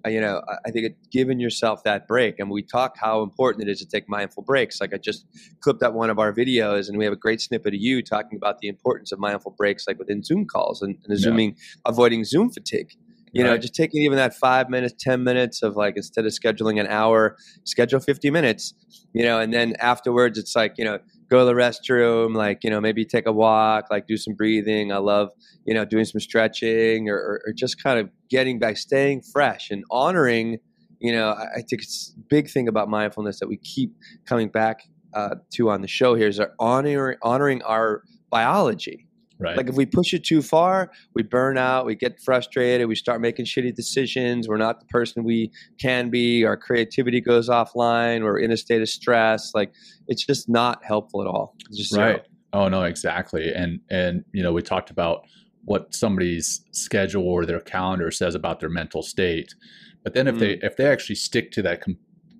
uh, 0.05 0.09
You 0.09 0.19
know, 0.19 0.41
I- 0.49 0.57
I 0.65 0.71
think 0.71 0.85
it, 0.87 0.95
giving 1.11 1.39
yourself 1.39 1.83
that 1.83 2.07
break, 2.07 2.39
and 2.39 2.49
we 2.49 2.61
talk 2.63 2.97
how 2.97 3.21
important 3.21 3.67
it 3.67 3.71
is 3.71 3.79
to 3.79 3.85
take 3.85 4.09
mindful 4.09 4.41
breaks. 4.43 4.81
Like 4.81 4.93
I 4.93 4.97
just 4.97 5.25
clipped 5.61 5.83
up 5.83 5.93
one 5.93 6.09
of 6.09 6.17
our 6.19 6.33
videos, 6.33 6.89
and 6.89 6.97
we 6.97 7.03
have 7.05 7.13
a 7.13 7.21
great 7.27 7.39
snippet 7.39 7.73
of 7.75 7.79
you 7.79 8.01
talking 8.01 8.35
about 8.35 8.59
the 8.59 8.67
importance 8.67 9.11
of 9.13 9.19
mindful 9.19 9.51
breaks, 9.57 9.87
like 9.87 9.99
within 9.99 10.23
Zoom 10.23 10.45
calls 10.45 10.81
and, 10.81 10.95
and 11.05 11.11
Yeah. 11.17 11.23
zooming, 11.23 11.55
avoiding 11.85 12.23
Zoom 12.25 12.49
fatigue. 12.49 12.91
You 13.33 13.43
know, 13.43 13.57
just 13.57 13.73
taking 13.73 14.03
even 14.03 14.17
that 14.17 14.35
five 14.35 14.69
minutes, 14.69 14.93
ten 14.99 15.23
minutes 15.23 15.63
of 15.63 15.75
like 15.75 15.97
instead 15.97 16.25
of 16.25 16.31
scheduling 16.31 16.79
an 16.79 16.87
hour, 16.87 17.35
schedule 17.63 17.99
fifty 17.99 18.29
minutes. 18.29 18.73
You 19.13 19.23
know, 19.23 19.39
and 19.39 19.51
then 19.51 19.75
afterwards, 19.79 20.37
it's 20.37 20.55
like 20.55 20.75
you 20.77 20.85
know, 20.85 20.99
go 21.29 21.39
to 21.39 21.45
the 21.45 21.53
restroom, 21.53 22.35
like 22.35 22.63
you 22.63 22.69
know, 22.69 22.79
maybe 22.79 23.05
take 23.05 23.25
a 23.25 23.31
walk, 23.31 23.85
like 23.89 24.05
do 24.05 24.17
some 24.17 24.35
breathing. 24.35 24.91
I 24.91 24.97
love 24.97 25.29
you 25.65 25.73
know 25.73 25.83
doing 25.83 26.05
some 26.05 26.19
stretching 26.21 27.09
or, 27.09 27.15
or, 27.15 27.41
or 27.47 27.53
just 27.53 27.81
kind 27.81 27.99
of 27.99 28.09
getting 28.29 28.59
back, 28.59 28.77
staying 28.77 29.23
fresh 29.23 29.71
and 29.71 29.83
honoring. 29.89 30.59
You 30.99 31.11
know, 31.11 31.31
I, 31.31 31.45
I 31.55 31.61
think 31.67 31.81
it's 31.81 32.13
a 32.15 32.21
big 32.29 32.49
thing 32.49 32.67
about 32.67 32.87
mindfulness 32.87 33.39
that 33.39 33.47
we 33.47 33.57
keep 33.57 33.95
coming 34.25 34.49
back 34.49 34.81
uh, 35.13 35.35
to 35.53 35.69
on 35.69 35.81
the 35.81 35.87
show 35.87 36.15
here 36.15 36.27
is 36.27 36.39
our 36.39 36.51
honoring 36.59 37.17
honoring 37.21 37.61
our 37.63 38.03
biology. 38.29 39.07
Right. 39.43 39.57
Like 39.57 39.67
if 39.67 39.75
we 39.75 39.85
push 39.85 40.13
it 40.13 40.23
too 40.23 40.41
far, 40.41 40.91
we 41.13 41.23
burn 41.23 41.57
out, 41.57 41.85
we 41.85 41.95
get 41.95 42.19
frustrated, 42.21 42.87
we 42.87 42.95
start 42.95 43.21
making 43.21 43.45
shitty 43.45 43.75
decisions, 43.75 44.47
we're 44.47 44.57
not 44.57 44.79
the 44.79 44.85
person 44.87 45.23
we 45.23 45.51
can 45.79 46.09
be, 46.09 46.45
our 46.45 46.57
creativity 46.57 47.21
goes 47.21 47.49
offline, 47.49 48.23
we're 48.23 48.39
in 48.39 48.51
a 48.51 48.57
state 48.57 48.81
of 48.81 48.89
stress. 48.89 49.51
Like 49.53 49.73
it's 50.07 50.25
just 50.25 50.49
not 50.49 50.83
helpful 50.83 51.21
at 51.21 51.27
all. 51.27 51.55
Zero. 51.73 52.19
oh 52.53 52.69
no 52.69 52.83
exactly 52.83 53.51
and 53.53 53.79
and 53.89 54.23
you 54.31 54.41
know 54.41 54.53
we 54.53 54.61
talked 54.61 54.89
about 54.89 55.25
what 55.65 55.93
somebody's 55.93 56.61
schedule 56.71 57.27
or 57.27 57.45
their 57.45 57.59
calendar 57.59 58.11
says 58.11 58.35
about 58.35 58.59
their 58.59 58.69
mental 58.69 59.01
state 59.01 59.55
but 60.03 60.13
then 60.13 60.27
if 60.27 60.37
they 60.37 60.55
mm. 60.57 60.63
if 60.63 60.77
they 60.77 60.85
actually 60.85 61.15
stick 61.15 61.51
to 61.51 61.61
that 61.61 61.81
com- 61.81 61.97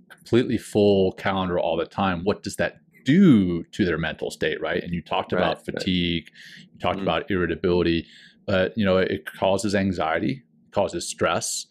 completely 0.10 0.58
full 0.58 1.14
calendar 1.14 1.60
all 1.60 1.76
the 1.76 1.86
time 1.86 2.22
what 2.24 2.44
does 2.44 2.56
that 2.58 2.78
do 3.04 3.64
to 3.66 3.86
their 3.86 3.98
mental 3.98 4.30
state 4.32 4.60
right 4.62 4.84
and 4.84 4.94
you 4.94 5.02
talked 5.02 5.32
Right, 5.34 5.40
about 5.40 5.58
right. 5.58 5.66
fatigue 5.66 6.30
you 6.72 6.80
talked 6.80 7.00
Mhm. 7.00 7.04
about 7.04 7.30
irritability 7.32 8.06
but 8.46 8.78
you 8.78 8.86
know 8.86 8.98
it 8.98 9.26
causes 9.26 9.74
anxiety 9.76 10.44
causes 10.72 11.08
stress 11.08 11.68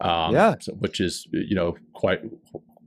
um, 0.00 0.34
Yeah. 0.34 0.54
so- 0.60 0.74
which 0.74 1.00
is 1.00 1.26
you 1.32 1.54
know 1.54 1.76
quite 1.92 2.20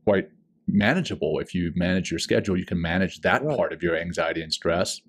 quite 0.06 0.30
manageable 0.68 1.40
if 1.40 1.54
you 1.56 1.72
manage 1.76 2.12
your 2.12 2.20
schedule 2.20 2.58
you 2.58 2.66
can 2.66 2.82
manage 2.82 3.22
that 3.22 3.44
Right. 3.44 3.58
part 3.58 3.74
of 3.74 3.82
your 3.84 3.96
anxiety 3.98 4.42
and 4.42 4.54
stress 4.54 5.02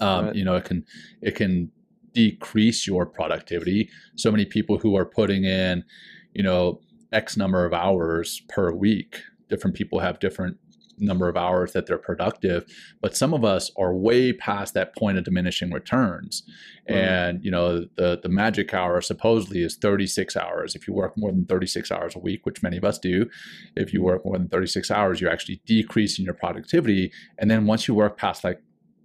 Um, 0.00 0.26
Right. 0.26 0.34
You 0.34 0.44
know, 0.44 0.56
it 0.56 0.64
can 0.64 0.84
it 1.22 1.36
can 1.36 1.70
decrease 2.14 2.84
your 2.86 3.06
productivity. 3.06 3.88
So 4.16 4.30
many 4.30 4.44
people 4.44 4.76
who 4.78 4.96
are 4.96 5.04
putting 5.04 5.44
in, 5.44 5.84
you 6.32 6.42
know, 6.42 6.80
X 7.12 7.36
number 7.36 7.64
of 7.64 7.72
hours 7.72 8.42
per 8.48 8.72
week. 8.72 9.20
Different 9.48 9.76
people 9.76 10.00
have 10.00 10.18
different 10.18 10.56
number 10.98 11.28
of 11.28 11.36
hours 11.36 11.72
that 11.72 11.86
they're 11.86 11.98
productive, 11.98 12.64
but 13.00 13.16
some 13.16 13.34
of 13.34 13.44
us 13.44 13.70
are 13.76 13.94
way 13.94 14.32
past 14.32 14.74
that 14.74 14.94
point 14.96 15.18
of 15.18 15.24
diminishing 15.24 15.70
returns. 15.72 16.42
Mhm. 16.88 16.94
And 16.94 17.44
you 17.44 17.50
know, 17.50 17.86
the 17.96 18.18
the 18.22 18.28
magic 18.28 18.72
hour 18.74 19.00
supposedly 19.00 19.62
is 19.62 19.76
36 19.76 20.36
hours. 20.36 20.74
If 20.74 20.86
you 20.86 20.94
work 20.94 21.16
more 21.16 21.32
than 21.32 21.44
36 21.46 21.90
hours 21.90 22.14
a 22.14 22.18
week, 22.18 22.44
which 22.46 22.62
many 22.62 22.76
of 22.76 22.84
us 22.84 22.98
do, 22.98 23.28
if 23.76 23.92
you 23.92 24.02
work 24.02 24.24
more 24.24 24.38
than 24.38 24.48
36 24.48 24.90
hours, 24.90 25.20
you're 25.20 25.30
actually 25.30 25.60
decreasing 25.66 26.24
your 26.24 26.34
productivity. 26.34 27.10
And 27.38 27.50
then 27.50 27.66
once 27.66 27.88
you 27.88 27.94
work 27.94 28.16
past 28.16 28.44
like 28.44 28.60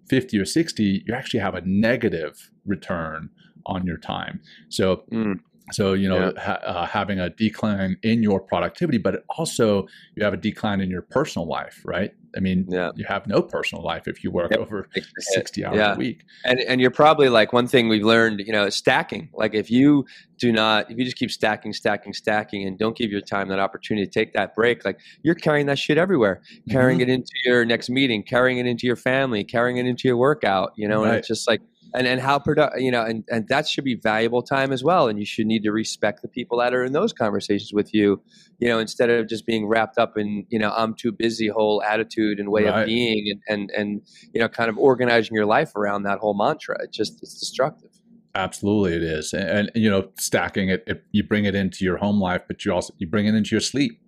50 0.10 0.39
or 0.39 0.46
60, 0.46 1.03
you 1.05 1.13
actually 1.13 1.39
have 1.39 1.55
a 1.55 1.62
negative 1.62 2.51
return 2.65 3.29
on 3.65 3.86
your 3.86 3.98
time. 3.98 4.41
So 4.69 5.03
Mm. 5.12 5.39
So 5.71 5.93
you 5.93 6.07
know, 6.09 6.31
Yeah. 6.35 6.41
ha- 6.41 6.59
uh, 6.63 6.85
having 6.85 7.19
a 7.19 7.29
decline 7.29 7.97
in 8.03 8.23
your 8.23 8.39
productivity, 8.39 8.97
but 8.97 9.23
also 9.38 9.88
you 10.15 10.23
have 10.23 10.33
a 10.33 10.38
decline 10.38 10.81
in 10.81 10.89
your 10.89 11.01
personal 11.01 11.47
life, 11.47 11.81
right? 11.85 12.11
I 12.38 12.41
mean, 12.41 12.67
Yeah. 12.69 12.91
you 12.95 13.05
have 13.07 13.25
no 13.25 13.41
personal 13.41 13.83
life 13.83 14.07
if 14.07 14.23
you 14.23 14.29
work 14.29 14.51
Yep. 14.51 14.59
over 14.59 14.88
Takes 14.93 15.07
a 15.07 15.09
hit. 15.17 15.23
sixty 15.33 15.65
hours 15.65 15.77
Yeah. 15.77 15.93
a 15.95 15.97
week. 15.97 16.21
And 16.45 16.59
and 16.59 16.79
you're 16.79 16.91
probably 16.91 17.27
like 17.29 17.53
one 17.53 17.67
thing 17.67 17.89
we've 17.89 18.03
learned, 18.05 18.39
you 18.45 18.51
know, 18.53 18.65
is 18.65 18.75
stacking. 18.75 19.29
Like 19.33 19.55
if 19.55 19.71
you 19.71 20.05
do 20.38 20.51
not, 20.51 20.89
if 20.91 20.97
you 20.97 21.03
just 21.05 21.17
keep 21.17 21.31
stacking, 21.31 21.73
stacking, 21.73 22.13
stacking, 22.13 22.65
and 22.67 22.77
don't 22.77 22.95
give 22.95 23.11
your 23.11 23.21
time 23.21 23.47
that 23.49 23.59
opportunity 23.59 24.05
to 24.05 24.11
take 24.11 24.33
that 24.33 24.55
break, 24.55 24.85
like 24.85 24.99
you're 25.23 25.35
carrying 25.35 25.65
that 25.67 25.79
shit 25.79 25.97
everywhere, 25.97 26.41
carrying 26.69 27.01
it 27.01 27.09
into 27.09 27.31
your 27.45 27.65
next 27.65 27.89
meeting, 27.89 28.21
carrying 28.23 28.57
it 28.59 28.67
into 28.67 28.85
your 28.85 28.95
family, 28.95 29.43
carrying 29.43 29.77
it 29.77 29.85
into 29.88 30.07
your 30.07 30.17
workout. 30.17 30.73
You 30.75 30.88
know, 30.88 31.03
and 31.03 31.15
it's 31.15 31.27
just 31.27 31.47
like. 31.47 31.61
And, 31.91 32.05
and 32.05 32.22
how 32.22 32.38
produ- 32.38 32.79
you 32.79 32.91
know 32.91 33.03
and, 33.03 33.24
and 33.29 33.48
that 33.48 33.67
should 33.67 33.84
be 33.84 33.96
valuable 33.96 34.43
time 34.43 34.72
as 34.72 34.84
well 34.84 35.08
and 35.08 35.17
you 35.17 35.25
should 35.25 35.48
need 35.48 35.63
to 35.63 35.72
respect 35.72 36.22
the 36.22 36.27
people 36.27 36.60
that 36.60 36.72
are 36.74 36.84
in 36.84 36.93
those 36.93 37.13
conversations 37.13 37.72
with 37.74 37.93
you 37.96 38.22
you 38.60 38.67
know 38.67 38.77
instead 38.77 39.10
of 39.10 39.27
just 39.27 39.46
being 39.46 39.65
wrapped 39.65 39.98
up 39.98 40.15
in 40.15 40.46
you 40.50 40.60
know 40.60 40.72
i'm 40.77 40.93
too 40.93 41.12
busy 41.12 41.48
whole 41.48 41.81
attitude 41.81 42.39
and 42.39 42.50
way 42.50 42.65
Right. 42.65 42.81
of 42.81 42.86
being 42.86 43.31
and, 43.31 43.41
and 43.48 43.72
and 43.72 44.01
you 44.34 44.39
know 44.39 44.48
kind 44.48 44.69
of 44.69 44.77
organizing 44.77 45.34
your 45.36 45.46
life 45.46 45.75
around 45.75 46.03
that 46.03 46.19
whole 46.19 46.36
mantra. 46.38 46.77
It's 46.84 46.96
just 46.96 47.22
it's 47.24 47.39
destructive. 47.39 47.89
Absolutely, 48.36 48.93
it 48.93 49.03
is, 49.03 49.34
and, 49.34 49.50
and 49.50 49.72
you 49.74 49.89
know, 49.89 50.10
stacking 50.19 50.69
it, 50.69 50.84
it, 50.86 51.03
you 51.12 51.24
bring 51.24 51.46
it 51.46 51.55
into 51.55 51.84
your 51.84 51.98
home 51.98 52.22
life, 52.22 52.43
but 52.48 52.63
you 52.63 52.72
also 52.72 52.93
you 52.98 53.08
bring 53.08 53.25
it 53.25 53.34
into 53.34 53.51
your 53.51 53.62
sleep, 53.62 54.00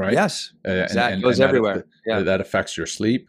right? 0.00 0.12
yes 0.12 0.52
Uh, 0.66 0.70
and- 0.70 0.80
exactly 0.82 1.12
and- 1.14 1.22
goes 1.22 1.38
and 1.38 1.42
that- 1.42 1.48
everywhere 1.48 1.84
yeah 2.06 2.20
that 2.20 2.40
affects 2.40 2.76
your 2.76 2.86
sleep. 2.86 3.28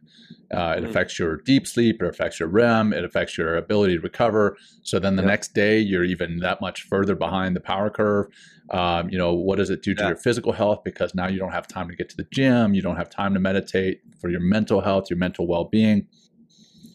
Uh, 0.53 0.75
it 0.77 0.83
Mhm. 0.83 0.89
affects 0.89 1.17
your 1.17 1.37
deep 1.45 1.65
sleep. 1.65 2.01
It 2.01 2.07
affects 2.07 2.37
your 2.41 2.49
REM. 2.49 2.91
It 2.91 3.05
affects 3.05 3.37
your 3.37 3.55
ability 3.55 3.95
to 3.95 4.01
recover. 4.01 4.57
So 4.83 4.99
then 4.99 5.15
the 5.15 5.21
Yep. 5.23 5.29
next 5.33 5.53
day, 5.53 5.79
you're 5.79 6.03
even 6.03 6.39
that 6.39 6.59
much 6.59 6.83
further 6.83 7.15
behind 7.15 7.55
the 7.55 7.61
power 7.61 7.89
curve. 7.89 8.25
Um, 8.69 9.09
you 9.09 9.17
know, 9.17 9.33
what 9.33 9.57
does 9.59 9.69
it 9.69 9.81
do 9.81 9.93
to 9.95 10.01
Yeah. 10.01 10.07
your 10.09 10.17
physical 10.17 10.51
health? 10.51 10.81
Because 10.83 11.15
now 11.15 11.27
you 11.29 11.39
don't 11.39 11.53
have 11.53 11.67
time 11.69 11.87
to 11.87 11.95
get 11.95 12.09
to 12.09 12.17
the 12.17 12.27
gym. 12.33 12.73
You 12.73 12.81
don't 12.81 12.97
have 12.97 13.09
time 13.09 13.33
to 13.33 13.39
meditate 13.39 14.01
for 14.19 14.29
your 14.29 14.41
mental 14.41 14.81
health, 14.81 15.09
your 15.09 15.19
mental 15.19 15.47
well 15.47 15.63
being. 15.65 16.07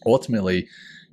Ultimately, 0.05 0.67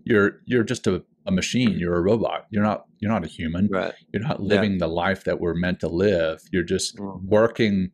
you're 0.04 0.40
you're 0.44 0.64
just 0.64 0.86
a, 0.86 1.02
a 1.26 1.32
machine. 1.32 1.78
You're 1.78 1.96
a 1.96 2.02
robot. 2.02 2.46
You're 2.50 2.62
not 2.62 2.84
you're 3.00 3.10
not 3.10 3.24
a 3.24 3.28
human 3.28 3.68
right 3.70 3.92
you're 4.12 4.22
not 4.22 4.40
living 4.42 4.78
the 4.78 4.86
life 4.86 5.24
that 5.24 5.38
we're 5.40 5.52
meant 5.54 5.78
to 5.80 5.88
live 5.88 6.40
you're 6.52 6.62
just 6.62 6.96
Mm. 6.96 7.22
working 7.24 7.90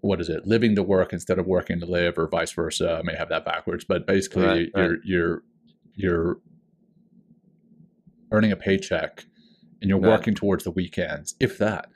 what 0.00 0.20
is 0.20 0.28
it 0.28 0.46
living 0.46 0.74
to 0.76 0.82
work 0.82 1.12
instead 1.12 1.38
of 1.38 1.46
working 1.46 1.80
to 1.80 1.86
live 1.86 2.18
or 2.18 2.28
vice 2.28 2.52
versa 2.52 2.98
i 2.98 3.02
may 3.02 3.14
have 3.16 3.28
that 3.28 3.44
backwards 3.44 3.84
but 3.84 4.06
basically 4.06 4.44
Right, 4.44 4.70
you're 4.74 4.96
you're 5.04 5.42
you're 5.94 6.36
earning 8.32 8.52
a 8.52 8.56
paycheck 8.56 9.24
and 9.80 9.88
you're 9.88 9.98
Right. 9.98 10.10
working 10.10 10.34
towards 10.34 10.64
the 10.64 10.70
weekends 10.70 11.34
if 11.40 11.58
that 11.58 11.86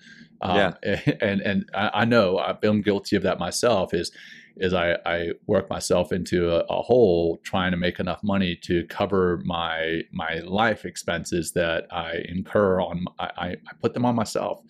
um, 0.40 0.74
Yeah. 0.84 0.98
and 1.20 1.40
and 1.42 1.68
I, 1.74 2.04
know 2.04 2.38
i've 2.38 2.60
been 2.60 2.82
guilty 2.82 3.16
of 3.16 3.22
that 3.22 3.38
myself 3.38 3.94
is 3.94 4.10
is 4.58 4.74
I, 4.74 4.98
I 5.06 5.30
work 5.46 5.70
myself 5.70 6.12
into 6.12 6.50
a, 6.50 6.60
a 6.68 6.82
hole 6.82 7.38
trying 7.42 7.70
to 7.70 7.76
make 7.78 7.98
enough 7.98 8.22
money 8.22 8.56
to 8.64 8.84
cover 8.88 9.40
my 9.44 10.02
my 10.12 10.40
life 10.44 10.84
expenses 10.84 11.52
that 11.52 11.86
I 11.90 12.18
incur 12.28 12.80
on 12.80 13.04
I, 13.18 13.30
I 13.38 13.56
put 13.80 13.94
them 13.94 14.04
on 14.04 14.14
myself. 14.14 14.60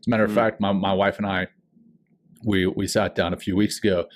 As 0.00 0.06
a 0.06 0.10
matter 0.10 0.24
of 0.24 0.30
Mm. 0.30 0.34
fact, 0.34 0.60
my, 0.60 0.72
my 0.72 0.92
wife 0.92 1.18
and 1.18 1.26
I 1.26 1.46
we 2.44 2.66
we 2.66 2.86
sat 2.86 3.14
down 3.14 3.32
a 3.32 3.36
few 3.36 3.56
weeks 3.56 3.78
ago. 3.78 4.06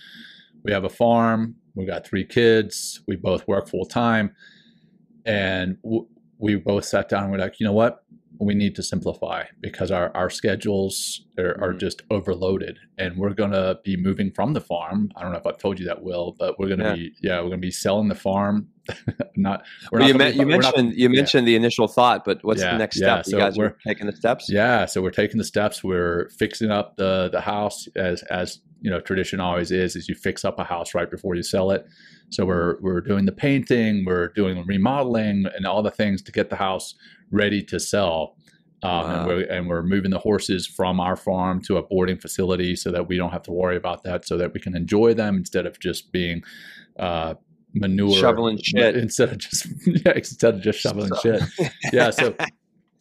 We 0.64 0.72
have 0.72 0.85
a 0.85 0.88
farm. 0.88 1.56
We 1.74 1.87
got 1.87 2.06
three 2.06 2.24
kids. 2.24 3.00
We 3.08 3.16
both 3.16 3.46
work 3.48 3.68
full 3.68 3.85
time, 3.87 4.35
and 5.24 5.76
w- 5.82 6.06
we 6.38 6.56
both 6.56 6.85
sat 6.85 7.08
down. 7.08 7.24
and 7.24 7.32
We're 7.32 7.38
like, 7.38 7.61
you 7.61 7.66
know 7.66 7.72
what? 7.72 8.04
We 8.38 8.54
need 8.54 8.74
to 8.76 8.82
simplify 8.82 9.44
because 9.61 9.90
our, 9.90 10.11
our 10.16 10.28
schedules 10.30 11.24
are, 11.38 11.56
are 11.62 11.74
Mhm. 11.74 11.78
just 11.80 12.02
overloaded, 12.11 12.78
and 12.98 13.16
we're 13.16 13.35
gonna 13.35 13.76
be 13.85 13.96
moving 13.96 14.30
from 14.32 14.52
the 14.52 14.61
farm. 14.61 15.11
I 15.16 15.22
don't 15.22 15.32
know 15.32 15.38
if 15.38 15.46
I've 15.46 15.58
told 15.58 15.78
you 15.78 15.87
that, 15.87 16.02
Will, 16.02 16.35
but 16.38 16.58
we're 16.58 16.68
gonna 16.68 16.88
Yeah. 16.90 16.94
be 16.94 17.12
yeah, 17.22 17.40
we're 17.40 17.50
gonna 17.50 17.58
be 17.58 17.70
selling 17.70 18.08
the 18.08 18.14
farm. 18.14 18.68
not 19.37 19.62
we're 19.90 20.01
well, 20.01 20.09
not 20.14 20.27
you, 20.27 20.33
be- 20.33 20.38
you 20.38 20.47
we're 20.47 20.57
not- 20.59 20.77
mentioned 20.77 20.92
you 20.95 21.09
yeah. 21.09 21.16
mentioned 21.21 21.47
the 21.47 21.55
initial 21.57 21.87
thought 21.87 22.25
but 22.25 22.38
what's 22.42 22.61
Yeah, 22.61 22.73
the 22.73 22.79
next 22.79 23.01
yeah, 23.01 23.23
step 23.23 23.27
so 23.27 23.37
you 23.37 23.42
guys 23.42 23.57
we're- 23.57 23.71
are 23.71 23.77
taking 23.87 24.07
the 24.07 24.16
steps 24.16 24.51
Yeah, 24.51 24.87
so 24.87 25.01
we're 25.03 25.11
taking 25.11 25.38
the 25.38 25.45
steps. 25.45 25.85
We're 25.85 26.29
fixing 26.38 26.71
up 26.71 26.97
the 26.97 27.29
the 27.31 27.40
house 27.40 27.87
as 27.97 28.23
as 28.25 28.59
you 28.81 28.90
know 28.90 29.01
tradition 29.01 29.38
always 29.40 29.71
is. 29.71 29.95
Is 29.95 30.09
you 30.09 30.14
fix 30.16 30.45
up 30.45 30.59
a 30.59 30.64
house 30.64 30.95
right 30.95 31.11
before 31.11 31.35
you 31.37 31.42
sell 31.45 31.71
it. 31.71 31.87
So 32.31 32.45
we're 32.45 32.81
we're 32.81 33.01
doing 33.01 33.25
the 33.27 33.33
painting, 33.33 34.05
we're 34.05 34.29
doing 34.29 34.57
the 34.57 34.64
remodeling, 34.64 35.45
and 35.55 35.66
all 35.66 35.83
the 35.83 35.90
things 35.90 36.21
to 36.23 36.33
get 36.33 36.51
the 36.51 36.57
house 36.57 36.95
ready 37.31 37.62
to 37.64 37.79
sell. 37.79 38.37
Um, 38.85 38.90
Wow. 38.90 39.14
and, 39.21 39.27
we're, 39.29 39.40
and 39.42 39.68
we're 39.68 39.83
moving 39.85 40.11
the 40.11 40.18
horses 40.18 40.66
from 40.66 40.99
our 40.99 41.14
farm 41.14 41.62
to 41.66 41.77
a 41.77 41.83
boarding 41.85 42.18
facility 42.18 42.75
so 42.75 42.90
that 42.90 43.07
we 43.07 43.16
don't 43.16 43.31
have 43.31 43.45
to 43.45 43.53
worry 43.53 43.77
about 43.77 44.03
that, 44.03 44.27
so 44.27 44.37
that 44.38 44.53
we 44.53 44.59
can 44.59 44.75
enjoy 44.75 45.14
them 45.14 45.37
instead 45.37 45.66
of 45.66 45.79
just 45.79 46.11
being 46.11 46.42
uh, 46.99 47.35
manure 47.74 48.14
Shoveling 48.18 48.58
shit. 48.62 48.96
instead 48.96 49.30
of 49.30 49.38
just 49.38 49.66
yeah, 49.87 50.12
instead 50.14 50.54
of 50.56 50.61
just 50.62 50.78
shoveling 50.80 51.08
So- 51.08 51.38
shit. 51.38 51.72
Yeah, 51.92 52.11
so 52.11 52.35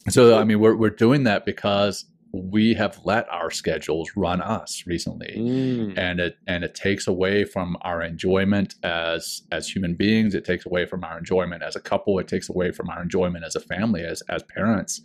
so 0.10 0.38
I 0.40 0.44
mean 0.44 0.60
we're 0.60 0.76
we're 0.76 0.90
doing 0.90 1.24
that 1.26 1.46
because 1.46 2.06
we 2.34 2.74
have 2.76 2.98
let 3.04 3.28
our 3.30 3.52
schedules 3.52 4.10
run 4.16 4.42
us 4.42 4.84
recently. 4.88 5.36
Mm. 5.38 5.98
And 5.98 6.20
it 6.22 6.38
and 6.48 6.64
it 6.64 6.74
takes 6.76 7.06
away 7.06 7.44
from 7.44 7.76
our 7.82 8.02
enjoyment 8.02 8.76
as 8.84 9.42
as 9.52 9.68
human 9.68 9.96
beings. 9.96 10.34
It 10.34 10.46
takes 10.46 10.66
away 10.66 10.86
from 10.86 11.04
our 11.04 11.18
enjoyment 11.18 11.62
as 11.62 11.76
a 11.76 11.82
couple. 11.82 12.18
It 12.20 12.30
takes 12.30 12.48
away 12.50 12.72
from 12.72 12.90
our 12.90 13.02
enjoyment 13.02 13.44
as 13.44 13.56
a 13.58 13.60
family, 13.60 14.04
as 14.06 14.22
as 14.30 14.44
parents. 14.44 15.02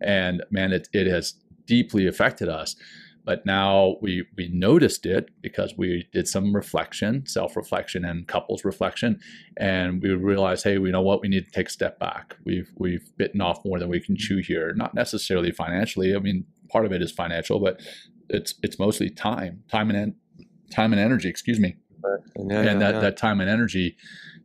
And 0.00 0.44
man, 0.52 0.72
it 0.72 0.88
it 0.92 1.08
has 1.08 1.34
deeply 1.66 2.06
affected 2.06 2.48
us. 2.48 2.76
But 3.24 3.46
now 3.46 3.96
we 4.00 4.24
we 4.36 4.48
noticed 4.52 5.06
it 5.06 5.30
because 5.40 5.74
we 5.76 6.08
did 6.12 6.26
some 6.26 6.54
reflection, 6.54 7.24
self 7.26 7.56
reflection, 7.56 8.04
and 8.04 8.26
couples 8.26 8.64
reflection, 8.64 9.20
and 9.56 10.02
we 10.02 10.10
realized, 10.10 10.64
hey, 10.64 10.78
we 10.78 10.90
know 10.90 11.02
what 11.02 11.20
we 11.20 11.28
need 11.28 11.44
to 11.44 11.50
take 11.50 11.68
a 11.68 11.72
step 11.72 11.98
back. 11.98 12.36
We've 12.44 12.70
we've 12.76 13.08
bitten 13.16 13.40
off 13.40 13.64
more 13.64 13.78
than 13.78 13.88
we 13.88 14.00
can 14.00 14.16
chew 14.16 14.38
here. 14.38 14.72
Not 14.74 14.94
necessarily 14.94 15.52
financially. 15.52 16.14
I 16.16 16.18
mean, 16.18 16.44
part 16.68 16.84
of 16.84 16.92
it 16.92 17.02
is 17.02 17.12
financial, 17.12 17.60
but 17.60 17.80
it's 18.28 18.54
it's 18.62 18.78
mostly 18.78 19.08
time, 19.10 19.62
time 19.68 19.90
and 19.90 19.98
en- 19.98 20.46
time 20.70 20.92
and 20.92 21.00
energy. 21.00 21.28
Excuse 21.28 21.60
me 21.60 21.76
Yeah, 22.04 22.16
and 22.36 22.50
yeah, 22.50 22.74
that 22.74 22.94
yeah. 22.94 23.00
that 23.00 23.16
time 23.16 23.40
and 23.40 23.48
energy 23.48 23.96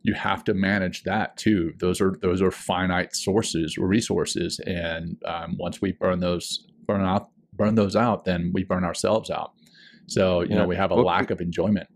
you 0.02 0.14
have 0.14 0.44
to 0.44 0.54
manage 0.54 1.02
that 1.04 1.36
too 1.36 1.72
those 1.78 2.00
are 2.00 2.16
those 2.22 2.40
are 2.40 2.50
finite 2.50 3.14
sources 3.14 3.76
or 3.76 3.86
resources 3.86 4.60
and 4.60 5.16
um, 5.26 5.56
once 5.58 5.80
we 5.80 5.92
burn 5.92 6.20
those 6.20 6.66
burn 6.86 7.04
out 7.04 7.30
burn 7.58 7.74
those 7.74 7.94
out 7.96 8.24
then 8.24 8.50
we 8.54 8.62
burn 8.64 8.84
ourselves 8.84 9.28
out 9.30 9.50
so 10.06 10.40
you 10.40 10.48
Yeah. 10.50 10.58
know 10.58 10.66
we 10.66 10.76
have 10.76 10.90
a 10.90 10.94
Well, 10.96 11.04
lack 11.04 11.30
of 11.30 11.40
enjoyment 11.40 11.88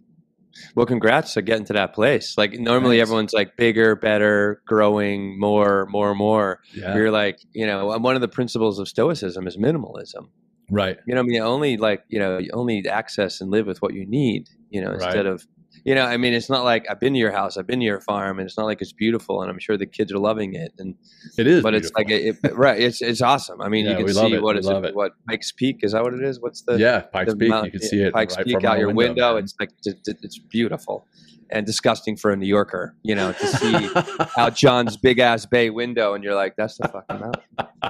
Well, 0.77 0.85
congrats 0.85 1.33
to 1.35 1.41
getting 1.43 1.65
to 1.67 1.73
that 1.73 1.95
place. 1.95 2.37
Like 2.37 2.53
normally 2.53 2.97
Thanks. 2.99 3.09
everyone's 3.09 3.33
like 3.33 3.57
bigger, 3.57 3.97
better, 3.97 4.61
growing, 4.67 5.41
more, 5.41 5.87
more, 5.87 6.15
more. 6.15 6.61
yeah 6.75 6.95
You're 6.95 7.11
like, 7.11 7.39
you 7.55 7.67
know, 7.67 7.97
one 7.99 8.15
of 8.17 8.21
the 8.21 8.29
principles 8.29 8.79
of 8.79 8.87
Stoicism 8.87 9.47
is 9.47 9.57
minimalism. 9.57 10.25
right 10.71 10.99
You 11.07 11.15
know, 11.15 11.21
I 11.21 11.25
mean, 11.25 11.41
only 11.41 11.79
like, 11.79 12.03
you 12.09 12.19
know, 12.19 12.37
you 12.37 12.51
only 12.53 12.87
access 12.87 13.41
and 13.41 13.51
live 13.51 13.67
with 13.67 13.81
what 13.81 13.95
you 13.95 14.05
need. 14.07 14.43
You 14.69 14.83
know, 14.83 14.91
Right. 14.91 15.05
instead 15.05 15.25
of, 15.33 15.47
you 15.85 15.95
know, 15.95 16.05
I 16.05 16.17
mean, 16.17 16.33
it's 16.33 16.49
not 16.49 16.65
like 16.65 16.87
I've 16.91 17.01
been 17.01 17.13
to 17.15 17.19
your 17.19 17.33
house, 17.33 17.57
I've 17.57 17.67
been 17.67 17.81
to 17.81 17.85
your 17.85 18.01
farm, 18.01 18.39
and 18.39 18.47
it's 18.47 18.57
not 18.57 18.67
like 18.67 18.81
it's 18.81 18.93
beautiful, 18.93 19.43
and 19.43 19.51
I'm 19.51 19.59
sure 19.59 19.77
the 19.77 19.87
kids 19.87 20.13
are 20.13 20.19
loving 20.19 20.55
it, 20.55 20.73
and 20.79 20.95
it 21.39 21.47
is 21.47 21.63
but 21.63 21.75
it's 21.75 21.91
like 21.95 22.11
it, 22.11 22.37
it- 22.45 22.57
right, 22.57 22.81
it's 22.81 23.01
it's 23.03 23.21
awesome. 23.23 23.61
I 23.61 23.69
mean, 23.69 23.87
Yeah, 23.87 23.99
you 23.99 24.05
can 24.05 24.15
see 24.15 24.35
it. 24.35 24.43
what 24.43 24.57
is 24.57 24.69
it, 24.69 24.85
it. 24.85 24.95
What 24.95 25.13
Pikes 25.29 25.53
Peak 25.53 25.81
is 25.83 25.93
that 25.93 26.03
what 26.03 26.15
it 26.15 26.23
is? 26.23 26.41
What's 26.41 26.63
the 26.63 26.77
yeah 26.79 27.01
pikes 27.01 27.33
the 27.33 27.37
peak 27.39 27.49
mount- 27.49 27.67
you 27.67 27.71
can 27.73 27.81
see 27.83 28.01
it 28.03 28.13
Pikes 28.13 28.37
right 28.37 28.47
Peak 28.47 28.65
out 28.65 28.79
your 28.79 28.93
window. 28.95 29.35
man. 29.35 29.43
It's 29.45 29.55
like 29.61 29.71
it's 29.85 30.39
beautiful 30.39 31.07
and 31.51 31.67
disgusting 31.67 32.17
for 32.17 32.31
a 32.31 32.37
New 32.37 32.47
Yorker, 32.47 32.95
you 33.03 33.15
know, 33.15 33.33
to 33.33 33.47
see 33.47 33.91
out 34.39 34.57
John's 34.57 34.97
big 34.97 35.19
ass 35.19 35.45
bay 35.45 35.69
window, 35.69 36.15
and 36.15 36.25
you're 36.25 36.35
like, 36.35 36.57
that's 36.57 36.79
the 36.79 36.89
fucking 36.89 37.21
mountain. 37.21 37.43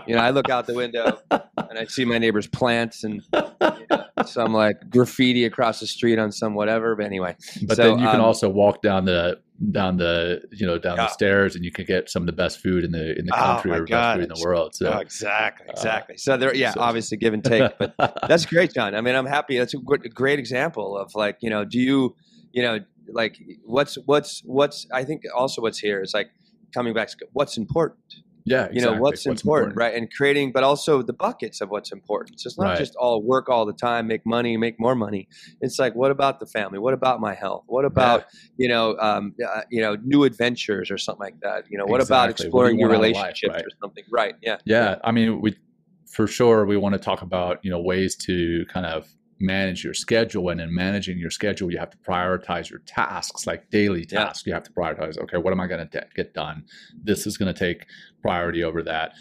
You 0.06 0.14
know, 0.16 0.20
I 0.22 0.30
look 0.30 0.48
out 0.50 0.66
the 0.66 0.74
window 0.74 1.18
and 1.30 1.78
I 1.78 1.84
see 1.86 2.04
my 2.04 2.18
neighbor's 2.18 2.46
plants 2.46 3.04
and 3.04 3.22
you 3.32 3.86
know, 3.90 4.04
some 4.26 4.52
like 4.52 4.76
graffiti 4.90 5.44
across 5.44 5.80
the 5.80 5.86
street 5.86 6.18
on 6.18 6.32
some 6.32 6.54
whatever. 6.54 6.96
But 6.96 7.06
anyway, 7.06 7.36
but 7.66 7.76
So, 7.76 7.82
then 7.82 7.98
you 7.98 8.06
can 8.06 8.20
um, 8.20 8.26
also 8.26 8.48
walk 8.48 8.82
down 8.82 9.04
the 9.04 9.40
down 9.70 9.96
the 9.96 10.42
you 10.50 10.66
know 10.66 10.76
down 10.78 10.96
Yeah. 10.96 11.04
the 11.04 11.10
stairs 11.12 11.54
and 11.54 11.64
you 11.64 11.70
can 11.70 11.84
get 11.84 12.10
some 12.10 12.22
of 12.24 12.26
the 12.26 12.32
best 12.32 12.58
food 12.60 12.82
in 12.82 12.90
the 12.90 13.16
in 13.18 13.26
the 13.26 13.32
Oh, 13.34 13.44
country 13.44 13.70
my 13.70 13.76
or 13.78 13.86
best 13.86 14.14
food 14.16 14.22
in 14.24 14.28
the 14.28 14.42
world. 14.44 14.74
So 14.74 14.92
Oh, 14.92 14.98
exactly, 14.98 15.68
uh, 15.68 15.72
exactly. 15.72 16.16
so 16.16 16.36
there, 16.36 16.54
yeah, 16.54 16.72
so- 16.72 16.80
obviously 16.80 17.16
give 17.16 17.32
and 17.34 17.44
take, 17.44 17.70
but 17.78 17.94
that's 18.28 18.44
great, 18.46 18.72
John. 18.74 18.94
I 18.94 19.00
mean, 19.00 19.14
I'm 19.14 19.26
happy. 19.26 19.56
That's 19.58 19.74
a 19.74 19.78
great 19.78 20.38
example 20.40 20.96
of 20.96 21.14
like, 21.14 21.36
you 21.40 21.50
know, 21.50 21.64
do 21.64 21.78
you, 21.78 22.16
you 22.52 22.62
know, 22.62 22.80
like 23.12 23.36
what's 23.64 23.96
what's 24.06 24.42
what's 24.44 24.86
I 24.92 25.04
think 25.04 25.22
also 25.34 25.62
what's 25.62 25.78
here 25.78 26.00
is 26.00 26.12
like 26.14 26.28
coming 26.74 26.94
back 26.94 27.08
to 27.08 27.16
what's 27.32 27.56
important. 27.56 27.98
Yeah, 28.44 28.68
You 28.72 28.80
know, 28.80 28.94
exactly. 28.94 29.00
what's, 29.00 29.26
important, 29.42 29.76
right? 29.76 29.94
And 29.94 30.12
creating, 30.12 30.52
but 30.52 30.64
also 30.64 31.02
the 31.02 31.12
buckets 31.12 31.60
of 31.60 31.70
what's 31.70 31.92
important. 31.92 32.40
So 32.40 32.48
it's 32.48 32.58
not 32.58 32.70
Right. 32.70 32.78
just 32.78 32.96
all 32.96 33.22
work 33.22 33.48
all 33.48 33.64
the 33.64 33.72
time, 33.72 34.06
make 34.06 34.26
money, 34.26 34.56
make 34.56 34.80
more 34.80 34.94
money. 34.94 35.28
It's 35.60 35.78
like, 35.78 35.94
what 35.94 36.10
about 36.10 36.40
the 36.40 36.46
family? 36.46 36.78
What 36.78 36.94
about 36.94 37.20
my 37.20 37.34
health? 37.34 37.64
What 37.66 37.84
about 37.84 38.24
you 38.56 38.68
know, 38.68 38.96
um, 38.98 39.34
uh, 39.46 39.62
you 39.70 39.80
know, 39.80 39.96
new 40.04 40.24
adventures 40.24 40.90
or 40.90 40.98
something 40.98 41.20
like 41.20 41.40
that? 41.40 41.64
You 41.70 41.78
know, 41.78 41.86
what 41.86 42.00
about 42.00 42.30
Exactly. 42.30 42.50
What 42.50 42.70
you 42.70 42.74
exploring 42.74 42.78
your 42.78 42.88
want 42.88 43.04
out 43.04 43.10
of 43.10 43.14
life, 43.14 43.22
relationships 43.22 43.54
right? 43.54 43.64
or 43.64 43.70
something? 43.80 44.04
Right? 44.10 44.34
Yeah. 44.42 44.56
Yeah, 44.64 44.96
I 45.04 45.12
mean, 45.12 45.40
we 45.40 45.56
for 46.06 46.26
sure 46.26 46.66
we 46.66 46.76
want 46.76 46.94
to 46.94 46.98
talk 46.98 47.22
about 47.22 47.58
you 47.64 47.70
know 47.70 47.80
ways 47.80 48.16
to 48.16 48.66
kind 48.66 48.86
of 48.86 49.08
manage 49.42 49.84
your 49.84 49.94
schedule, 49.94 50.48
and 50.48 50.60
in 50.60 50.74
managing 50.74 51.18
your 51.18 51.30
schedule, 51.30 51.70
you 51.70 51.78
have 51.78 51.90
to 51.90 51.98
prioritize 51.98 52.70
your 52.70 52.80
tasks, 52.86 53.46
like 53.46 53.68
daily 53.70 54.06
Yeah. 54.10 54.24
tasks. 54.24 54.46
You 54.46 54.54
have 54.54 54.62
to 54.64 54.72
prioritize. 54.72 55.18
Okay, 55.18 55.36
what 55.36 55.52
am 55.52 55.60
I 55.60 55.66
going 55.66 55.86
to 55.86 56.06
get 56.14 56.32
done? 56.32 56.64
This 57.02 57.26
is 57.26 57.36
going 57.36 57.52
to 57.52 57.58
take 57.58 57.86
priority 58.22 58.62
over 58.64 58.82
that. 58.84 59.12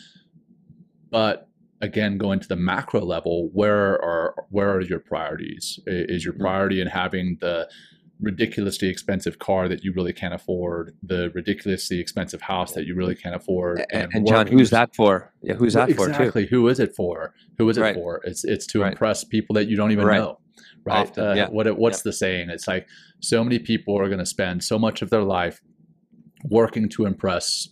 But 1.10 1.47
again, 1.81 2.17
going 2.17 2.39
to 2.39 2.47
the 2.47 2.55
macro 2.55 3.01
level, 3.01 3.49
where 3.53 4.01
are 4.03 4.45
where 4.49 4.71
are 4.71 4.81
your 4.81 4.99
priorities? 4.99 5.79
Is 5.88 6.23
your 6.23 6.34
Mhm. 6.36 6.39
priority 6.39 6.79
in 6.81 6.88
having 6.88 7.38
the 7.41 7.69
ridiculously 8.21 8.88
expensive 8.88 9.39
car 9.39 9.67
that 9.67 9.84
you 9.84 9.91
really 9.93 10.13
can't 10.13 10.34
afford, 10.34 10.95
the 11.01 11.31
ridiculously 11.34 11.99
expensive 11.99 12.41
house 12.41 12.73
that 12.73 12.86
you 12.86 12.93
really 12.95 13.15
can't 13.15 13.36
afford, 13.36 13.84
And, 13.91 14.10
and 14.13 14.27
John, 14.27 14.47
who's 14.47 14.69
that 14.69 14.95
for? 14.95 15.34
Yeah, 15.41 15.55
who's 15.55 15.73
that 15.73 15.91
for 15.93 16.07
exactly. 16.10 16.45
Who 16.45 16.67
is 16.67 16.79
it 16.79 16.95
for? 16.95 17.34
Who 17.57 17.67
is 17.69 17.77
it 17.77 17.81
Right. 17.81 17.95
for? 17.95 18.21
It's 18.23 18.43
it's 18.43 18.67
to 18.67 18.81
Right. 18.81 18.91
impress 18.91 19.23
people 19.23 19.53
that 19.55 19.67
you 19.67 19.75
don't 19.75 19.91
even 19.91 20.05
Right. 20.05 20.17
know, 20.19 20.39
right? 20.86 20.99
Often, 21.07 21.25
uh, 21.25 21.34
yeah. 21.34 21.49
What 21.49 21.67
it- 21.67 21.77
what's 21.77 22.03
the 22.03 22.13
saying? 22.13 22.49
It's 22.49 22.67
like 22.67 22.88
so 23.21 23.43
many 23.43 23.60
people 23.60 23.99
are 23.99 24.07
going 24.07 24.19
to 24.19 24.25
spend 24.25 24.63
so 24.63 24.77
much 24.77 25.01
of 25.01 25.10
their 25.10 25.23
life 25.23 25.60
working 26.49 26.89
to 26.89 27.05
impress, 27.05 27.69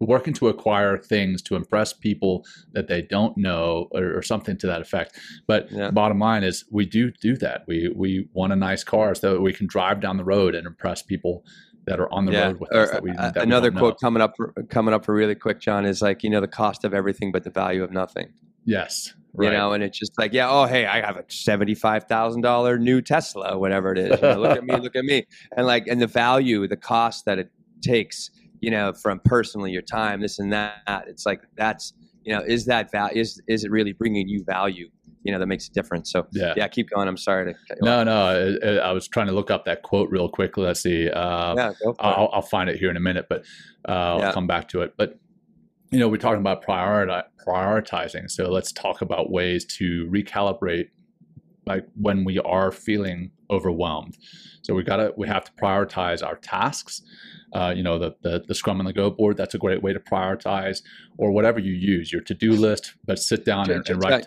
working 0.00 0.32
to 0.34 0.48
acquire 0.48 0.96
things 0.96 1.42
to 1.42 1.56
impress 1.56 1.92
people 1.92 2.44
that 2.72 2.88
they 2.88 3.02
don't 3.02 3.36
know, 3.36 3.88
or, 3.92 4.16
or 4.16 4.22
something 4.22 4.56
to 4.56 4.66
that 4.66 4.80
effect. 4.80 5.18
But 5.46 5.70
Yeah. 5.70 5.90
bottom 5.90 6.18
line 6.18 6.42
is, 6.42 6.64
we 6.70 6.86
do 6.86 7.10
do 7.10 7.36
that. 7.36 7.64
We 7.68 7.92
we 7.94 8.28
want 8.32 8.52
a 8.52 8.56
nice 8.56 8.82
car 8.82 9.14
so 9.14 9.34
that 9.34 9.40
we 9.40 9.52
can 9.52 9.66
drive 9.66 10.00
down 10.00 10.16
the 10.16 10.24
road 10.24 10.54
and 10.54 10.66
impress 10.66 11.02
people 11.02 11.44
that 11.86 12.00
are 12.00 12.12
on 12.12 12.24
the 12.24 12.32
yeah. 12.32 12.46
road 12.46 12.60
with 12.60 12.70
Or, 12.72 12.82
us. 12.82 12.90
That 12.90 13.02
we, 13.02 13.10
uh, 13.10 13.30
that 13.30 13.36
we 13.36 13.42
another 13.42 13.70
don't 13.70 13.74
know. 13.76 13.80
quote 13.80 14.00
coming 14.00 14.22
up 14.22 14.34
for, 14.36 14.52
coming 14.68 14.94
up 14.94 15.04
for 15.04 15.14
really 15.14 15.34
quick, 15.34 15.60
John, 15.60 15.84
is 15.84 16.00
like 16.00 16.22
you 16.22 16.30
know 16.30 16.40
the 16.40 16.48
cost 16.48 16.84
of 16.84 16.94
everything 16.94 17.30
but 17.32 17.44
the 17.44 17.50
value 17.50 17.82
of 17.84 17.90
nothing. 17.90 18.32
Yes. 18.64 19.14
You 19.38 19.48
know, 19.48 19.72
and 19.72 19.84
it's 19.84 19.96
just 19.96 20.18
like, 20.18 20.32
yeah, 20.32 20.50
oh 20.50 20.64
hey, 20.64 20.86
I 20.86 21.00
have 21.00 21.16
a 21.16 21.24
seventy-five 21.28 22.04
thousand 22.04 22.40
dollar 22.40 22.78
new 22.78 23.00
Tesla, 23.00 23.56
whatever 23.56 23.92
it 23.92 23.98
is. 23.98 24.20
You 24.20 24.26
know, 24.28 24.40
look 24.40 24.56
at 24.56 24.64
me, 24.64 24.76
look 24.76 24.96
at 24.96 25.04
me, 25.04 25.24
and 25.56 25.66
like, 25.68 25.86
and 25.86 26.02
the 26.02 26.08
value, 26.08 26.66
the 26.66 26.76
cost 26.76 27.26
that 27.26 27.38
it 27.38 27.48
takes, 27.80 28.30
you 28.60 28.70
know, 28.70 28.92
from 28.92 29.20
personally 29.24 29.70
your 29.72 29.82
time, 29.82 30.20
this 30.20 30.38
and 30.38 30.52
that. 30.52 31.04
It's 31.06 31.26
like 31.26 31.42
that's, 31.56 31.92
you 32.24 32.34
know, 32.34 32.42
is 32.46 32.66
that 32.66 32.90
value? 32.92 33.20
Is 33.20 33.40
is 33.48 33.64
it 33.64 33.70
really 33.70 33.92
bringing 33.92 34.28
you 34.28 34.44
value? 34.44 34.88
You 35.22 35.32
know, 35.32 35.38
that 35.38 35.46
makes 35.46 35.68
a 35.68 35.72
difference. 35.72 36.10
So 36.10 36.26
yeah. 36.32 36.54
yeah, 36.56 36.66
keep 36.68 36.88
going. 36.90 37.06
I'm 37.06 37.16
sorry 37.18 37.52
to 37.52 37.58
cut 37.68 37.78
you 37.80 37.84
No, 37.86 38.00
off. 38.00 38.06
no. 38.06 38.78
I, 38.82 38.88
I 38.88 38.92
was 38.92 39.06
trying 39.06 39.26
to 39.26 39.32
look 39.34 39.50
up 39.50 39.66
that 39.66 39.82
quote 39.82 40.08
real 40.10 40.30
quick. 40.30 40.56
Let's 40.56 40.80
see. 40.82 41.10
Uh, 41.10 41.54
Yeah. 41.56 41.72
I'll, 41.98 42.30
I'll 42.32 42.40
find 42.42 42.70
it 42.70 42.76
here 42.76 42.90
in 42.90 42.96
a 42.96 43.00
minute, 43.00 43.26
but 43.28 43.40
uh, 43.86 44.16
Yeah. 44.18 44.26
I'll 44.28 44.32
come 44.32 44.46
back 44.46 44.68
to 44.70 44.80
it. 44.80 44.94
But 44.96 45.18
you 45.90 45.98
know, 45.98 46.08
we're 46.08 46.16
talking 46.16 46.40
about 46.40 46.64
prioriti- 46.64 47.24
prioritizing. 47.46 48.30
So 48.30 48.48
let's 48.50 48.72
talk 48.72 49.02
about 49.02 49.30
ways 49.30 49.64
to 49.78 50.06
recalibrate, 50.10 50.86
like 51.66 51.84
when 51.96 52.24
we 52.24 52.38
are 52.38 52.70
feeling 52.70 53.30
overwhelmed. 53.50 54.16
So 54.62 54.74
we 54.74 54.82
gotta 54.82 55.12
we 55.16 55.26
have 55.26 55.44
to 55.44 55.52
prioritize 55.52 56.24
our 56.26 56.36
tasks. 56.36 57.02
Uh, 57.52 57.72
you 57.74 57.82
know, 57.82 57.98
the, 57.98 58.14
the 58.22 58.44
the 58.46 58.54
Scrum 58.54 58.78
and 58.78 58.88
the 58.88 58.92
Go 58.92 59.10
board. 59.10 59.36
That's 59.36 59.54
a 59.54 59.58
great 59.58 59.82
way 59.82 59.92
to 59.92 59.98
prioritize, 59.98 60.82
or 61.18 61.32
whatever 61.32 61.58
you 61.58 61.72
use, 61.72 62.12
your 62.12 62.20
to 62.22 62.34
do 62.34 62.52
list. 62.52 62.94
But 63.04 63.18
sit 63.18 63.44
down 63.44 63.70
and, 63.70 63.88
and 63.88 64.00
write. 64.00 64.26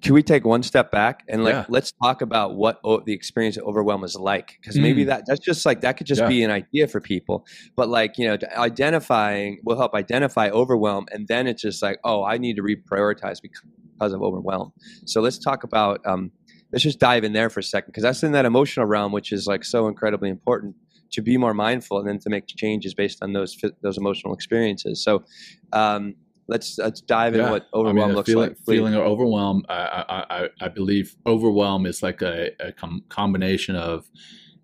Can 0.00 0.14
we 0.14 0.22
take 0.22 0.46
one 0.46 0.62
step 0.62 0.90
back 0.90 1.22
and 1.28 1.44
like 1.44 1.52
Yeah. 1.52 1.64
let's 1.68 1.92
talk 2.02 2.22
about 2.22 2.54
what 2.54 2.80
o- 2.82 3.00
the 3.04 3.12
experience 3.12 3.58
of 3.58 3.64
overwhelm 3.64 4.04
is 4.04 4.14
like? 4.14 4.56
Because 4.60 4.78
maybe 4.78 5.02
Mm. 5.04 5.08
that 5.08 5.24
that's 5.26 5.40
just 5.40 5.66
like 5.66 5.82
that 5.82 5.98
could 5.98 6.06
just 6.06 6.22
Yeah. 6.22 6.28
be 6.28 6.42
an 6.44 6.50
idea 6.50 6.88
for 6.88 7.00
people, 7.00 7.44
but 7.76 7.90
like 7.90 8.16
you 8.16 8.26
know, 8.26 8.38
identifying 8.56 9.58
will 9.64 9.76
help 9.76 9.94
identify 9.94 10.48
overwhelm, 10.48 11.06
and 11.12 11.28
then 11.28 11.46
it's 11.46 11.60
just 11.60 11.82
like, 11.82 11.98
oh, 12.04 12.24
I 12.24 12.38
need 12.38 12.56
to 12.56 12.62
reprioritize 12.62 13.38
because 13.42 14.12
of 14.14 14.22
overwhelm. 14.22 14.72
So 15.04 15.20
let's 15.20 15.38
talk 15.38 15.62
about. 15.62 16.00
Um, 16.06 16.30
let's 16.72 16.82
just 16.82 16.98
dive 16.98 17.24
in 17.24 17.32
there 17.32 17.50
for 17.50 17.60
a 17.60 17.62
second 17.62 17.88
because 17.90 18.02
that's 18.02 18.22
in 18.22 18.32
that 18.32 18.44
emotional 18.44 18.86
realm, 18.86 19.12
which 19.12 19.32
is 19.32 19.46
like 19.46 19.64
so 19.64 19.88
incredibly 19.88 20.28
important 20.30 20.74
to 21.12 21.22
be 21.22 21.36
more 21.36 21.54
mindful 21.54 21.98
and 21.98 22.08
then 22.08 22.18
to 22.18 22.30
make 22.30 22.46
changes 22.46 22.94
based 22.94 23.18
on 23.22 23.32
those 23.32 23.56
those 23.82 23.98
emotional 23.98 24.34
experiences. 24.34 25.02
So. 25.02 25.24
Um, 25.72 26.14
Let's 26.48 26.76
let's 26.76 27.00
dive 27.00 27.34
in 27.36 27.48
what 27.50 27.68
overwhelm 27.72 27.98
I 27.98 28.06
mean, 28.08 28.16
looks 28.16 28.28
feeling, 28.28 28.48
like. 28.48 28.58
feeling 28.66 28.94
overwhelmed. 28.94 29.64
I, 29.68 30.04
I, 30.08 30.42
I, 30.42 30.48
I 30.60 30.68
believe 30.68 31.14
overwhelm 31.24 31.86
is 31.86 32.02
like 32.02 32.20
a, 32.20 32.50
a 32.58 32.72
com- 32.72 33.04
combination 33.08 33.76
of 33.76 34.10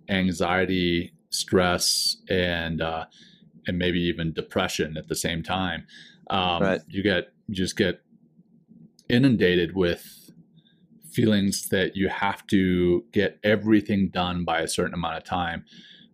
anxiety, 0.08 1.14
stress, 1.30 2.16
and 2.28 2.82
uh, 2.82 3.06
and 3.68 3.78
maybe 3.78 4.00
even 4.00 4.32
depression 4.32 4.96
at 4.96 5.06
the 5.08 5.14
same 5.14 5.42
time. 5.42 5.86
Um, 6.30 6.62
Right. 6.62 6.80
You 6.88 7.02
get 7.02 7.28
you 7.46 7.54
just 7.54 7.76
get 7.76 8.00
inundated 9.08 9.74
with 9.76 10.17
feelings 11.10 11.68
that 11.70 11.96
you 11.96 12.08
have 12.08 12.46
to 12.48 13.04
get 13.12 13.38
everything 13.44 14.08
done 14.08 14.44
by 14.44 14.60
a 14.60 14.68
certain 14.68 14.94
amount 14.94 15.16
of 15.16 15.24
time. 15.24 15.64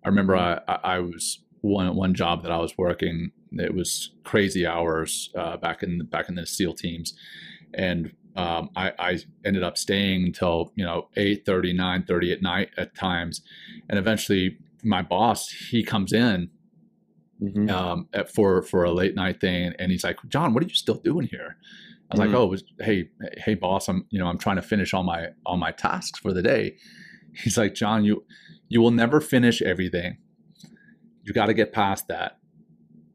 I 0.04 0.08
remember 0.08 0.36
I, 0.36 0.60
I 0.66 0.98
was 1.00 1.40
one 1.62 1.94
one 1.96 2.14
job 2.14 2.42
that 2.42 2.52
I 2.52 2.58
was 2.58 2.76
working. 2.76 3.32
It 3.52 3.74
was 3.74 4.10
crazy 4.24 4.66
hours 4.66 5.30
uh, 5.36 5.56
back 5.56 5.82
in 5.82 6.04
back 6.06 6.28
in 6.28 6.34
the 6.34 6.46
SEAL 6.46 6.74
teams, 6.74 7.14
and 7.72 8.12
um, 8.36 8.70
I, 8.76 8.92
I 8.98 9.18
ended 9.44 9.62
up 9.62 9.78
staying 9.78 10.24
until 10.24 10.72
you 10.76 10.84
know 10.84 11.08
8:30, 11.16 11.74
9:30 11.74 12.32
at 12.32 12.42
night 12.42 12.70
at 12.76 12.94
times, 12.94 13.42
and 13.88 13.98
eventually 13.98 14.58
my 14.82 15.02
boss 15.02 15.48
he 15.48 15.82
comes 15.82 16.12
in 16.12 16.50
Mhm. 17.40 17.68
um, 17.70 18.08
at, 18.12 18.30
for 18.30 18.62
for 18.62 18.84
a 18.84 18.92
late 18.92 19.14
night 19.14 19.40
thing, 19.40 19.72
and 19.78 19.90
he's 19.90 20.04
like, 20.04 20.18
"John, 20.28 20.54
what 20.54 20.62
are 20.62 20.66
you 20.66 20.74
still 20.74 20.96
doing 20.98 21.26
here?" 21.26 21.56
I 22.20 22.22
was 22.22 22.28
Mhm. 22.28 22.32
like, 22.32 22.40
"Oh, 22.40 22.46
was, 22.46 22.64
hey, 22.80 23.08
hey, 23.38 23.54
boss, 23.54 23.88
I'm 23.88 24.06
you 24.10 24.18
know 24.18 24.26
I'm 24.26 24.38
trying 24.38 24.56
to 24.56 24.62
finish 24.62 24.94
all 24.94 25.02
my 25.02 25.28
all 25.44 25.56
my 25.56 25.72
tasks 25.72 26.18
for 26.18 26.32
the 26.32 26.42
day." 26.42 26.76
He's 27.34 27.58
like, 27.58 27.74
"John, 27.74 28.04
you 28.04 28.24
you 28.68 28.80
will 28.80 28.90
never 28.90 29.20
finish 29.20 29.60
everything. 29.62 30.18
You 31.24 31.32
got 31.32 31.46
to 31.46 31.54
get 31.54 31.72
past 31.72 32.08
that, 32.08 32.38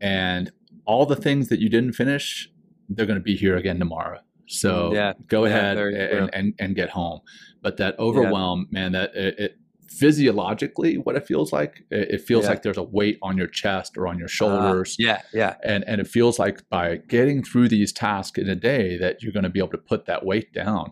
and 0.02 0.52
all 0.86 1.06
the 1.06 1.16
things 1.16 1.50
that 1.50 1.60
you 1.60 1.70
didn't 1.70 1.94
finish, 1.94 2.50
they're 2.90 3.06
going 3.06 3.20
to 3.20 3.24
be 3.24 3.36
here 3.36 3.56
again 3.56 3.80
tomorrow. 3.80 4.20
So 4.48 4.94
Yeah, 4.94 5.14
go 5.28 5.46
yeah, 5.46 5.50
ahead 5.52 5.78
and, 5.78 6.30
and 6.34 6.54
and 6.60 6.76
get 6.76 6.90
home. 6.90 7.22
But 7.62 7.78
that 7.78 7.98
overwhelm, 8.00 8.68
man, 8.72 8.92
that 8.94 9.16
it, 9.16 9.40
it 9.40 9.58
physiologically, 9.90 10.98
what 10.98 11.16
it 11.16 11.26
feels 11.26 11.52
like, 11.54 11.84
it, 11.92 12.12
it 12.16 12.22
feels 12.22 12.44
Yeah. 12.46 12.50
like 12.52 12.62
there's 12.64 12.78
a 12.78 12.84
weight 12.84 13.18
on 13.22 13.38
your 13.38 13.48
chest 13.48 13.98
or 13.98 14.08
on 14.08 14.18
your 14.18 14.26
Uh, 14.26 14.30
shoulders 14.40 14.96
yeah, 15.00 15.22
yeah, 15.34 15.56
and 15.64 15.84
and 15.88 16.00
it 16.02 16.08
feels 16.08 16.40
like 16.40 16.68
by 16.70 16.98
getting 17.08 17.44
through 17.44 17.70
these 17.70 17.92
tasks 17.94 18.38
in 18.38 18.50
a 18.50 18.56
day 18.56 18.98
that 18.98 19.22
you're 19.22 19.32
going 19.34 19.44
to 19.44 19.50
be 19.50 19.60
able 19.60 19.70
to 19.70 19.78
put 19.78 20.06
that 20.06 20.26
weight 20.26 20.52
down 20.54 20.92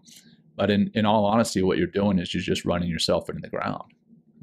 but 0.56 0.70
in 0.72 0.90
in 0.94 1.06
all 1.06 1.26
honesty 1.26 1.62
what 1.62 1.78
you're 1.78 1.88
doing 2.02 2.20
is 2.20 2.34
you're 2.34 2.42
just 2.42 2.66
running 2.66 2.90
yourself 2.90 3.30
into 3.30 3.42
the 3.42 3.50
ground 3.50 3.84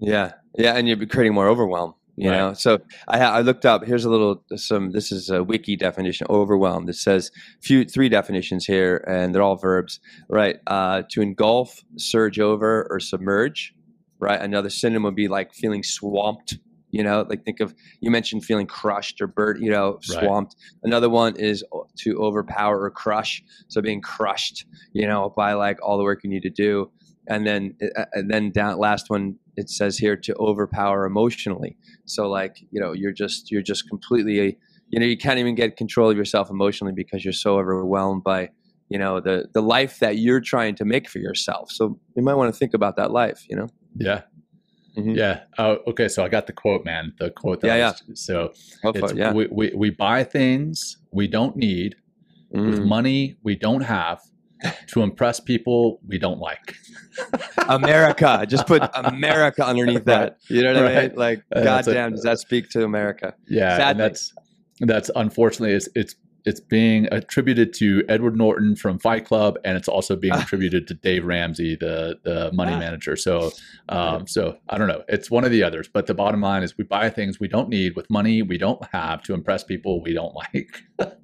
yeah, 0.00 0.32
yeah, 0.58 0.74
and 0.76 0.88
you're 0.88 1.06
creating 1.06 1.34
more 1.34 1.46
overwhelm. 1.48 1.94
You 2.16 2.30
Right. 2.30 2.36
know, 2.38 2.52
so 2.54 2.78
I, 3.08 3.18
I 3.20 3.40
looked 3.40 3.64
up. 3.64 3.84
Here's 3.84 4.04
a 4.04 4.10
little 4.10 4.44
some. 4.56 4.90
This 4.92 5.10
is 5.12 5.30
a 5.30 5.42
wiki 5.42 5.74
definition. 5.76 6.26
Overwhelmed. 6.30 6.88
It 6.88 6.94
says 6.96 7.30
few 7.60 7.84
three 7.84 8.08
definitions 8.08 8.66
here, 8.66 9.04
and 9.08 9.32
they're 9.34 9.42
all 9.42 9.56
verbs. 9.56 9.98
Right. 10.28 10.56
Uh, 10.66 11.02
to 11.10 11.22
engulf, 11.22 11.82
surge 11.96 12.38
over, 12.40 12.86
or 12.90 12.98
submerge. 13.00 13.72
Right. 14.20 14.40
Another 14.40 14.70
synonym 14.70 15.02
would 15.04 15.14
be 15.14 15.28
like 15.28 15.54
feeling 15.54 15.82
swamped. 15.82 16.58
You 16.90 17.02
know, 17.02 17.26
like 17.28 17.44
think 17.44 17.58
of 17.60 17.74
you 18.00 18.10
mentioned 18.10 18.44
feeling 18.44 18.66
crushed 18.66 19.20
or 19.20 19.26
bird. 19.26 19.58
You 19.60 19.70
know, 19.70 19.94
Right. 19.94 20.24
swamped. 20.24 20.54
Another 20.82 21.10
one 21.10 21.34
is 21.36 21.64
to 21.98 22.16
overpower 22.18 22.80
or 22.80 22.90
crush. 22.90 23.42
So 23.68 23.82
being 23.82 24.00
crushed. 24.00 24.66
You 24.92 25.06
know, 25.06 25.32
by 25.36 25.54
like 25.54 25.78
all 25.82 25.98
the 25.98 26.04
work 26.04 26.20
you 26.22 26.30
need 26.30 26.42
to 26.42 26.50
do. 26.50 26.90
And 27.26 27.46
then, 27.46 27.74
uh, 27.96 28.04
and 28.12 28.30
then 28.30 28.50
down 28.50 28.78
last 28.78 29.08
one 29.08 29.36
it 29.56 29.70
says 29.70 29.96
here 29.98 30.16
to 30.16 30.34
overpower 30.36 31.04
emotionally. 31.06 31.76
So 32.06 32.28
like 32.28 32.56
you 32.70 32.80
know 32.80 32.92
you're 32.92 33.12
just 33.12 33.50
you're 33.50 33.62
just 33.62 33.88
completely 33.88 34.58
you 34.90 35.00
know 35.00 35.06
you 35.06 35.16
can't 35.16 35.38
even 35.38 35.54
get 35.54 35.76
control 35.76 36.10
of 36.10 36.16
yourself 36.16 36.50
emotionally 36.50 36.92
because 36.94 37.24
you're 37.24 37.32
so 37.32 37.58
overwhelmed 37.58 38.22
by 38.24 38.50
you 38.88 38.98
know 38.98 39.20
the 39.20 39.48
the 39.54 39.62
life 39.62 39.98
that 40.00 40.18
you're 40.18 40.40
trying 40.40 40.74
to 40.76 40.84
make 40.84 41.08
for 41.08 41.18
yourself. 41.18 41.70
So 41.70 41.98
you 42.16 42.22
might 42.22 42.34
want 42.34 42.52
to 42.52 42.58
think 42.58 42.74
about 42.74 42.96
that 42.96 43.10
life. 43.10 43.44
You 43.48 43.56
know. 43.56 43.68
Yeah 43.96 44.22
Mhm. 44.96 45.16
Yeah. 45.16 45.40
Oh, 45.58 45.78
okay. 45.88 46.06
So 46.06 46.24
I 46.24 46.28
got 46.28 46.46
the 46.46 46.52
quote, 46.52 46.84
man. 46.84 47.12
The 47.18 47.28
quote. 47.30 47.60
That 47.62 47.76
Yeah, 47.76 47.92
was- 48.08 48.20
So 48.26 48.52
it's, 48.84 49.10
it, 49.12 49.16
yeah. 49.16 49.32
we, 49.32 49.48
we, 49.50 49.72
we 49.74 49.90
buy 49.90 50.22
things 50.22 50.98
we 51.10 51.26
don't 51.26 51.56
need 51.56 51.96
with 52.52 52.78
Mm. 52.78 52.86
money 52.86 53.36
we 53.42 53.56
don't 53.56 53.80
have 53.80 54.20
to 54.92 55.02
impress 55.02 55.40
people 55.40 55.98
we 56.06 56.16
don't 56.16 56.38
like. 56.38 56.76
America. 57.68 58.46
Just 58.48 58.66
put 58.66 58.82
America 58.94 59.64
underneath 59.66 60.04
that. 60.04 60.38
You 60.48 60.62
know 60.62 60.74
what 60.82 60.96
I 60.96 61.02
mean? 61.08 61.16
Like, 61.16 61.42
Uh, 61.54 61.60
a- 61.60 61.64
goddamn, 61.64 62.12
does 62.12 62.22
that 62.22 62.38
speak 62.38 62.70
to 62.70 62.84
America? 62.84 63.34
Yeah, 63.48 63.76
Sadly. 63.76 63.90
and 63.90 64.00
that's 64.00 64.32
that's 64.80 65.10
unfortunately 65.16 65.74
it's 65.74 65.88
it's 65.94 66.14
it's 66.44 66.60
being 66.60 67.08
attributed 67.12 67.72
to 67.74 68.04
Edward 68.08 68.36
Norton 68.36 68.76
from 68.76 68.98
Fight 68.98 69.24
Club, 69.24 69.58
and 69.64 69.76
it's 69.76 69.88
also 69.88 70.14
being 70.16 70.34
Ah. 70.34 70.42
attributed 70.42 70.86
to 70.88 70.94
Dave 70.94 71.24
Ramsey, 71.24 71.76
the 71.76 72.18
the 72.24 72.50
money 72.52 72.72
Ah. 72.74 72.78
manager. 72.78 73.16
So, 73.16 73.50
um, 73.88 74.26
so 74.26 74.56
I 74.68 74.78
don't 74.78 74.88
know. 74.88 75.02
It's 75.08 75.30
one 75.30 75.44
of 75.44 75.50
the 75.50 75.62
others, 75.62 75.88
but 75.92 76.06
the 76.06 76.14
bottom 76.14 76.40
line 76.42 76.62
is 76.62 76.76
we 76.78 76.84
buy 76.84 77.08
things 77.10 77.40
we 77.40 77.48
don't 77.48 77.68
need 77.68 77.96
with 77.96 78.08
money 78.10 78.42
we 78.42 78.58
don't 78.58 78.84
have 78.92 79.22
to 79.24 79.34
impress 79.34 79.64
people 79.64 80.02
we 80.02 80.12
don't 80.12 80.34
like. 80.34 80.82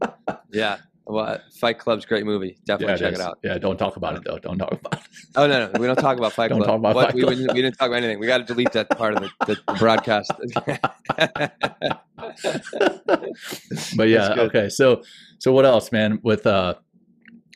Yeah. 0.52 0.78
Well, 1.06 1.40
Fight 1.58 1.78
Club's 1.78 2.04
great 2.04 2.24
movie. 2.24 2.58
Definitely 2.66 2.92
yeah, 2.94 2.98
check 2.98 3.12
is. 3.14 3.18
it 3.20 3.22
out. 3.22 3.38
Yeah, 3.42 3.58
don't 3.58 3.76
talk 3.76 3.96
about 3.96 4.16
it 4.16 4.22
though. 4.24 4.38
Don't 4.38 4.58
talk 4.58 4.72
about 4.72 4.94
it. 4.94 5.00
Oh 5.36 5.46
no, 5.46 5.66
no, 5.70 5.80
we 5.80 5.86
don't 5.86 5.96
talk 5.96 6.18
about 6.18 6.32
Fight 6.32 6.48
Don't 6.48 6.58
Club. 6.58 6.68
talk 6.68 6.78
about 6.78 6.94
What- 6.94 7.06
Fight 7.06 7.14
we, 7.14 7.22
Club. 7.22 7.34
Didn't, 7.36 7.54
we 7.54 7.62
didn't 7.62 7.76
talk 7.78 7.88
about 7.88 7.98
anything. 7.98 8.18
We 8.18 8.26
got 8.26 8.38
to 8.38 8.44
delete 8.44 8.72
that 8.72 8.90
part 8.90 9.14
of 9.14 9.22
the, 9.22 9.30
the 9.46 9.74
broadcast. 9.78 10.32
but 13.96 14.08
yeah, 14.08 14.34
okay. 14.38 14.68
So 14.68 15.02
so 15.38 15.52
what 15.52 15.64
else, 15.64 15.92
man? 15.92 16.20
With 16.22 16.46
uh 16.46 16.74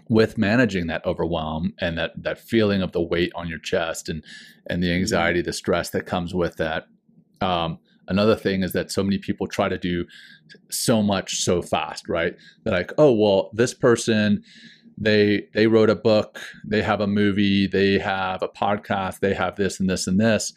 with 0.09 0.37
managing 0.39 0.87
that 0.89 1.05
overwhelm 1.07 1.75
and 1.81 1.99
that 1.99 2.13
that 2.23 2.39
feeling 2.39 2.83
of 2.83 2.93
the 2.93 3.03
weight 3.03 3.33
on 3.35 3.49
your 3.49 3.59
chest 3.59 4.09
and 4.09 4.25
and 4.69 4.83
the 4.83 4.93
anxiety, 4.93 5.43
the 5.43 5.53
stress 5.53 5.91
that 5.91 6.07
comes 6.07 6.35
with 6.35 6.57
that. 6.57 6.87
Um, 7.41 7.79
another 8.09 8.37
thing 8.37 8.63
is 8.63 8.73
that 8.73 8.91
so 8.91 9.03
many 9.03 9.19
people 9.19 9.47
try 9.47 9.69
to 9.69 9.79
do 9.79 10.07
so 10.71 11.03
much 11.03 11.43
so 11.43 11.63
fast, 11.63 12.09
right? 12.09 12.37
They're 12.63 12.75
like, 12.75 12.93
oh 12.99 13.13
well, 13.13 13.51
this 13.53 13.75
person 13.75 14.43
they 14.97 15.49
they 15.55 15.67
wrote 15.67 15.91
a 15.91 15.97
book, 15.97 16.41
they 16.65 16.83
have 16.83 17.01
a 17.01 17.07
movie, 17.07 17.67
they 17.67 17.99
have 17.99 18.43
a 18.43 18.49
podcast, 18.49 19.21
they 19.21 19.35
have 19.35 19.57
this 19.57 19.81
and 19.81 19.91
this 19.91 20.07
and 20.07 20.21
this. 20.21 20.53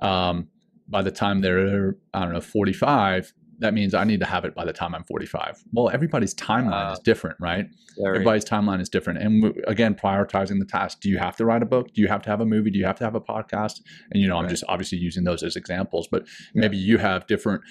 Um, 0.00 0.48
by 0.88 1.02
the 1.02 1.10
time 1.10 1.40
they're 1.40 1.96
I 2.14 2.24
don't 2.24 2.32
know 2.32 2.40
45, 2.40 3.32
that 3.62 3.72
means 3.74 3.94
I 3.94 4.04
need 4.04 4.20
to 4.20 4.26
have 4.26 4.44
it 4.44 4.54
by 4.54 4.64
the 4.64 4.72
time 4.72 4.94
I'm 4.94 5.04
45. 5.04 5.64
Well, 5.72 5.88
everybody's 5.90 6.34
timeline 6.34 6.90
Uh, 6.90 6.92
is 6.92 6.98
different, 6.98 7.36
right? 7.40 7.66
Very- 7.98 8.16
Everybody's 8.16 8.44
timeline 8.44 8.80
is 8.80 8.88
different. 8.88 9.20
And 9.20 9.42
w- 9.42 9.62
again, 9.66 9.94
prioritizing 9.94 10.58
the 10.58 10.64
task. 10.66 11.00
Do 11.00 11.08
you 11.08 11.18
have 11.18 11.36
to 11.36 11.44
write 11.44 11.62
a 11.62 11.66
book? 11.66 11.92
Do 11.94 12.00
you 12.02 12.08
have 12.08 12.22
to 12.22 12.30
have 12.30 12.40
a 12.40 12.46
movie? 12.46 12.70
Do 12.70 12.78
you 12.78 12.84
have 12.86 12.96
to 12.98 13.04
have 13.04 13.14
a 13.14 13.20
podcast? 13.20 13.80
And, 14.10 14.20
you 14.22 14.28
know, 14.28 14.36
I'm 14.38 14.48
just 14.48 14.64
obviously 14.68 14.98
using 14.98 15.24
those 15.24 15.42
as 15.42 15.56
examples, 15.56 16.08
but 16.08 16.26
maybe 16.54 16.76
you 16.76 16.98
have 16.98 17.26
different 17.26 17.62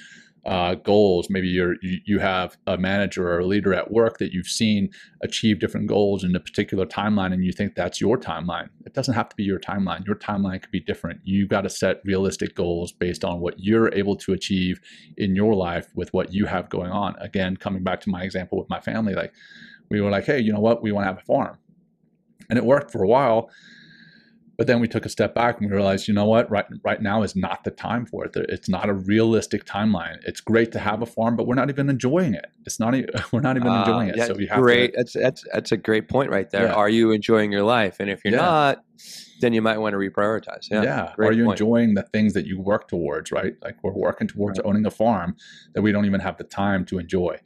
uh, 0.46 0.76
goals. 0.76 1.30
Maybe 1.30 1.48
you're, 1.48 1.76
you, 1.82 2.00
you 2.06 2.20
have 2.20 2.58
a 2.66 2.78
manager 2.78 3.28
or 3.28 3.40
a 3.40 3.46
leader 3.46 3.74
at 3.74 3.92
work 3.92 4.18
that 4.18 4.34
you've 4.34 4.48
seen 4.48 4.90
achieve 5.22 5.60
different 5.60 5.88
goals 5.88 6.24
in 6.24 6.36
a 6.36 6.40
particular 6.40 6.86
timeline 6.86 7.34
and 7.34 7.44
you 7.44 7.52
think 7.52 7.76
that's 7.76 8.02
your 8.02 8.18
timeline. 8.18 8.70
It 8.86 8.94
doesn't 8.94 9.14
have 9.14 9.30
to 9.30 9.36
be 9.36 9.44
your 9.44 9.60
timeline. 9.60 10.06
Your 10.06 10.16
timeline 10.16 10.62
could 10.62 10.72
be 10.72 10.80
different. 10.80 11.22
You've 11.24 11.50
got 11.50 11.62
to 11.62 11.70
set 11.70 12.02
realistic 12.06 12.56
goals 12.56 12.92
based 12.92 13.24
on 13.24 13.40
what 13.40 13.60
you're 13.60 13.94
able 13.94 14.16
to 14.18 14.34
achieve 14.34 14.80
in 15.18 15.36
your 15.36 15.54
life 15.54 15.90
with 15.96 16.12
what 16.14 16.34
you 16.34 16.48
have 16.48 16.70
going 16.70 16.92
on. 16.92 17.16
Again, 17.20 17.56
coming 17.56 17.84
back 17.84 18.02
to 18.02 18.10
my 18.10 18.24
example 18.24 18.58
with 18.58 18.70
my 18.70 18.80
family, 18.80 19.14
like 19.14 19.34
we 19.90 20.02
were 20.02 20.10
like, 20.10 20.26
hey, 20.26 20.40
you 20.40 20.52
know 20.52 20.60
what? 20.60 20.82
We 20.82 20.92
want 20.92 21.04
to 21.06 21.10
have 21.10 21.20
a 21.20 21.26
farm. 21.26 21.58
And 22.50 22.58
it 22.58 22.66
worked 22.66 22.92
for 22.92 23.04
a 23.04 23.08
while. 23.08 23.52
But 24.58 24.68
then 24.68 24.80
we 24.80 24.88
took 24.88 25.06
a 25.06 25.10
step 25.10 25.34
back 25.34 25.60
and 25.60 25.70
we 25.70 25.76
realized, 25.76 26.08
you 26.08 26.14
know 26.14 26.26
what? 26.26 26.50
Right, 26.52 26.66
right 26.84 27.02
now 27.02 27.24
is 27.24 27.36
not 27.36 27.64
the 27.64 27.72
time 27.72 28.06
for 28.06 28.26
it. 28.26 28.32
It's 28.36 28.70
not 28.70 28.90
a 28.90 28.94
realistic 28.94 29.66
timeline. 29.66 30.18
It's 30.26 30.40
great 30.42 30.72
to 30.74 30.80
have 30.80 31.02
a 31.02 31.06
farm, 31.08 31.36
but 31.36 31.48
we're 31.48 31.56
not 31.56 31.70
even 31.70 31.90
enjoying 31.90 32.36
it. 32.36 32.46
It's 32.66 32.80
not. 32.80 32.94
even, 32.94 33.10
We're 33.32 33.40
not 33.42 33.56
even 33.58 33.70
Ah, 33.70 33.80
enjoying 33.82 34.10
it. 34.10 34.28
so 34.28 34.36
we 34.36 34.46
have 34.48 34.60
great. 34.62 34.92
to. 34.92 34.98
That's 34.98 35.14
that's 35.14 35.44
that's 35.54 35.72
a 35.72 35.78
great 35.78 36.08
point 36.10 36.30
right 36.30 36.50
there. 36.52 36.66
Yeah. 36.66 36.74
Are 36.74 36.90
you 36.90 37.12
enjoying 37.12 37.52
your 37.52 37.64
life? 37.64 37.98
And 38.00 38.10
if 38.10 38.24
you're 38.24 38.34
Yeah. 38.36 38.42
not, 38.42 38.84
then 39.40 39.54
you 39.54 39.62
might 39.62 39.78
want 39.80 39.94
to 39.94 39.98
reprioritize. 39.98 40.68
Yeah. 40.70 40.84
Yeah. 40.84 41.14
Are 41.18 41.32
you 41.32 41.46
point. 41.46 41.60
enjoying 41.60 41.94
the 41.96 42.04
things 42.04 42.34
that 42.34 42.46
you 42.46 42.60
work 42.60 42.88
towards? 42.88 43.32
Right. 43.32 43.54
Like 43.62 43.84
we're 43.84 43.94
working 43.94 44.28
towards 44.28 44.60
owning 44.60 44.86
a 44.86 44.92
farm 44.92 45.36
that 45.74 45.82
we 45.82 45.92
don't 45.92 46.06
even 46.06 46.20
have 46.22 46.38
the 46.38 46.44
time 46.44 46.86
to 46.86 47.00
enjoy. 47.00 47.40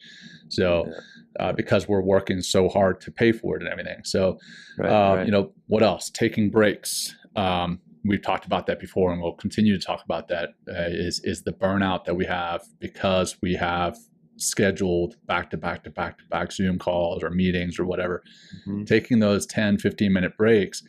So, 0.49 0.91
uh, 1.39 1.53
because 1.53 1.87
we're 1.87 2.01
working 2.01 2.41
so 2.41 2.69
hard 2.69 3.01
to 3.01 3.11
pay 3.11 3.31
for 3.31 3.55
it 3.57 3.61
and 3.61 3.69
everything. 3.71 4.03
So, 4.03 4.39
Right, 4.77 4.89
uh, 4.89 5.15
right. 5.17 5.25
you 5.25 5.31
know 5.31 5.53
what 5.67 5.83
else 5.83 6.09
taking 6.09 6.49
breaks 6.49 7.15
um, 7.35 7.79
we've 8.05 8.21
talked 8.21 8.45
about 8.45 8.65
that 8.67 8.79
before 8.79 9.11
and 9.11 9.21
we'll 9.21 9.33
continue 9.33 9.77
to 9.77 9.83
talk 9.85 10.03
about 10.05 10.27
that. 10.29 10.49
Uh, 10.69 10.73
is 10.87 11.19
is 11.23 11.41
the 11.43 11.51
burnout 11.51 12.05
that 12.05 12.15
we 12.15 12.25
have 12.25 12.61
because 12.79 13.37
we 13.41 13.53
have 13.55 13.97
scheduled 14.37 15.15
back 15.27 15.49
to 15.49 15.57
back 15.57 15.83
to 15.83 15.89
back 15.89 16.17
to 16.17 16.23
back 16.29 16.51
zoom 16.51 16.77
calls 16.77 17.23
or 17.23 17.29
meetings 17.29 17.79
or 17.79 17.85
whatever 17.85 18.21
Mhm. 18.67 18.85
taking 18.85 19.19
those 19.19 19.45
10 19.45 19.77
15 19.77 20.11
minute 20.13 20.35
breaks 20.37 20.83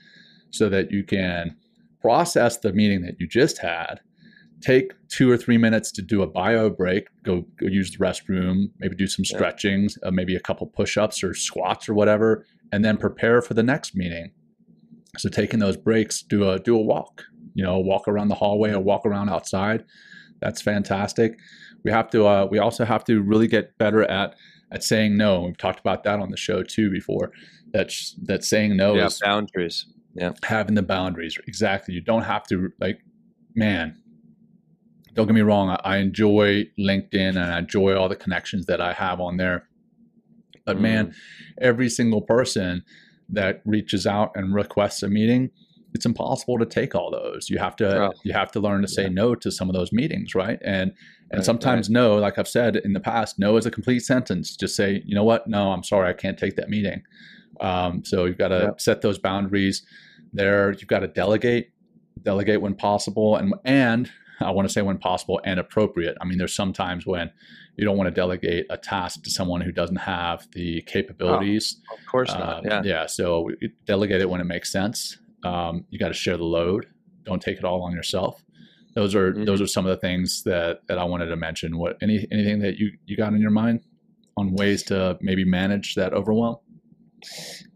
so 0.50 0.68
that 0.68 0.90
you 0.90 1.04
can 1.04 1.56
process 2.00 2.58
the 2.58 2.72
meeting 2.72 3.02
that 3.02 3.16
you 3.18 3.26
just 3.26 3.58
had 3.58 4.00
take 4.62 4.92
two 5.08 5.30
or 5.30 5.36
three 5.36 5.58
minutes 5.58 5.92
to 5.92 6.00
do 6.02 6.22
a 6.22 6.26
bio 6.26 6.70
break 6.70 7.08
go, 7.24 7.44
go 7.60 7.66
use 7.66 7.90
the 7.90 7.98
restroom 7.98 8.70
maybe 8.78 8.96
do 8.96 9.06
some 9.06 9.24
Yeah. 9.28 9.36
stretching 9.36 9.88
uh, 10.02 10.10
maybe 10.10 10.34
a 10.34 10.40
couple 10.40 10.66
push-ups 10.66 11.22
or 11.22 11.34
squats 11.34 11.88
or 11.88 11.94
whatever 11.94 12.46
and 12.72 12.84
then 12.84 12.96
prepare 12.96 13.42
for 13.42 13.54
the 13.54 13.62
next 13.62 13.94
meeting 13.94 14.30
so 15.18 15.28
taking 15.28 15.58
those 15.60 15.76
breaks 15.76 16.22
do 16.22 16.48
a 16.48 16.58
do 16.58 16.76
a 16.76 16.80
walk 16.82 17.24
you 17.54 17.62
know 17.64 17.78
walk 17.78 18.08
around 18.08 18.28
the 18.28 18.34
hallway 18.34 18.70
or 18.72 18.80
walk 18.80 19.04
around 19.04 19.28
outside 19.28 19.84
that's 20.40 20.62
fantastic 20.62 21.38
we 21.84 21.90
have 21.90 22.08
to 22.10 22.26
uh, 22.26 22.46
we 22.50 22.58
also 22.58 22.84
have 22.84 23.04
to 23.04 23.22
really 23.22 23.46
get 23.48 23.76
better 23.78 24.02
at 24.04 24.34
at 24.72 24.82
saying 24.82 25.16
no 25.16 25.42
we've 25.42 25.58
talked 25.58 25.80
about 25.80 26.02
that 26.04 26.18
on 26.18 26.30
the 26.30 26.36
show 26.36 26.62
too 26.62 26.90
before 26.90 27.30
that 27.72 27.90
sh- 27.90 28.12
that 28.22 28.42
saying 28.44 28.76
no 28.76 28.94
yeah, 28.94 29.06
is 29.06 29.20
boundaries. 29.22 29.86
Having 30.42 30.74
the 30.74 30.82
boundaries. 30.82 31.38
Exactly. 31.46 31.94
You 31.94 32.00
don't 32.00 32.22
have 32.22 32.44
to 32.48 32.72
like 32.80 33.00
man 33.54 33.96
don't 35.14 35.26
get 35.26 35.34
me 35.34 35.40
wrong 35.40 35.70
I, 35.70 35.80
I 35.82 35.96
enjoy 35.96 36.64
linkedin 36.78 37.30
and 37.30 37.38
i 37.38 37.58
enjoy 37.58 37.96
all 37.96 38.06
the 38.08 38.16
connections 38.16 38.66
that 38.66 38.82
i 38.82 38.92
have 38.92 39.18
on 39.18 39.38
there. 39.38 39.66
But 40.66 40.78
man 40.78 41.14
every 41.60 41.88
single 41.88 42.20
person 42.20 42.84
that 43.30 43.62
reaches 43.64 44.06
out 44.06 44.32
and 44.34 44.54
requests 44.54 45.02
a 45.02 45.08
meeting 45.08 45.50
it's 45.94 46.04
impossible 46.04 46.58
to 46.58 46.66
take 46.66 46.94
all 46.94 47.10
those. 47.10 47.48
You 47.48 47.56
have 47.58 47.74
to 47.76 48.08
Oh. 48.08 48.12
you 48.24 48.34
have 48.34 48.52
to 48.52 48.60
learn 48.60 48.82
to 48.82 48.88
say 48.88 49.04
Yeah. 49.04 49.08
no 49.08 49.34
to 49.36 49.50
some 49.50 49.70
of 49.70 49.74
those 49.74 49.90
meetings 49.92 50.34
right? 50.34 50.58
And 50.62 50.92
and 51.30 51.38
Right, 51.38 51.44
sometimes 51.44 51.88
no 51.88 52.16
like 52.18 52.38
i've 52.38 52.46
said 52.48 52.76
in 52.76 52.92
the 52.92 53.00
past 53.00 53.38
no 53.38 53.56
is 53.56 53.64
a 53.64 53.70
complete 53.70 54.00
sentence. 54.00 54.54
Just 54.54 54.76
say 54.76 55.02
you 55.06 55.14
know 55.14 55.24
what? 55.24 55.46
No 55.48 55.70
i'm 55.72 55.82
sorry 55.82 56.10
i 56.10 56.12
can't 56.12 56.38
take 56.38 56.56
that 56.56 56.68
meeting. 56.68 57.02
Um, 57.60 58.04
so 58.04 58.26
you've 58.26 58.36
got 58.36 58.48
to 58.48 58.60
Yeah. 58.64 58.70
set 58.76 59.00
those 59.00 59.18
boundaries 59.18 59.82
there 60.32 60.72
you've 60.72 60.86
got 60.88 61.00
to 61.00 61.08
delegate 61.08 61.70
delegate 62.22 62.60
when 62.60 62.74
possible 62.74 63.36
and 63.36 63.54
and 63.64 64.10
i 64.40 64.50
want 64.50 64.66
to 64.68 64.72
say 64.72 64.82
when 64.82 64.98
possible 64.98 65.40
and 65.44 65.60
appropriate 65.60 66.16
i 66.20 66.24
mean 66.24 66.38
there's 66.38 66.54
sometimes 66.54 67.06
when 67.06 67.30
you 67.76 67.84
don't 67.84 67.96
want 67.98 68.06
to 68.08 68.10
delegate 68.14 68.64
a 68.70 68.76
task 68.78 69.22
to 69.22 69.30
someone 69.30 69.60
who 69.60 69.70
doesn't 69.70 69.96
have 69.96 70.46
the 70.52 70.80
capabilities 70.82 71.76
Of 71.92 72.06
course 72.06 72.30
not. 72.32 72.64
Yeah. 72.64 72.80
yeah. 72.84 73.06
So 73.06 73.50
delegate 73.84 74.22
it 74.22 74.30
when 74.30 74.40
it 74.40 74.44
makes 74.44 74.72
sense. 74.72 75.18
Um, 75.44 75.84
you 75.90 75.98
got 75.98 76.08
to 76.08 76.14
share 76.14 76.38
the 76.38 76.44
load. 76.44 76.86
Don't 77.24 77.42
take 77.42 77.58
it 77.58 77.64
all 77.66 77.82
on 77.82 77.92
yourself. 77.92 78.42
Those 78.94 79.14
are 79.14 79.34
Mhm. 79.34 79.44
those 79.44 79.60
are 79.60 79.66
some 79.66 79.84
of 79.84 79.90
the 79.90 79.98
things 79.98 80.42
that 80.44 80.86
that 80.88 80.96
I 80.96 81.04
wanted 81.04 81.26
to 81.26 81.36
mention. 81.36 81.76
What 81.76 81.98
any 82.00 82.26
anything 82.32 82.60
that 82.60 82.78
you 82.78 82.92
you 83.04 83.14
got 83.14 83.34
in 83.34 83.42
your 83.42 83.50
mind 83.50 83.80
on 84.38 84.54
ways 84.54 84.82
to 84.84 85.18
maybe 85.20 85.44
manage 85.44 85.96
that 85.96 86.14
overwhelm? 86.14 86.56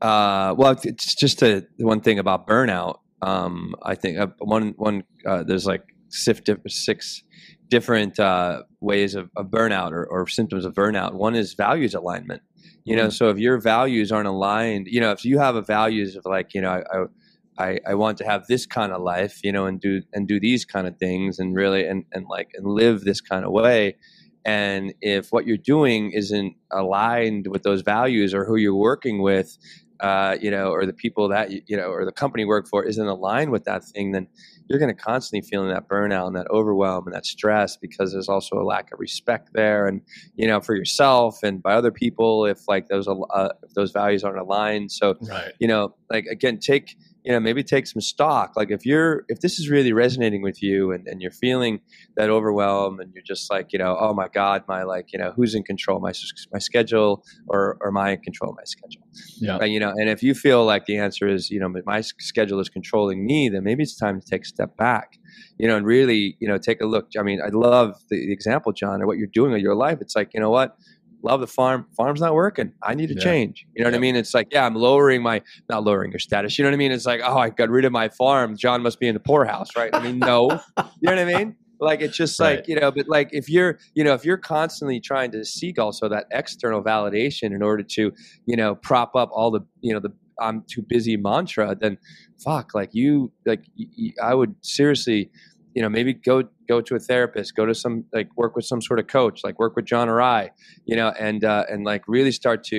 Uh, 0.01 0.55
well, 0.57 0.77
it's 0.83 1.15
just 1.15 1.43
a, 1.43 1.67
one 1.79 2.01
thing 2.01 2.19
about 2.19 2.47
burnout. 2.47 2.99
Um, 3.23 3.75
I 3.83 3.95
think 3.95 4.19
uh, 4.19 4.29
one 4.39 4.75
one 4.77 5.05
uh, 5.27 5.43
there's 5.43 5.67
like 5.67 5.85
six, 6.09 6.41
six 6.69 7.23
different 7.69 8.19
uh, 8.19 8.63
ways 8.81 9.15
of, 9.15 9.31
of 9.37 9.47
burnout 9.47 9.93
or, 9.93 10.07
or 10.07 10.27
symptoms 10.27 10.65
of 10.65 10.75
burnout. 10.75 11.15
One 11.15 11.35
is 11.35 11.55
values 11.55 11.95
alignment. 11.95 12.43
You 12.85 12.97
know, 12.97 13.11
so 13.11 13.29
if 13.29 13.39
your 13.39 13.61
values 13.61 14.11
aren't 14.11 14.27
aligned, 14.27 14.87
you 14.89 15.01
know, 15.01 15.13
if 15.13 15.25
you 15.25 15.39
have 15.39 15.55
a 15.55 15.63
values 15.63 16.17
of 16.17 16.25
like, 16.25 16.55
you 16.55 16.63
know, 16.63 16.83
I, 16.93 17.63
I, 17.63 17.81
I 17.89 17.95
want 17.95 18.19
to 18.19 18.25
have 18.25 18.47
this 18.47 18.67
kind 18.67 18.91
of 18.91 19.03
life, 19.03 19.41
you 19.45 19.53
know, 19.53 19.67
and 19.67 19.79
do 19.81 20.03
and 20.15 20.27
do 20.27 20.41
these 20.41 20.65
kind 20.65 20.87
of 20.87 20.97
things, 20.97 21.39
and 21.39 21.55
really 21.55 21.87
and 21.87 22.05
and 22.13 22.27
like 22.29 22.51
and 22.55 22.67
live 22.67 23.03
this 23.03 23.21
kind 23.21 23.45
of 23.45 23.53
way. 23.53 23.97
And 24.44 24.94
if 25.00 25.29
what 25.31 25.46
you're 25.46 25.57
doing 25.57 26.12
isn't 26.12 26.55
aligned 26.72 27.46
with 27.48 27.62
those 27.62 27.83
values 27.83 28.33
or 28.35 28.44
who 28.44 28.57
you're 28.57 28.74
working 28.74 29.20
with, 29.20 29.57
uh, 30.00 30.37
you 30.40 30.50
know, 30.50 30.70
or 30.70 30.87
the 30.87 30.94
people 30.94 31.29
that 31.29 31.50
you, 31.50 31.76
know, 31.76 31.90
or 31.90 32.07
the 32.07 32.12
company 32.12 32.42
you 32.42 32.48
work 32.48 32.66
for 32.68 32.85
isn't 32.85 33.07
aligned 33.07 33.50
with 33.50 33.64
that 33.64 33.85
thing, 33.85 34.12
then 34.12 34.26
you're 34.66 34.79
going 34.79 34.94
to 34.94 35.03
constantly 35.03 35.46
feeling 35.46 35.68
that 35.68 35.88
burnout 35.88 36.26
and 36.29 36.37
that 36.37 36.46
overwhelm 36.50 37.07
and 37.07 37.14
that 37.14 37.26
stress 37.26 37.76
because 37.76 38.12
there's 38.12 38.29
also 38.29 38.57
a 38.57 38.64
lack 38.64 38.90
of 38.92 38.98
respect 38.98 39.50
there, 39.53 39.87
and 39.87 40.00
you 40.37 40.46
know, 40.46 40.61
for 40.61 40.74
yourself 40.74 41.42
and 41.42 41.62
by 41.62 41.74
other 41.74 41.90
people 41.90 42.46
if 42.46 42.61
like 42.66 42.88
those 42.88 43.07
uh, 43.09 43.48
if 43.62 43.74
those 43.74 43.90
values 43.90 44.24
aren't 44.24 44.38
aligned. 44.38 44.90
So 44.90 45.16
Right. 45.20 45.53
you 45.59 45.68
know, 45.68 45.94
like 46.09 46.24
again, 46.26 46.59
take 46.59 46.96
you 47.24 47.33
know 47.33 47.40
maybe 47.40 47.62
take 47.62 47.87
some 47.87 48.00
stock. 48.00 48.52
Like 48.56 48.70
if 48.70 48.87
you're 48.87 49.24
if 49.28 49.40
this 49.40 49.59
is 49.59 49.68
really 49.68 49.92
resonating 49.92 50.42
with 50.42 50.62
you 50.62 50.92
and, 50.92 51.06
and 51.06 51.20
you're 51.20 51.30
feeling 51.30 51.80
that 52.16 52.30
overwhelm 52.30 53.00
and 53.00 53.12
you're 53.14 53.24
just 53.24 53.50
like 53.50 53.72
you 53.72 53.78
know 53.78 53.96
oh 54.00 54.14
my 54.14 54.28
god 54.28 54.64
my 54.68 54.83
like 54.83 55.12
you 55.12 55.18
know 55.18 55.33
who's 55.37 55.54
in 55.54 55.62
control? 55.62 56.00
My 56.00 56.12
my 56.52 56.59
schedule 56.59 57.24
or 57.48 57.76
or 57.80 57.88
am 57.88 57.96
i 57.98 58.12
in 58.12 58.20
control 58.20 58.50
of 58.50 58.56
my 58.56 58.64
schedule. 58.64 59.02
Yeah. 59.38 59.59
Right, 59.59 59.70
you 59.70 59.80
know 59.80 59.90
and 59.90 60.09
if 60.09 60.22
you 60.22 60.35
feel 60.35 60.64
like 60.64 60.87
the 60.87 60.98
answer 60.98 61.28
is 61.28 61.50
you 61.50 61.61
know 61.61 61.72
my 61.85 62.00
schedule 62.00 62.61
is 62.61 62.68
controlling 62.68 63.26
me 63.26 63.48
then 63.48 63.64
maybe 63.64 63.83
it's 63.83 63.96
time 63.96 64.20
to 64.20 64.26
take 64.26 64.42
a 64.42 64.48
step 64.48 64.76
back 64.76 65.18
you 65.59 65.68
know 65.68 65.76
and 65.76 65.87
really 65.87 66.37
you 66.40 66.48
know 66.48 66.59
take 66.59 66.80
a 66.80 66.87
look. 66.87 67.09
I 67.18 67.22
mean 67.22 67.40
i 67.44 67.48
love 67.48 67.96
the, 68.09 68.16
the 68.16 68.33
example 68.33 68.72
john 68.72 69.02
or 69.02 69.06
what 69.06 69.18
you're 69.18 69.26
doing 69.26 69.52
with 69.52 69.62
your 69.62 69.74
life. 69.74 69.98
It's 70.00 70.16
like 70.16 70.30
you 70.35 70.40
know 70.40 70.50
what 70.50 70.76
love 71.22 71.40
the 71.40 71.46
farm 71.46 71.87
farm's 71.96 72.20
not 72.20 72.35
working. 72.35 72.72
I 72.83 72.94
need 72.94 73.09
to 73.09 73.14
Yeah. 73.14 73.20
change. 73.24 73.66
You 73.74 73.85
know 73.85 73.90
what 73.90 73.96
i 73.96 73.98
mean? 74.00 74.16
It's 74.16 74.35
like 74.35 74.48
yeah 74.50 74.64
i'm 74.66 74.74
lowering 74.74 75.22
my 75.22 75.42
not 75.68 75.85
lowering 75.85 76.11
your 76.12 76.18
status 76.18 76.59
you 76.59 76.64
know 76.64 76.70
what 76.70 76.74
i 76.74 76.78
mean? 76.78 76.92
It's 76.92 77.06
like 77.06 77.20
oh 77.24 77.37
i 77.38 77.50
got 77.50 77.68
rid 77.70 77.85
of 77.85 77.92
my 77.92 78.09
farm. 78.09 78.56
John 78.56 78.83
must 78.83 78.98
be 79.00 79.06
in 79.09 79.14
the 79.14 79.20
poorhouse 79.20 79.68
right? 79.76 79.90
I 79.94 80.02
mean 80.02 80.18
no. 80.18 80.50
You 80.78 81.06
know 81.09 81.12
what 81.12 81.18
i 81.18 81.24
mean? 81.24 81.56
Like 81.83 82.02
it's 82.02 82.16
just 82.16 82.38
Right. 82.38 82.56
like 82.56 82.68
you 82.68 82.78
know 82.78 82.90
but 82.90 83.06
like 83.09 83.28
if 83.33 83.48
you're 83.48 83.78
you 83.94 84.04
know 84.04 84.12
if 84.14 84.24
you're 84.24 84.37
constantly 84.38 85.00
trying 85.00 85.30
to 85.33 85.44
seek 85.44 85.78
also 85.78 86.09
that 86.09 86.26
external 86.30 86.83
validation 86.83 87.54
in 87.54 87.62
order 87.62 87.83
to 87.96 88.12
you 88.46 88.56
know 88.56 88.74
prop 88.74 89.14
up 89.16 89.30
all 89.33 89.50
the 89.50 89.61
you 89.80 89.92
know 89.94 90.00
the 90.00 90.11
i'm 90.40 90.62
too 90.72 90.83
busy 90.88 91.16
mantra 91.16 91.74
then 91.80 91.96
fuck 92.44 92.70
like 92.74 92.90
you 92.92 93.30
like 93.46 93.62
y- 93.78 93.87
y- 93.98 94.12
i 94.22 94.35
would 94.35 94.54
seriously 94.62 95.30
you 95.74 95.83
know 95.83 95.88
maybe 95.88 96.12
go 96.14 96.42
go 96.72 96.80
to 96.88 96.94
a 96.94 97.02
therapist 97.11 97.48
go 97.61 97.64
to 97.70 97.74
some 97.85 97.96
like 98.16 98.28
work 98.42 98.52
with 98.56 98.64
some 98.72 98.80
sort 98.88 98.98
of 99.02 99.06
coach 99.18 99.37
like 99.46 99.56
work 99.64 99.74
with 99.76 99.85
john 99.92 100.06
or 100.09 100.18
i 100.38 100.42
you 100.90 100.96
know 101.00 101.09
and 101.26 101.40
uh, 101.52 101.64
and 101.72 101.80
like 101.92 102.02
really 102.16 102.33
start 102.42 102.61
to 102.72 102.78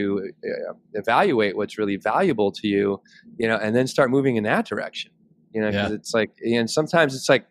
uh, 0.49 0.73
evaluate 0.93 1.53
what's 1.57 1.75
really 1.81 1.97
valuable 2.11 2.49
to 2.59 2.67
you 2.75 2.85
you 3.41 3.47
know 3.49 3.57
and 3.63 3.71
then 3.75 3.87
start 3.95 4.09
moving 4.17 4.35
in 4.39 4.43
that 4.43 4.65
direction 4.71 5.11
you 5.53 5.59
know 5.61 5.69
because 5.71 5.89
Yeah. 5.91 5.95
it's 5.99 6.13
like 6.19 6.31
and 6.57 6.69
sometimes 6.69 7.11
it's 7.17 7.29
like 7.33 7.45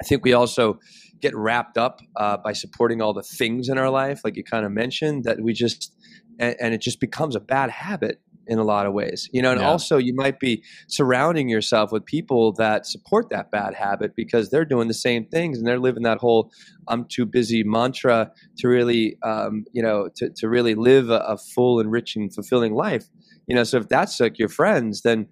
i 0.00 0.04
think 0.08 0.24
we 0.24 0.32
also 0.32 0.78
get 1.20 1.34
wrapped 1.36 1.76
up 1.86 1.96
uh, 2.22 2.36
by 2.46 2.52
supporting 2.62 2.98
all 3.02 3.12
the 3.20 3.26
things 3.40 3.68
in 3.68 3.76
our 3.82 3.90
life 3.90 4.18
like 4.24 4.36
you 4.36 4.44
kind 4.54 4.64
of 4.64 4.72
mentioned 4.84 5.24
that 5.24 5.36
we 5.46 5.52
just 5.52 5.92
and, 6.38 6.54
and 6.62 6.74
it 6.76 6.80
just 6.88 7.00
becomes 7.00 7.34
a 7.36 7.40
bad 7.40 7.68
habit 7.70 8.20
in 8.48 8.58
a 8.58 8.64
lot 8.64 8.86
of 8.86 8.92
ways 8.92 9.28
you 9.32 9.42
know 9.42 9.52
and 9.52 9.60
Yeah. 9.60 9.66
also 9.66 9.98
you 9.98 10.14
might 10.14 10.40
be 10.40 10.62
surrounding 10.88 11.48
yourself 11.48 11.92
with 11.92 12.04
people 12.04 12.52
that 12.54 12.86
support 12.86 13.30
that 13.30 13.50
bad 13.50 13.74
habit 13.74 14.12
because 14.16 14.50
they're 14.50 14.64
doing 14.64 14.88
the 14.88 14.94
same 14.94 15.26
things 15.26 15.58
and 15.58 15.66
they're 15.66 15.78
living 15.78 16.02
that 16.02 16.18
whole 16.18 16.50
i'm 16.88 17.04
too 17.04 17.26
busy 17.26 17.62
mantra 17.62 18.30
to 18.56 18.68
really 18.68 19.16
um, 19.22 19.64
you 19.72 19.82
know 19.82 20.08
to, 20.16 20.30
to 20.30 20.48
really 20.48 20.74
live 20.74 21.10
a, 21.10 21.18
a 21.20 21.36
full 21.36 21.80
enriching 21.80 22.30
fulfilling 22.30 22.74
life 22.74 23.06
you 23.46 23.54
know 23.54 23.64
so 23.64 23.78
if 23.78 23.88
that's 23.88 24.20
like 24.20 24.38
your 24.38 24.48
friends 24.48 25.02
then 25.02 25.26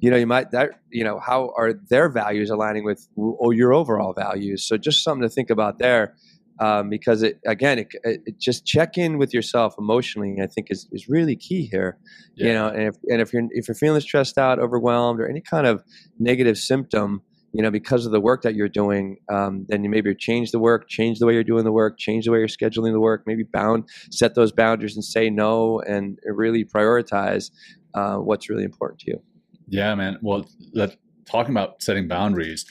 you 0.00 0.10
know 0.10 0.16
you 0.16 0.26
might 0.26 0.50
that 0.50 0.70
you 0.90 1.04
know 1.04 1.18
how 1.18 1.52
are 1.56 1.72
their 1.90 2.08
values 2.08 2.50
aligning 2.50 2.84
with 2.84 3.08
or 3.16 3.52
your 3.52 3.72
overall 3.74 4.12
values 4.12 4.66
so 4.66 4.76
just 4.76 5.02
something 5.02 5.22
to 5.22 5.28
think 5.28 5.50
about 5.50 5.78
there 5.78 6.14
um, 6.58 6.88
because 6.88 7.22
it 7.22 7.38
again 7.46 7.78
it, 7.78 7.88
it 8.04 8.38
just 8.38 8.64
check 8.66 8.96
in 8.96 9.18
with 9.18 9.32
yourself 9.34 9.74
emotionally 9.78 10.36
i 10.42 10.46
think 10.46 10.68
is, 10.70 10.88
is 10.92 11.08
really 11.08 11.36
key 11.36 11.68
here 11.70 11.98
you 12.34 12.52
know 12.52 12.68
and 12.68 12.82
if, 12.82 12.96
and 13.08 13.20
if 13.20 13.32
you're 13.32 13.42
if 13.50 13.68
you're 13.68 13.74
feeling 13.74 14.00
stressed 14.00 14.38
out 14.38 14.58
overwhelmed 14.58 15.20
or 15.20 15.28
any 15.28 15.40
kind 15.40 15.66
of 15.66 15.82
negative 16.18 16.56
symptom 16.58 17.22
you 17.52 17.62
know 17.62 17.70
because 17.70 18.06
of 18.06 18.12
the 18.12 18.20
work 18.20 18.42
that 18.42 18.54
you're 18.54 18.68
doing 18.68 19.16
um, 19.30 19.64
then 19.68 19.84
you 19.84 19.90
maybe 19.90 20.14
change 20.14 20.50
the 20.50 20.58
work 20.58 20.88
change 20.88 21.18
the 21.18 21.26
way 21.26 21.34
you're 21.34 21.44
doing 21.44 21.64
the 21.64 21.72
work 21.72 21.98
change 21.98 22.24
the 22.24 22.30
way 22.30 22.38
you're 22.38 22.48
scheduling 22.48 22.92
the 22.92 23.00
work 23.00 23.22
maybe 23.26 23.42
bound 23.42 23.84
set 24.10 24.34
those 24.34 24.52
boundaries 24.52 24.94
and 24.94 25.04
say 25.04 25.30
no 25.30 25.80
and 25.80 26.18
really 26.24 26.64
prioritize 26.64 27.50
uh, 27.94 28.16
what's 28.16 28.50
really 28.50 28.64
important 28.64 29.00
to 29.00 29.10
you 29.10 29.22
Yeah, 29.68 29.94
man. 29.94 30.18
Well, 30.22 30.46
that, 30.74 30.96
talking 31.24 31.52
about 31.52 31.82
setting 31.82 32.08
boundaries, 32.08 32.64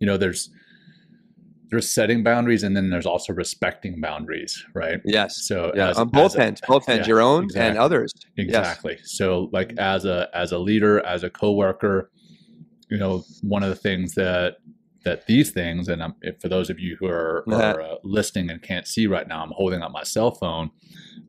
you 0.00 0.06
know, 0.06 0.16
there's 0.16 0.50
there's 1.70 1.90
setting 1.92 2.22
boundaries, 2.22 2.62
and 2.62 2.76
then 2.76 2.90
there's 2.90 3.06
also 3.06 3.32
respecting 3.32 4.00
boundaries, 4.00 4.64
right? 4.74 5.00
yes 5.04 5.46
So 5.46 5.72
yeah 5.74 5.90
as- 5.90 5.98
on 5.98 6.08
both 6.08 6.36
a- 6.36 6.42
ends 6.44 6.60
both 6.66 6.88
ends 6.88 7.06
yeah, 7.06 7.12
your 7.14 7.20
own 7.20 7.44
exactly. 7.44 7.68
and 7.70 7.78
others 7.78 8.12
Yes. 8.36 8.46
Exactly. 8.46 8.98
So 9.04 9.48
like 9.52 9.74
as 9.78 10.04
a 10.04 10.28
as 10.34 10.52
a 10.52 10.58
leader, 10.58 11.04
as 11.06 11.22
a 11.22 11.30
coworker, 11.30 12.10
you 12.90 12.98
know, 12.98 13.24
one 13.42 13.62
of 13.62 13.68
the 13.70 13.74
things 13.76 14.14
that 14.14 14.56
that 15.04 15.26
these 15.26 15.50
things, 15.50 15.88
and 15.88 16.02
I'm, 16.02 16.14
if 16.22 16.40
for 16.40 16.48
those 16.48 16.70
of 16.70 16.78
you 16.80 16.96
who 16.98 17.06
are, 17.06 17.44
are 17.52 17.80
uh, 17.82 17.94
listening 18.04 18.50
and 18.50 18.62
can't 18.62 18.86
see 18.86 19.06
right 19.06 19.28
now, 19.28 19.42
I'm 19.42 19.50
holding 19.52 19.82
up 19.82 19.92
my 19.92 20.02
cell 20.02 20.30
phone. 20.30 20.70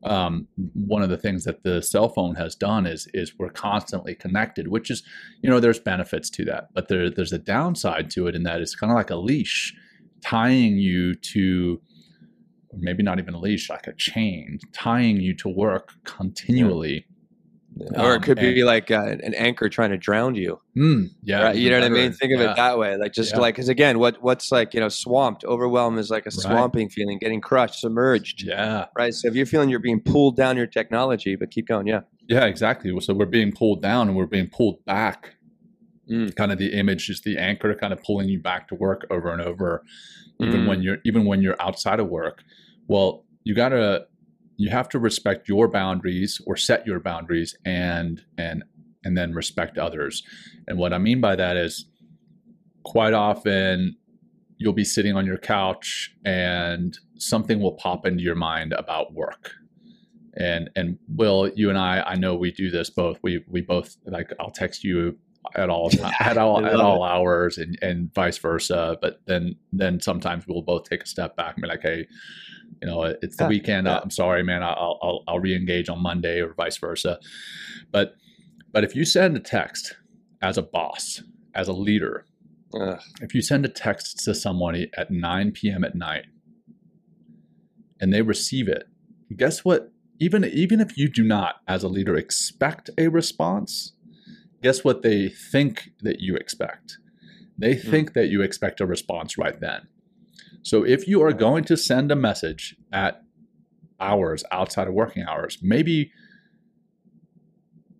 Um, 0.02 0.48
one 0.72 1.02
of 1.02 1.10
the 1.10 1.16
things 1.18 1.44
that 1.44 1.62
the 1.62 1.82
cell 1.82 2.08
phone 2.08 2.34
has 2.36 2.54
done 2.54 2.86
is 2.86 3.06
is 3.14 3.32
we're 3.38 3.50
constantly 3.50 4.14
connected, 4.14 4.68
which 4.68 4.90
is, 4.90 5.02
you 5.42 5.50
know, 5.50 5.60
there's 5.60 5.78
benefits 5.78 6.30
to 6.30 6.44
that, 6.46 6.68
but 6.74 6.88
there 6.88 7.10
there's 7.10 7.32
a 7.32 7.38
downside 7.38 8.10
to 8.12 8.26
it 8.28 8.34
in 8.34 8.42
that 8.44 8.60
it's 8.60 8.74
kind 8.74 8.90
of 8.90 8.96
like 8.96 9.10
a 9.10 9.16
leash 9.16 9.74
tying 10.30 10.76
you 10.76 11.14
to 11.14 11.80
maybe 12.78 13.02
not 13.02 13.18
even 13.18 13.32
a 13.34 13.38
leash, 13.38 13.70
like 13.70 13.86
a 13.86 13.92
chain, 13.94 14.58
tying 14.72 15.20
you 15.20 15.34
to 15.34 15.48
work 15.48 15.92
continually. 16.04 17.06
or 17.98 18.12
it 18.14 18.16
Um, 18.16 18.22
could 18.22 18.38
be 18.38 18.60
and- 18.60 18.66
like 18.66 18.90
uh, 18.90 19.16
an 19.22 19.34
anchor 19.34 19.68
trying 19.68 19.90
to 19.90 19.98
drown 19.98 20.34
you 20.34 20.58
Mm, 20.78 21.10
yeah, 21.22 21.42
right? 21.42 21.56
You 21.56 21.68
know 21.68 21.78
what 21.78 21.84
I 21.84 21.90
mean? 21.90 22.10
Think 22.12 22.32
of 22.32 22.40
Yeah. 22.40 22.52
it 22.52 22.56
that 22.56 22.78
way. 22.78 22.96
Like 22.96 23.12
just 23.12 23.34
Yeah. 23.34 23.40
like 23.40 23.54
because 23.54 23.68
again, 23.68 23.98
what 23.98 24.22
what's 24.22 24.50
like 24.50 24.72
you 24.72 24.80
know 24.80 24.88
swamped, 24.88 25.44
overwhelmed 25.44 25.98
is 25.98 26.10
like 26.10 26.22
a 26.24 26.30
Right. 26.30 26.32
swamping 26.40 26.88
feeling, 26.88 27.18
getting 27.18 27.42
crushed, 27.42 27.80
submerged, 27.80 28.44
Yeah, 28.46 28.86
right? 28.98 29.12
So 29.12 29.28
if 29.28 29.34
you're 29.34 29.44
feeling 29.44 29.68
you're 29.68 29.78
being 29.78 30.00
pulled 30.00 30.36
down 30.38 30.56
your 30.56 30.66
technology, 30.66 31.36
but 31.36 31.50
keep 31.50 31.68
going, 31.68 31.86
yeah, 31.86 32.00
yeah, 32.28 32.46
exactly. 32.46 32.98
So 33.00 33.12
we're 33.12 33.26
being 33.26 33.52
pulled 33.52 33.82
down 33.82 34.08
and 34.08 34.16
we're 34.16 34.24
being 34.26 34.48
pulled 34.48 34.82
back. 34.86 35.35
Mm. 36.10 36.34
Kind 36.36 36.52
of 36.52 36.58
the 36.58 36.72
image 36.72 37.10
is 37.10 37.22
the 37.22 37.36
anchor, 37.38 37.74
kind 37.74 37.92
of 37.92 38.02
pulling 38.02 38.28
you 38.28 38.40
back 38.40 38.68
to 38.68 38.74
work 38.74 39.06
over 39.10 39.32
and 39.32 39.42
over, 39.42 39.82
even 40.40 40.62
Mm. 40.62 40.68
when 40.68 40.82
you're 40.82 40.98
even 41.04 41.24
when 41.24 41.42
you're 41.42 41.60
outside 41.60 41.98
of 42.00 42.08
work. 42.08 42.44
Well, 42.86 43.24
you 43.44 43.54
gotta 43.54 44.06
you 44.56 44.70
have 44.70 44.88
to 44.90 44.98
respect 44.98 45.48
your 45.48 45.68
boundaries 45.68 46.40
or 46.46 46.56
set 46.56 46.86
your 46.86 47.00
boundaries 47.00 47.56
and 47.64 48.22
and 48.38 48.64
and 49.04 49.16
then 49.16 49.32
respect 49.34 49.78
others. 49.78 50.22
And 50.66 50.78
what 50.78 50.92
I 50.92 50.98
mean 50.98 51.20
by 51.20 51.36
that 51.36 51.56
is 51.56 51.86
quite 52.84 53.12
often 53.12 53.96
you'll 54.58 54.72
be 54.72 54.84
sitting 54.84 55.14
on 55.16 55.26
your 55.26 55.36
couch 55.38 56.14
and 56.24 56.98
something 57.18 57.60
will 57.60 57.72
pop 57.74 58.06
into 58.06 58.22
your 58.22 58.34
mind 58.34 58.72
about 58.72 59.12
work. 59.12 59.52
And 60.38 60.70
and 60.76 60.98
Will, 61.08 61.50
you 61.54 61.68
and 61.68 61.78
I, 61.78 62.02
I 62.02 62.14
know 62.14 62.34
we 62.36 62.52
do 62.52 62.70
this 62.70 62.90
both. 62.90 63.18
We 63.22 63.44
we 63.48 63.60
both 63.60 63.96
like 64.06 64.32
I'll 64.38 64.50
text 64.50 64.84
you 64.84 65.18
at 65.54 65.70
all 65.70 65.90
at 66.20 66.36
all 66.38 66.64
at 66.64 66.80
all 66.80 67.02
hours 67.02 67.58
and 67.58 67.78
and 67.82 68.12
vice 68.14 68.38
versa. 68.38 68.96
But 69.00 69.20
then 69.26 69.56
then 69.72 70.00
sometimes 70.00 70.46
we'll 70.46 70.62
both 70.62 70.84
take 70.88 71.02
a 71.02 71.06
step 71.06 71.36
back 71.36 71.54
and 71.54 71.62
be 71.62 71.68
like, 71.68 71.82
hey, 71.82 72.06
you 72.82 72.88
know, 72.88 73.02
it's 73.04 73.36
the 73.36 73.44
Yeah, 73.44 73.48
weekend. 73.48 73.86
yeah. 73.86 73.98
I'm 74.02 74.10
sorry, 74.10 74.42
man. 74.42 74.62
I'll 74.62 74.98
I'll 75.02 75.24
I'll 75.28 75.40
re-engage 75.40 75.88
on 75.88 76.02
Monday 76.02 76.40
or 76.40 76.54
vice 76.54 76.78
versa. 76.78 77.18
But 77.92 78.14
but 78.72 78.84
if 78.84 78.94
you 78.94 79.04
send 79.04 79.36
a 79.36 79.40
text 79.40 79.96
as 80.42 80.58
a 80.58 80.62
boss, 80.62 81.22
as 81.54 81.68
a 81.68 81.72
leader, 81.72 82.26
Ugh. 82.74 83.00
if 83.22 83.34
you 83.34 83.40
send 83.40 83.64
a 83.64 83.68
text 83.68 84.22
to 84.24 84.34
somebody 84.34 84.90
at 84.98 85.10
9 85.10 85.52
p.m. 85.52 85.82
at 85.84 85.94
night 85.94 86.26
and 88.00 88.12
they 88.12 88.22
receive 88.22 88.68
it, 88.68 88.84
guess 89.36 89.64
what? 89.64 89.90
Even 90.18 90.44
even 90.44 90.80
if 90.80 90.96
you 90.96 91.08
do 91.10 91.22
not, 91.24 91.56
as 91.68 91.82
a 91.82 91.88
leader, 91.88 92.16
expect 92.16 92.88
a 92.98 93.08
response, 93.08 93.92
guess 94.66 94.82
what 94.82 95.02
they 95.02 95.28
think 95.28 95.90
that 96.02 96.18
you 96.20 96.34
expect? 96.34 96.98
They 97.56 97.74
Hmm. 97.76 97.90
think 97.92 98.12
that 98.14 98.26
you 98.30 98.42
expect 98.42 98.80
a 98.80 98.86
response 98.86 99.38
right 99.38 99.58
then. 99.60 99.82
So 100.62 100.82
if 100.84 101.06
you 101.06 101.22
are 101.22 101.32
going 101.32 101.62
to 101.64 101.76
send 101.76 102.10
a 102.10 102.16
message 102.16 102.74
at 102.92 103.22
hours 104.00 104.42
outside 104.50 104.88
of 104.88 104.94
working 104.94 105.22
hours, 105.22 105.58
maybe 105.62 106.10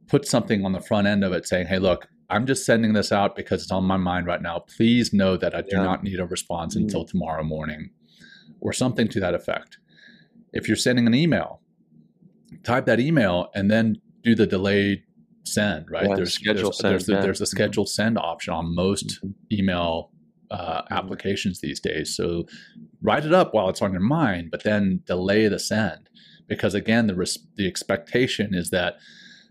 put 0.08 0.26
something 0.26 0.64
on 0.64 0.72
the 0.72 0.80
front 0.80 1.06
end 1.06 1.22
of 1.22 1.32
it 1.32 1.46
saying, 1.46 1.68
hey, 1.68 1.78
look, 1.78 2.08
I'm 2.28 2.46
just 2.46 2.66
sending 2.66 2.92
this 2.94 3.12
out 3.12 3.36
because 3.36 3.62
it's 3.62 3.70
on 3.70 3.84
my 3.84 3.96
mind 3.96 4.26
right 4.26 4.42
now. 4.42 4.58
Please 4.76 5.12
know 5.12 5.36
that 5.36 5.54
I 5.54 5.60
do 5.62 5.76
Yeah. 5.76 5.84
not 5.84 6.02
need 6.02 6.18
a 6.18 6.26
response 6.26 6.74
Mm. 6.74 6.80
until 6.82 7.04
tomorrow 7.04 7.44
morning, 7.44 7.90
or 8.60 8.72
something 8.72 9.06
to 9.08 9.20
that 9.20 9.34
effect. 9.34 9.78
If 10.52 10.66
you're 10.66 10.76
sending 10.76 11.06
an 11.06 11.14
email, 11.14 11.60
type 12.64 12.86
that 12.86 12.98
email 12.98 13.50
and 13.54 13.70
then 13.70 13.98
do 14.24 14.34
the 14.34 14.46
delayed 14.46 15.04
send, 15.46 15.90
right? 15.90 16.08
Yeah, 16.08 16.24
schedule 16.24 16.62
there's, 16.64 16.78
send, 16.78 16.92
there's, 16.92 17.06
the, 17.06 17.12
yeah. 17.12 17.20
there's 17.20 17.38
the 17.38 17.46
scheduled 17.46 17.88
send 17.88 18.18
option 18.18 18.52
on 18.54 18.74
most 18.74 19.20
Mhm. 19.22 19.34
email 19.52 20.10
uh, 20.50 20.82
Mhm. 20.82 20.88
applications 20.90 21.60
these 21.60 21.80
days. 21.80 22.14
So 22.14 22.46
write 23.02 23.24
it 23.24 23.32
up 23.34 23.52
while 23.52 23.68
it's 23.68 23.82
on 23.82 23.90
your 23.92 24.00
mind, 24.00 24.50
but 24.52 24.62
then 24.62 25.00
delay 25.04 25.48
the 25.48 25.58
send 25.58 26.08
because 26.46 26.72
again, 26.74 27.08
the 27.08 27.16
res- 27.16 27.46
the 27.56 27.66
expectation 27.66 28.54
is 28.54 28.70
that 28.70 28.96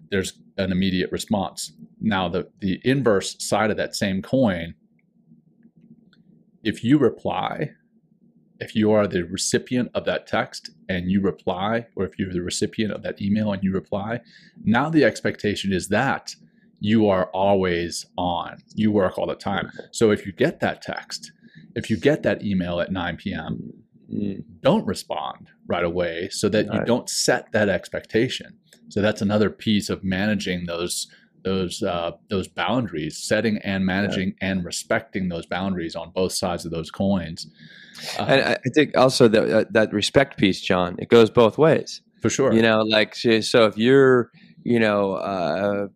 there's 0.10 0.40
an 0.58 0.72
immediate 0.72 1.12
response. 1.12 1.74
Now, 2.00 2.30
the 2.30 2.48
the 2.62 2.80
inverse 2.86 3.36
side 3.40 3.72
of 3.72 3.78
that 3.78 3.94
same 3.96 4.22
coin, 4.22 4.76
if 6.64 6.84
you 6.84 6.98
reply, 6.98 7.72
if 8.60 8.76
you 8.76 8.92
are 8.92 9.08
the 9.08 9.24
recipient 9.24 9.92
of 9.94 10.06
that 10.06 10.28
text 10.28 10.70
and 10.88 11.10
you 11.12 11.22
reply, 11.22 11.88
or 11.96 12.06
if 12.06 12.18
you're 12.18 12.32
the 12.34 12.42
recipient 12.42 12.94
of 12.94 13.04
that 13.04 13.22
email 13.22 13.52
and 13.52 13.64
you 13.64 13.72
reply, 13.74 14.22
now 14.64 14.90
the 14.90 15.04
expectation 15.04 15.74
is 15.74 15.90
that 15.90 16.36
you 16.80 17.08
are 17.08 17.26
always 17.28 18.06
on. 18.18 18.62
You 18.74 18.92
work 18.92 19.18
all 19.18 19.28
the 19.28 19.36
time. 19.36 19.72
So 19.92 20.12
if 20.12 20.26
you 20.26 20.32
get 20.32 20.60
that 20.60 20.82
text, 20.82 21.32
if 21.76 21.90
you 21.90 21.98
get 21.98 22.24
that 22.24 22.44
email 22.44 22.80
at 22.80 22.92
9 22.92 23.18
p.m., 23.18 23.74
Mm. 24.14 24.44
don't 24.62 24.86
respond 24.86 25.50
right 25.66 25.84
away 25.84 26.30
so 26.30 26.48
that 26.50 26.72
you 26.72 26.86
don't 26.86 27.10
set 27.10 27.52
that 27.54 27.70
expectation. 27.70 28.56
So 28.90 29.02
that's 29.02 29.20
another 29.20 29.50
piece 29.50 29.90
of 29.90 30.04
managing 30.04 30.68
those 30.68 31.08
those 31.46 31.82
uh, 31.84 32.12
those 32.30 32.48
boundaries, 32.50 33.18
setting 33.18 33.58
and 33.60 33.86
managing 33.86 34.34
and 34.42 34.66
respecting 34.66 35.30
those 35.30 35.46
boundaries 35.46 35.96
on 35.96 36.12
both 36.12 36.34
sides 36.34 36.66
of 36.66 36.72
those 36.72 36.92
coins. 36.92 37.48
Uh, 38.20 38.24
And 38.24 38.42
I 38.42 38.70
think 38.74 38.98
also 38.98 39.30
that 39.30 39.50
uh, 39.50 39.66
that 39.72 39.94
respect 39.94 40.38
piece, 40.38 40.60
John, 40.60 40.96
it 41.00 41.08
goes 41.08 41.30
both 41.30 41.58
ways. 41.58 42.02
for 42.22 42.30
sure. 42.30 42.52
You 42.54 42.62
know, 42.62 42.82
like 42.82 43.16
so 43.16 43.40
so 43.42 43.66
if 43.66 43.78
you're, 43.78 44.32
you 44.64 44.80
know, 44.80 45.14
uh, 45.14 45.88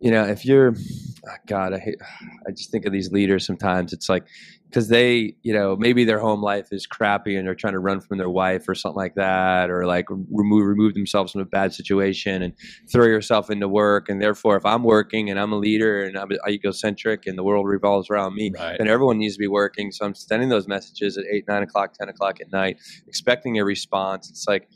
you 0.00 0.10
know, 0.10 0.24
if 0.24 0.44
you're, 0.44 0.74
oh 0.74 1.36
God, 1.46 1.72
I 1.72 1.78
hate, 1.78 1.98
I 2.46 2.50
just 2.50 2.70
think 2.72 2.86
of 2.86 2.92
these 2.92 3.12
leaders 3.12 3.46
sometimes. 3.46 3.92
It's 3.92 4.08
like 4.08 4.24
because 4.72 4.88
they, 4.88 5.36
you 5.42 5.52
know, 5.52 5.76
maybe 5.76 6.02
their 6.04 6.18
home 6.18 6.42
life 6.42 6.68
is 6.72 6.86
crappy 6.86 7.36
and 7.36 7.46
they're 7.46 7.54
trying 7.54 7.74
to 7.74 7.78
run 7.78 8.00
from 8.00 8.16
their 8.16 8.30
wife 8.30 8.66
or 8.66 8.74
something 8.74 8.96
like 8.96 9.16
that, 9.16 9.68
or 9.68 9.84
like 9.84 10.06
remove 10.08 10.66
remove 10.66 10.94
themselves 10.94 11.32
from 11.32 11.42
a 11.42 11.44
bad 11.44 11.74
situation 11.74 12.42
and 12.42 12.54
throw 12.90 13.04
yourself 13.04 13.50
into 13.50 13.68
work. 13.68 14.08
And 14.08 14.22
therefore, 14.22 14.56
if 14.56 14.64
I'm 14.64 14.82
working 14.82 15.28
and 15.28 15.38
I'm 15.38 15.52
a 15.52 15.58
leader 15.58 16.02
and 16.02 16.16
I'm 16.16 16.30
egocentric 16.48 17.26
and 17.26 17.36
the 17.36 17.44
world 17.44 17.66
revolves 17.66 18.08
around 18.08 18.34
me, 18.34 18.50
right. 18.58 18.78
then 18.78 18.88
everyone 18.88 19.18
needs 19.18 19.34
to 19.34 19.40
be 19.40 19.46
working. 19.46 19.92
So 19.92 20.06
I'm 20.06 20.14
sending 20.14 20.48
those 20.48 20.66
messages 20.66 21.18
at 21.18 21.24
eight, 21.30 21.44
nine 21.46 21.62
o'clock, 21.62 21.92
ten 21.92 22.08
o'clock 22.08 22.40
at 22.40 22.50
night, 22.50 22.78
expecting 23.06 23.58
a 23.58 23.64
response. 23.66 24.30
It's 24.30 24.48
like, 24.48 24.70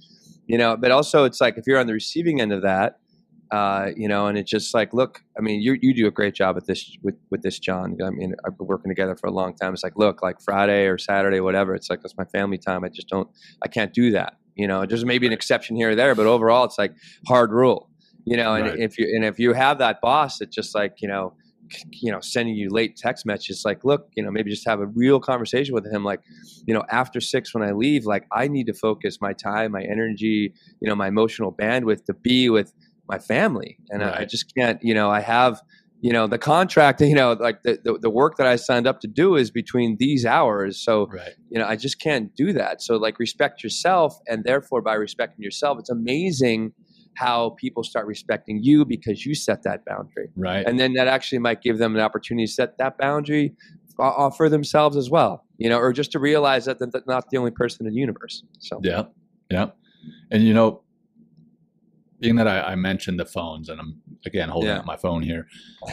you 0.46 0.58
know, 0.58 0.76
but 0.76 0.90
also 0.90 1.24
it's 1.24 1.40
like 1.40 1.56
if 1.56 1.64
you're 1.66 1.78
on 1.78 1.86
the 1.86 1.94
receiving 1.94 2.42
end 2.42 2.52
of 2.52 2.60
that, 2.62 2.98
uh, 3.50 3.90
you 3.96 4.08
know, 4.08 4.26
and 4.26 4.36
it's 4.38 4.50
just 4.50 4.74
like, 4.74 4.92
look, 4.92 5.22
I 5.38 5.40
mean, 5.40 5.60
you 5.60 5.76
you 5.80 5.94
do 5.94 6.06
a 6.06 6.10
great 6.10 6.34
job 6.34 6.56
at 6.56 6.66
this 6.66 6.96
with 7.02 7.14
with 7.30 7.42
this, 7.42 7.58
John. 7.58 7.96
I 8.04 8.10
mean, 8.10 8.34
I've 8.46 8.56
been 8.58 8.66
working 8.66 8.90
together 8.90 9.16
for 9.16 9.28
a 9.28 9.30
long 9.32 9.54
time. 9.54 9.72
It's 9.72 9.84
like, 9.84 9.96
look, 9.96 10.22
like 10.22 10.40
Friday 10.40 10.86
or 10.86 10.98
Saturday, 10.98 11.40
whatever. 11.40 11.74
It's 11.74 11.88
like 11.90 12.02
that's 12.02 12.16
my 12.18 12.24
family 12.24 12.58
time. 12.58 12.84
I 12.84 12.88
just 12.88 13.08
don't, 13.08 13.28
I 13.64 13.68
can't 13.68 13.92
do 13.92 14.10
that. 14.12 14.34
You 14.56 14.66
know, 14.66 14.84
there's 14.86 15.04
maybe 15.04 15.26
an 15.26 15.32
exception 15.32 15.76
here 15.76 15.90
or 15.90 15.94
there, 15.94 16.14
but 16.14 16.26
overall, 16.26 16.64
it's 16.64 16.78
like 16.78 16.92
hard 17.28 17.52
rule. 17.52 17.90
You 18.24 18.36
know, 18.36 18.54
and 18.54 18.66
Right. 18.66 18.78
if 18.80 18.98
you 18.98 19.06
and 19.14 19.24
if 19.24 19.38
you 19.38 19.52
have 19.52 19.78
that 19.78 20.00
boss 20.00 20.38
that 20.38 20.50
just 20.50 20.74
like 20.74 20.94
you 21.00 21.08
know 21.08 21.34
you 21.90 22.12
know 22.12 22.20
sending 22.20 22.54
you 22.54 22.68
late 22.70 22.96
text 22.96 23.26
messages 23.26 23.62
like 23.64 23.84
look 23.84 24.08
you 24.16 24.22
know 24.22 24.30
maybe 24.30 24.50
just 24.50 24.66
have 24.66 24.80
a 24.80 24.86
real 24.86 25.18
conversation 25.18 25.74
with 25.74 25.86
him 25.92 26.04
like 26.04 26.20
you 26.66 26.72
know 26.72 26.84
after 26.90 27.20
six 27.20 27.52
when 27.52 27.62
i 27.62 27.72
leave 27.72 28.06
like 28.06 28.24
i 28.32 28.46
need 28.46 28.66
to 28.66 28.72
focus 28.74 29.18
my 29.20 29.32
time 29.32 29.72
my 29.72 29.82
energy 29.82 30.54
you 30.80 30.88
know 30.88 30.94
my 30.94 31.08
emotional 31.08 31.52
bandwidth 31.52 32.04
to 32.04 32.14
be 32.14 32.48
with 32.48 32.72
my 33.08 33.18
family 33.18 33.78
and 33.90 34.02
I, 34.02 34.20
I 34.20 34.24
just 34.24 34.54
can't 34.54 34.78
you 34.82 34.94
know 34.94 35.10
i 35.10 35.20
have 35.20 35.60
you 36.00 36.12
know 36.12 36.26
the 36.26 36.38
contract 36.38 37.00
you 37.12 37.14
know 37.14 37.32
like 37.32 37.62
the, 37.62 37.78
the, 37.82 37.98
the 37.98 38.10
work 38.10 38.36
that 38.36 38.46
i 38.46 38.56
signed 38.56 38.86
up 38.86 39.00
to 39.00 39.08
do 39.08 39.36
is 39.36 39.50
between 39.50 39.96
these 39.98 40.24
hours 40.26 40.82
so 40.82 41.06
right. 41.06 41.34
you 41.50 41.58
know 41.58 41.66
i 41.66 41.76
just 41.76 42.00
can't 42.00 42.34
do 42.34 42.52
that 42.52 42.82
so 42.82 42.96
like 42.96 43.18
respect 43.18 43.62
yourself 43.62 44.18
and 44.28 44.44
therefore 44.44 44.82
by 44.82 44.94
respecting 44.94 45.42
yourself 45.42 45.78
it's 45.78 45.90
amazing 45.90 46.72
how 47.14 47.50
people 47.58 47.82
start 47.82 48.06
respecting 48.06 48.62
you 48.62 48.84
because 48.84 49.24
you 49.24 49.34
set 49.34 49.62
that 49.62 49.84
boundary 49.86 50.28
Right. 50.36 50.66
and 50.66 50.78
then 50.78 50.92
that 50.94 51.08
actually 51.08 51.38
might 51.38 51.62
give 51.62 51.78
them 51.78 51.94
an 51.94 52.02
opportunity 52.02 52.46
to 52.46 52.52
set 52.52 52.76
that 52.78 52.98
boundary 52.98 53.54
uh, 53.98 54.28
for 54.28 54.50
themselves 54.50 54.96
as 54.96 55.08
well 55.08 55.44
you 55.56 55.70
know 55.70 55.78
or 55.78 55.92
just 55.92 56.12
to 56.12 56.18
realize 56.18 56.66
that 56.66 56.78
they're 56.78 57.02
not 57.06 57.30
the 57.30 57.38
only 57.38 57.50
person 57.50 57.86
in 57.86 57.92
the 57.94 57.98
universe 57.98 58.42
so 58.58 58.80
Yeah, 58.82 59.04
yeah. 59.50 59.70
And 60.30 60.42
you 60.42 60.54
know, 60.54 60.82
being 62.20 62.36
that 62.36 62.48
I, 62.48 62.72
I 62.72 62.74
mentioned 62.76 63.18
the 63.20 63.24
phones, 63.26 63.68
and 63.68 63.80
I'm 63.80 64.00
again 64.24 64.48
holding 64.48 64.70
Yeah. 64.70 64.78
up 64.78 64.86
my 64.86 64.96
phone 64.96 65.22
here, 65.22 65.46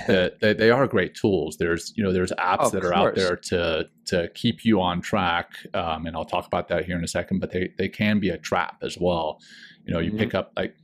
that 0.08 0.40
they, 0.40 0.54
they 0.54 0.70
are 0.72 0.88
great 0.88 1.16
tools. 1.16 1.58
There's 1.58 1.94
you 1.96 2.04
know 2.04 2.12
there's 2.14 2.32
apps 2.34 2.60
Of 2.68 2.72
that 2.74 2.84
are 2.86 2.94
out 2.94 3.16
there 3.16 3.36
to 3.36 3.86
to 4.06 4.30
keep 4.36 4.64
you 4.66 4.82
on 4.82 5.02
track, 5.02 5.52
um, 5.74 6.06
and 6.06 6.16
I'll 6.16 6.26
talk 6.26 6.46
about 6.48 6.68
that 6.70 6.86
here 6.86 6.98
in 6.98 7.04
a 7.04 7.08
second. 7.08 7.40
But 7.40 7.52
they 7.52 7.72
they 7.78 7.90
can 7.90 8.20
be 8.20 8.30
a 8.30 8.38
trap 8.38 8.78
as 8.82 8.98
well. 9.00 9.40
You 9.86 9.94
know, 9.94 10.00
you 10.00 10.12
Mhm. 10.12 10.18
pick 10.20 10.34
up 10.36 10.52
like 10.56 10.76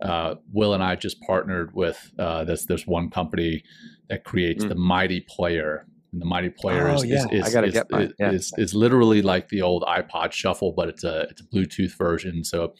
uh, 0.00 0.34
Will 0.52 0.74
and 0.74 0.82
I 0.82 0.96
just 0.96 1.20
partnered 1.22 1.74
with 1.74 2.12
uh, 2.18 2.44
this 2.44 2.66
this 2.66 2.86
one 2.86 3.10
company 3.10 3.62
that 4.08 4.24
creates 4.24 4.64
Mm. 4.64 4.68
the 4.68 4.74
Mighty 4.74 5.20
Player. 5.20 5.86
And 6.14 6.22
the 6.22 6.26
Mighty 6.26 6.48
Player 6.48 6.88
Oh, 6.88 6.94
is, 6.94 7.04
yeah. 7.04 7.26
is, 7.32 7.48
is, 7.48 7.52
gotta 7.52 7.66
is, 7.66 7.72
get 7.74 7.86
is, 7.92 8.12
Yeah. 8.20 8.30
is, 8.30 8.52
is 8.56 8.72
literally 8.72 9.20
like 9.20 9.48
the 9.48 9.62
old 9.62 9.82
iPod 9.82 10.30
Shuffle, 10.30 10.72
but 10.72 10.88
it's 10.88 11.02
a 11.02 11.22
it's 11.30 11.40
a 11.40 11.44
Bluetooth 11.44 11.96
version. 11.98 12.44
So 12.44 12.74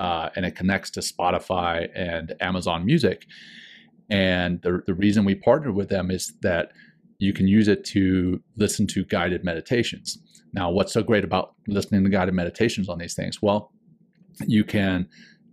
uh, 0.00 0.30
and 0.34 0.44
it 0.44 0.56
connects 0.56 0.90
to 0.90 1.00
Spotify 1.00 1.88
and 1.94 2.34
Amazon 2.40 2.84
Music. 2.84 3.26
And 4.10 4.60
the 4.62 4.82
the 4.86 4.94
reason 4.94 5.24
we 5.24 5.36
partnered 5.36 5.76
with 5.76 5.88
them 5.88 6.10
is 6.10 6.32
that 6.42 6.72
you 7.20 7.32
can 7.32 7.46
use 7.46 7.68
it 7.68 7.84
to 7.84 8.42
listen 8.56 8.88
to 8.88 9.04
guided 9.04 9.44
meditations. 9.44 10.18
Now, 10.52 10.70
what's 10.72 10.92
so 10.92 11.02
great 11.04 11.22
about 11.22 11.54
listening 11.68 12.02
to 12.02 12.10
guided 12.10 12.34
meditations 12.34 12.88
on 12.88 12.98
these 12.98 13.14
things? 13.14 13.40
Well, 13.40 13.72
you 14.46 14.64
can 14.64 15.08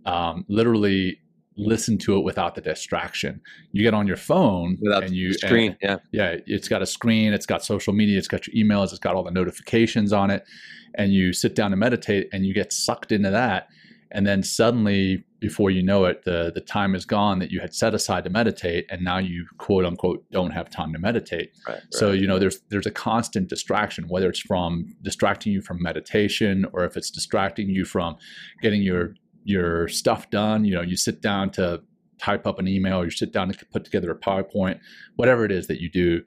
um, 0.06 0.44
literally 0.48 1.20
listen 1.58 1.98
to 1.98 2.16
it 2.16 2.20
without 2.24 2.54
the 2.54 2.60
distraction. 2.60 3.40
You 3.72 3.82
get 3.82 3.92
on 3.92 4.06
your 4.06 4.16
phone 4.16 4.78
without 4.80 5.04
and 5.04 5.14
you 5.14 5.32
screen 5.34 5.76
and- 5.82 6.00
yeah 6.12 6.32
yeah, 6.34 6.36
it's 6.46 6.68
got 6.68 6.82
a 6.82 6.86
screen, 6.86 7.32
it's 7.32 7.46
got 7.46 7.64
social 7.64 7.92
media, 7.92 8.16
it's 8.16 8.28
got 8.28 8.46
your 8.46 8.64
emails, 8.64 8.90
it's 8.90 8.98
got 8.98 9.14
all 9.16 9.24
the 9.24 9.30
notifications 9.30 10.12
on 10.12 10.30
it, 10.30 10.44
and 10.94 11.12
you 11.12 11.32
sit 11.32 11.54
down 11.54 11.70
to 11.72 11.76
meditate 11.76 12.28
and 12.32 12.46
you 12.46 12.54
get 12.54 12.72
sucked 12.72 13.12
into 13.12 13.30
that, 13.30 13.68
and 14.10 14.26
then 14.26 14.42
suddenly, 14.42 15.24
before 15.40 15.70
you 15.70 15.82
know 15.82 16.04
it, 16.06 16.24
the 16.24 16.50
the 16.54 16.60
time 16.60 16.94
is 16.94 17.04
gone 17.04 17.38
that 17.40 17.50
you 17.50 17.60
had 17.60 17.74
set 17.74 17.94
aside 17.94 18.24
to 18.24 18.30
meditate, 18.30 18.86
and 18.90 19.02
now 19.02 19.18
you 19.18 19.46
quote 19.58 19.84
unquote 19.84 20.24
don't 20.30 20.50
have 20.50 20.70
time 20.70 20.92
to 20.92 20.98
meditate. 20.98 21.52
right, 21.68 21.80
So 21.90 22.10
right. 22.10 22.18
you 22.20 22.26
know, 22.26 22.38
there's 22.38 22.60
there's 22.70 22.86
a 22.86 22.90
constant 22.90 23.48
distraction, 23.48 24.08
whether 24.08 24.28
it's 24.28 24.40
from 24.40 24.94
distracting 25.02 25.52
you 25.52 25.60
from 25.60 25.82
meditation 25.82 26.66
or 26.72 26.84
if 26.84 26.96
it's 26.96 27.10
distracting 27.10 27.68
you 27.68 27.84
from 27.84 28.16
getting 28.62 28.82
your 28.82 29.14
your 29.48 29.88
stuff 29.88 30.28
done. 30.28 30.64
You 30.66 30.74
know, 30.74 30.82
you 30.82 30.96
sit 30.96 31.22
down 31.22 31.50
to 31.52 31.82
type 32.18 32.46
up 32.46 32.58
an 32.58 32.68
email, 32.68 33.00
or 33.00 33.04
you 33.04 33.10
sit 33.10 33.32
down 33.32 33.50
to 33.50 33.66
put 33.66 33.84
together 33.84 34.10
a 34.10 34.18
PowerPoint, 34.18 34.78
whatever 35.16 35.44
it 35.44 35.50
is 35.50 35.68
that 35.68 35.80
you 35.80 35.90
do, 35.90 36.22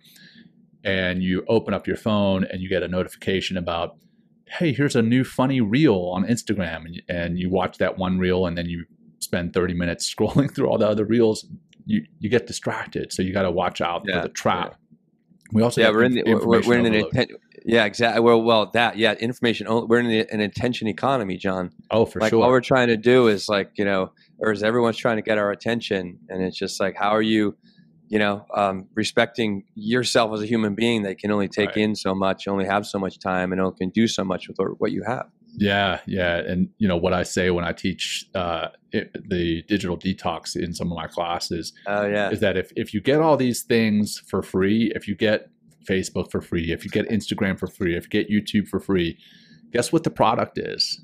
and 0.84 1.22
you 1.22 1.46
open 1.48 1.74
up 1.74 1.86
your 1.86 1.98
phone 1.98 2.46
and 2.46 2.62
you 2.62 2.70
get 2.70 2.82
a 2.82 2.88
notification 2.88 3.58
about, 3.58 3.98
hey, 4.48 4.74
here's 4.74 4.96
a 4.96 5.02
new 5.04 5.24
funny 5.24 5.62
reel 5.62 6.12
on 6.14 6.26
Instagram, 6.26 6.86
and, 6.86 7.02
and 7.08 7.40
you 7.40 7.50
watch 7.50 7.78
that 7.78 7.98
one 7.98 8.18
reel, 8.18 8.48
and 8.48 8.58
then 8.58 8.66
you 8.66 8.86
spend 9.20 9.54
30 9.54 9.76
minutes 9.76 10.12
scrolling 10.14 10.54
through 10.54 10.68
all 10.68 10.80
the 10.80 10.88
other 10.88 11.06
reels. 11.06 11.46
You 11.86 12.06
you 12.20 12.30
get 12.30 12.48
distracted, 12.48 13.14
so 13.14 13.22
you 13.22 13.34
got 13.34 13.44
to 13.44 13.52
watch 13.52 13.82
out 13.82 14.04
Yeah, 14.06 14.22
for 14.22 14.28
the 14.28 14.34
trap. 14.34 14.76
We 15.52 15.62
also 15.62 15.82
yeah 15.82 15.92
we're 15.92 16.04
in 16.04 16.14
the 16.14 16.24
we're, 16.24 16.62
we're 16.62 16.80
in 16.80 16.86
an 16.88 17.06
yeah 17.66 17.86
exactly 17.86 18.22
well 18.22 18.42
well 18.42 18.72
that 18.74 18.98
yeah 18.98 19.14
information 19.14 19.68
only, 19.68 19.86
we're 19.88 20.00
in 20.00 20.08
the, 20.08 20.28
an 20.32 20.40
attention 20.42 20.88
economy 20.88 21.38
john. 21.38 21.72
Oh 21.90 22.06
for 22.06 22.20
like 22.20 22.32
sure. 22.32 22.40
what 22.40 22.50
we're 22.50 22.62
trying 22.62 22.88
to 22.88 22.98
do 22.98 23.28
is 23.28 23.48
like 23.50 23.72
you 23.76 23.86
know 23.86 24.12
or 24.40 24.52
is 24.52 24.64
everyone's 24.64 24.98
trying 24.98 25.18
to 25.18 25.22
get 25.22 25.38
our 25.38 25.52
attention 25.52 26.20
and 26.30 26.42
it's 26.44 26.58
just 26.58 26.80
like 26.80 26.96
how 26.96 27.10
are 27.10 27.22
you 27.22 27.56
you 28.10 28.20
know 28.20 28.46
um, 28.56 28.88
respecting 28.96 29.64
yourself 29.76 30.34
as 30.34 30.42
a 30.42 30.46
human 30.46 30.76
being 30.76 31.04
that 31.04 31.18
can 31.18 31.32
only 31.32 31.48
take 31.48 31.70
Right. 31.70 31.78
in 31.78 31.96
so 31.96 32.14
much 32.16 32.48
only 32.48 32.66
have 32.66 32.86
so 32.86 33.00
much 33.00 33.20
time 33.20 33.52
and 33.52 33.62
only 33.62 33.76
can 33.78 33.90
do 33.90 34.08
so 34.08 34.24
much 34.24 34.48
with 34.48 34.58
what- 34.58 34.80
what 34.82 34.92
you 34.92 35.04
have? 35.04 35.28
Yeah, 35.58 36.00
yeah, 36.08 36.38
and 36.38 36.70
you 36.78 36.88
know 36.88 36.96
what 36.96 37.12
I 37.14 37.24
say 37.24 37.50
when 37.50 37.66
I 37.66 37.74
teach 37.74 38.26
uh, 38.34 38.70
it, 38.94 39.12
the 39.30 39.64
digital 39.64 39.98
detox 39.98 40.56
in 40.56 40.74
some 40.74 40.90
of 40.90 40.96
my 40.96 41.08
classes 41.08 41.74
oh 41.88 42.06
yeah. 42.06 42.30
is 42.30 42.40
that 42.40 42.56
if 42.56 42.72
if 42.78 42.94
you 42.94 43.02
get 43.02 43.20
all 43.20 43.36
these 43.36 43.62
things 43.62 44.18
for 44.30 44.42
free, 44.42 44.94
if 44.96 45.10
you 45.10 45.16
get 45.16 45.50
Facebook 45.90 46.32
for 46.32 46.42
free, 46.42 46.72
if 46.72 46.84
you 46.86 46.90
get 46.92 47.08
Instagram 47.10 47.58
for 47.60 47.68
free, 47.68 47.96
if 47.96 48.06
you 48.06 48.10
get 48.10 48.30
YouTube 48.30 48.68
for 48.68 48.80
free, 48.80 49.18
guess 49.72 49.92
what 49.92 50.04
the 50.04 50.12
product 50.12 50.58
is? 50.58 51.02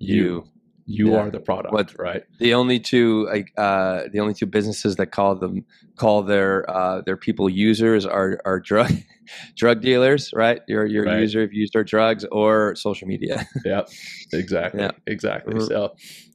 you 0.00 0.44
You 0.90 1.12
Yeah. 1.12 1.18
are 1.18 1.30
the 1.30 1.40
product, 1.40 1.96
right? 1.98 2.22
the 2.38 2.54
only 2.54 2.80
two 2.80 3.26
like 3.26 3.52
uh, 3.58 4.04
the 4.12 4.20
only 4.20 4.32
two 4.32 4.46
businesses 4.46 4.96
that 4.96 5.08
call 5.10 5.34
them 5.36 5.64
call 5.96 6.22
their 6.22 6.68
uh, 6.70 7.02
their 7.02 7.16
people 7.16 7.50
users 7.50 8.06
are 8.06 8.40
are 8.46 8.58
drug 8.60 8.90
drug 9.56 9.82
dealers, 9.82 10.30
right? 10.32 10.60
You're 10.66 10.86
you're 10.86 11.04
Right. 11.04 11.20
user 11.20 11.42
if 11.42 11.52
you 11.52 11.60
used 11.60 11.76
our 11.76 11.84
drugs 11.84 12.24
or 12.32 12.74
social 12.76 13.06
media. 13.08 13.46
Yep, 13.66 13.88
exactly, 14.32 14.88
exactly. 15.06 15.54
Mhm. 15.54 15.66
So, 15.68 15.94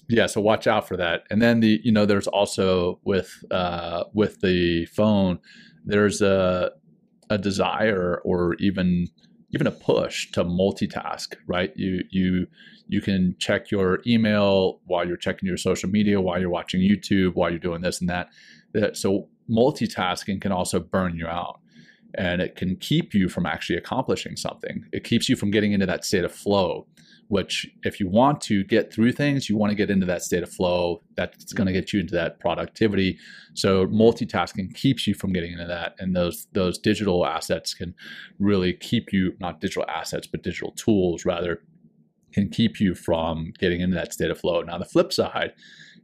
yeah, 0.09 0.28
so 0.28 0.39
watch 0.41 0.68
out 0.68 0.88
for 0.88 0.97
that. 0.97 1.24
And 1.32 1.41
then 1.41 1.59
the 1.61 1.80
you 1.84 1.91
know 1.91 2.05
there's 2.05 2.28
also 2.28 2.99
with 3.03 3.32
uh, 3.49 4.03
with 4.14 4.39
the 4.41 4.86
phone, 4.97 5.39
there's 5.84 6.22
a 6.22 6.72
a 7.34 7.38
desire 7.38 8.22
or 8.24 8.56
even 8.60 9.08
even 9.54 9.68
a 9.68 9.72
push 9.72 10.32
to 10.32 10.44
multitask, 10.44 11.36
right? 11.48 11.72
You 11.76 12.04
you 12.10 12.48
you 12.88 13.02
can 13.02 13.36
check 13.40 13.72
your 13.72 14.00
email 14.06 14.80
while 14.86 15.08
you're 15.08 15.18
checking 15.28 15.48
your 15.48 15.58
social 15.58 15.90
media, 15.90 16.20
while 16.22 16.40
you're 16.40 16.50
watching 16.60 16.82
YouTube, 16.82 17.36
while 17.36 17.50
you're 17.50 17.60
doing 17.70 17.82
this 17.82 18.02
and 18.02 18.10
that. 18.10 18.30
That- 18.74 18.98
So 18.98 19.30
multitasking 19.50 20.42
can 20.42 20.52
also 20.52 20.80
burn 20.80 21.18
you 21.18 21.28
out 21.28 21.60
and 22.16 22.42
it 22.42 22.56
can 22.56 22.76
keep 22.78 23.14
you 23.14 23.28
from 23.30 23.46
actually 23.46 23.78
accomplishing 23.78 24.36
something. 24.36 24.86
It 24.92 25.04
keeps 25.04 25.28
you 25.30 25.36
from 25.36 25.52
getting 25.52 25.74
into 25.74 25.86
that 25.86 26.06
state 26.06 26.24
of 26.24 26.32
flow 26.32 26.88
which 27.28 27.68
if 27.84 28.00
you 28.00 28.08
want 28.08 28.42
to 28.42 28.64
get 28.64 28.94
through 28.94 29.12
things, 29.12 29.50
you 29.50 29.58
want 29.58 29.72
to 29.72 29.76
get 29.76 29.90
into 29.90 30.06
that 30.06 30.22
state 30.22 30.44
of 30.44 30.52
flow. 30.52 31.02
That's 31.16 31.54
going 31.54 31.68
to 31.68 31.74
get 31.74 31.94
you 31.94 32.00
into 32.00 32.14
that 32.16 32.40
productivity. 32.40 33.18
So 33.54 33.88
multitasking 33.88 34.76
keeps 34.76 35.08
you 35.08 35.14
from 35.14 35.34
getting 35.34 35.54
into 35.54 35.66
that, 35.66 35.96
and 36.00 36.16
those 36.16 36.48
those 36.54 36.78
digital 36.78 37.26
assets 37.26 37.74
can 37.74 37.96
really 38.40 38.74
keep 38.74 39.12
you 39.14 39.34
not 39.40 39.62
digital 39.62 39.86
assets, 39.88 40.28
but 40.28 40.44
digital 40.44 40.72
tools 40.72 41.26
rather 41.26 41.62
can 42.32 42.50
keep 42.50 42.80
you 42.80 42.96
from 42.96 43.54
getting 43.60 43.82
into 43.82 43.96
that 43.96 44.14
state 44.14 44.32
of 44.32 44.40
flow. 44.40 44.62
Now 44.62 44.78
the 44.78 44.86
flip 44.86 45.14
side 45.14 45.54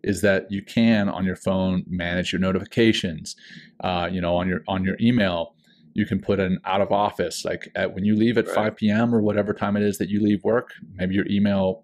is 0.04 0.22
that 0.22 0.50
you 0.52 0.62
can 0.62 1.10
on 1.10 1.26
your 1.26 1.36
phone 1.36 1.84
manage 1.88 2.32
your 2.32 2.40
notifications. 2.40 3.36
Uh, 3.82 4.10
you 4.12 4.22
know, 4.22 4.36
on 4.36 4.48
your 4.48 4.62
on 4.68 4.84
your 4.84 4.96
email 5.02 5.56
you 5.94 6.06
can 6.06 6.20
put 6.20 6.40
an 6.40 6.60
out 6.66 6.82
of 6.82 6.92
office 6.92 7.44
like 7.44 7.70
at, 7.76 7.94
when 7.94 8.06
you 8.06 8.16
leave 8.16 8.38
at 8.38 8.46
right. 8.48 8.56
5 8.56 8.76
p.m 8.78 9.14
or 9.14 9.22
whatever 9.22 9.54
time 9.54 9.76
it 9.76 9.84
is 9.84 9.98
that 9.98 10.10
you 10.10 10.22
leave 10.22 10.44
work 10.44 10.72
maybe 10.96 11.16
your 11.16 11.28
email 11.28 11.84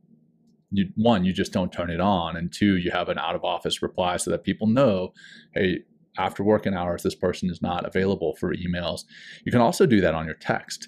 you 0.71 0.89
one 0.95 1.23
you 1.23 1.33
just 1.33 1.51
don't 1.51 1.71
turn 1.71 1.89
it 1.89 1.99
on 1.99 2.35
and 2.35 2.53
two 2.53 2.77
you 2.77 2.91
have 2.91 3.09
an 3.09 3.17
out 3.17 3.35
of 3.35 3.43
office 3.43 3.81
reply 3.81 4.17
so 4.17 4.31
that 4.31 4.43
people 4.43 4.67
know 4.67 5.13
hey 5.53 5.79
after 6.17 6.43
working 6.43 6.73
hours 6.73 7.03
this 7.03 7.15
person 7.15 7.49
is 7.49 7.61
not 7.61 7.85
available 7.85 8.35
for 8.35 8.53
emails 8.55 9.01
you 9.45 9.51
can 9.51 9.61
also 9.61 9.85
do 9.85 10.01
that 10.01 10.13
on 10.15 10.25
your 10.25 10.35
text 10.35 10.87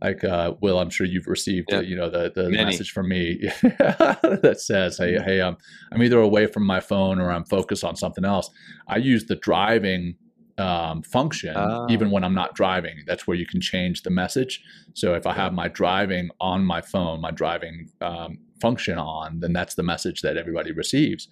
like 0.00 0.22
uh, 0.24 0.52
will 0.60 0.78
i'm 0.78 0.90
sure 0.90 1.06
you've 1.06 1.26
received 1.26 1.68
yep. 1.70 1.80
uh, 1.80 1.82
you 1.82 1.96
know 1.96 2.08
the, 2.08 2.30
the 2.34 2.48
message 2.50 2.92
from 2.92 3.08
me 3.08 3.38
that 3.62 4.56
says 4.58 4.96
hey 4.98 5.14
mm-hmm. 5.14 5.24
hey 5.24 5.40
um, 5.40 5.56
i'm 5.92 6.02
either 6.02 6.20
away 6.20 6.46
from 6.46 6.64
my 6.64 6.80
phone 6.80 7.20
or 7.20 7.30
i'm 7.30 7.44
focused 7.44 7.84
on 7.84 7.96
something 7.96 8.24
else 8.24 8.50
i 8.86 8.96
use 8.96 9.26
the 9.26 9.36
driving 9.36 10.14
um, 10.58 11.02
function 11.02 11.56
even 11.88 12.08
ah. 12.08 12.10
when 12.10 12.24
I'm 12.24 12.34
not 12.34 12.54
driving. 12.54 13.04
That's 13.06 13.26
where 13.26 13.36
you 13.36 13.46
can 13.46 13.60
change 13.60 14.02
the 14.02 14.10
message. 14.10 14.62
So 14.94 15.14
if 15.14 15.26
I 15.26 15.32
have 15.34 15.52
my 15.52 15.68
driving 15.68 16.30
on 16.40 16.64
my 16.64 16.80
phone, 16.80 17.20
my 17.20 17.30
driving 17.30 17.90
um, 18.00 18.38
function 18.60 18.98
on, 18.98 19.40
then 19.40 19.52
that's 19.52 19.74
the 19.74 19.82
message 19.82 20.22
that 20.22 20.36
everybody 20.36 20.72
receives. 20.72 21.28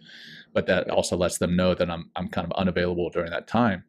But 0.52 0.66
that 0.66 0.88
also 0.88 1.16
lets 1.16 1.38
them 1.38 1.56
know 1.56 1.74
that 1.74 1.90
I'm 1.90 2.10
I'm 2.16 2.28
kind 2.28 2.46
of 2.46 2.52
unavailable 2.52 3.10
during 3.10 3.30
that 3.30 3.46
time. 3.46 3.84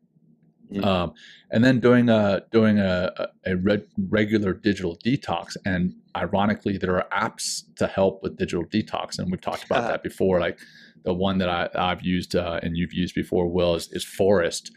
Mm-hmm. 0.71 0.83
Um, 0.83 1.13
and 1.49 1.63
then 1.63 1.79
doing 1.79 2.09
a 2.09 2.41
doing 2.51 2.77
a, 2.79 3.29
a 3.45 3.55
regular 3.97 4.53
digital 4.53 4.97
detox. 4.97 5.55
And 5.65 5.95
ironically, 6.15 6.77
there 6.77 7.01
are 7.01 7.07
apps 7.09 7.63
to 7.77 7.87
help 7.87 8.21
with 8.21 8.37
digital 8.37 8.65
detox, 8.65 9.17
and 9.17 9.31
we've 9.31 9.39
talked 9.39 9.63
about 9.63 9.85
uh, 9.85 9.87
that 9.91 10.03
before. 10.03 10.39
Like 10.41 10.59
the 11.03 11.13
one 11.13 11.37
that 11.37 11.47
I, 11.47 11.69
I've 11.73 12.01
used 12.01 12.35
uh, 12.35 12.59
and 12.61 12.75
you've 12.75 12.93
used 12.93 13.15
before, 13.15 13.47
Will, 13.47 13.75
is, 13.75 13.89
is 13.93 14.03
Forest, 14.03 14.71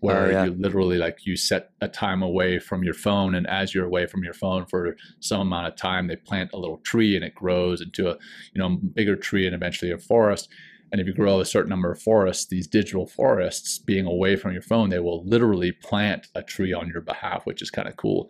where 0.00 0.26
oh, 0.26 0.30
yeah. 0.30 0.44
you 0.44 0.52
literally 0.52 0.96
like 0.96 1.26
you 1.26 1.36
set 1.36 1.70
a 1.80 1.88
time 1.88 2.22
away 2.22 2.58
from 2.58 2.82
your 2.82 2.94
phone 2.94 3.34
and 3.34 3.46
as 3.46 3.74
you're 3.74 3.84
away 3.84 4.06
from 4.06 4.24
your 4.24 4.32
phone 4.32 4.64
for 4.66 4.96
some 5.20 5.40
amount 5.40 5.66
of 5.66 5.76
time 5.76 6.06
they 6.06 6.16
plant 6.16 6.50
a 6.52 6.58
little 6.58 6.78
tree 6.78 7.14
and 7.14 7.24
it 7.24 7.34
grows 7.34 7.80
into 7.80 8.08
a 8.08 8.16
you 8.54 8.60
know 8.60 8.76
bigger 8.94 9.16
tree 9.16 9.46
and 9.46 9.54
eventually 9.54 9.90
a 9.90 9.98
forest 9.98 10.48
and 10.92 11.00
if 11.00 11.06
you 11.06 11.14
grow 11.14 11.40
a 11.40 11.44
certain 11.44 11.68
number 11.68 11.92
of 11.92 12.00
forests 12.00 12.46
these 12.46 12.66
digital 12.66 13.06
forests 13.06 13.78
being 13.78 14.06
away 14.06 14.36
from 14.36 14.52
your 14.52 14.62
phone 14.62 14.88
they 14.88 14.98
will 14.98 15.24
literally 15.24 15.72
plant 15.72 16.28
a 16.34 16.42
tree 16.42 16.72
on 16.72 16.88
your 16.88 17.02
behalf 17.02 17.44
which 17.44 17.62
is 17.62 17.70
kind 17.70 17.88
of 17.88 17.96
cool 17.96 18.28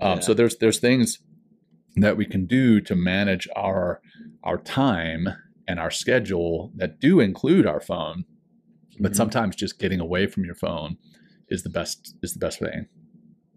um, 0.00 0.18
yeah. 0.18 0.20
so 0.20 0.34
there's 0.34 0.56
there's 0.56 0.78
things 0.78 1.18
that 1.96 2.16
we 2.16 2.24
can 2.24 2.46
do 2.46 2.80
to 2.80 2.96
manage 2.96 3.46
our 3.54 4.00
our 4.42 4.58
time 4.58 5.28
and 5.68 5.78
our 5.78 5.90
schedule 5.90 6.72
that 6.74 6.98
do 6.98 7.20
include 7.20 7.66
our 7.66 7.80
phone 7.80 8.24
but 9.00 9.12
mm-hmm. 9.12 9.16
sometimes 9.16 9.56
just 9.56 9.78
getting 9.78 10.00
away 10.00 10.26
from 10.26 10.44
your 10.44 10.54
phone 10.54 10.96
is 11.48 11.62
the 11.62 11.70
best 11.70 12.16
is 12.22 12.32
the 12.32 12.38
best 12.38 12.58
thing. 12.58 12.86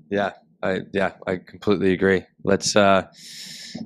Yeah, 0.10 0.34
I 0.62 0.82
yeah, 0.94 1.14
I 1.28 1.38
completely 1.38 1.94
agree. 1.94 2.26
Let's 2.46 2.76
uh 2.76 3.08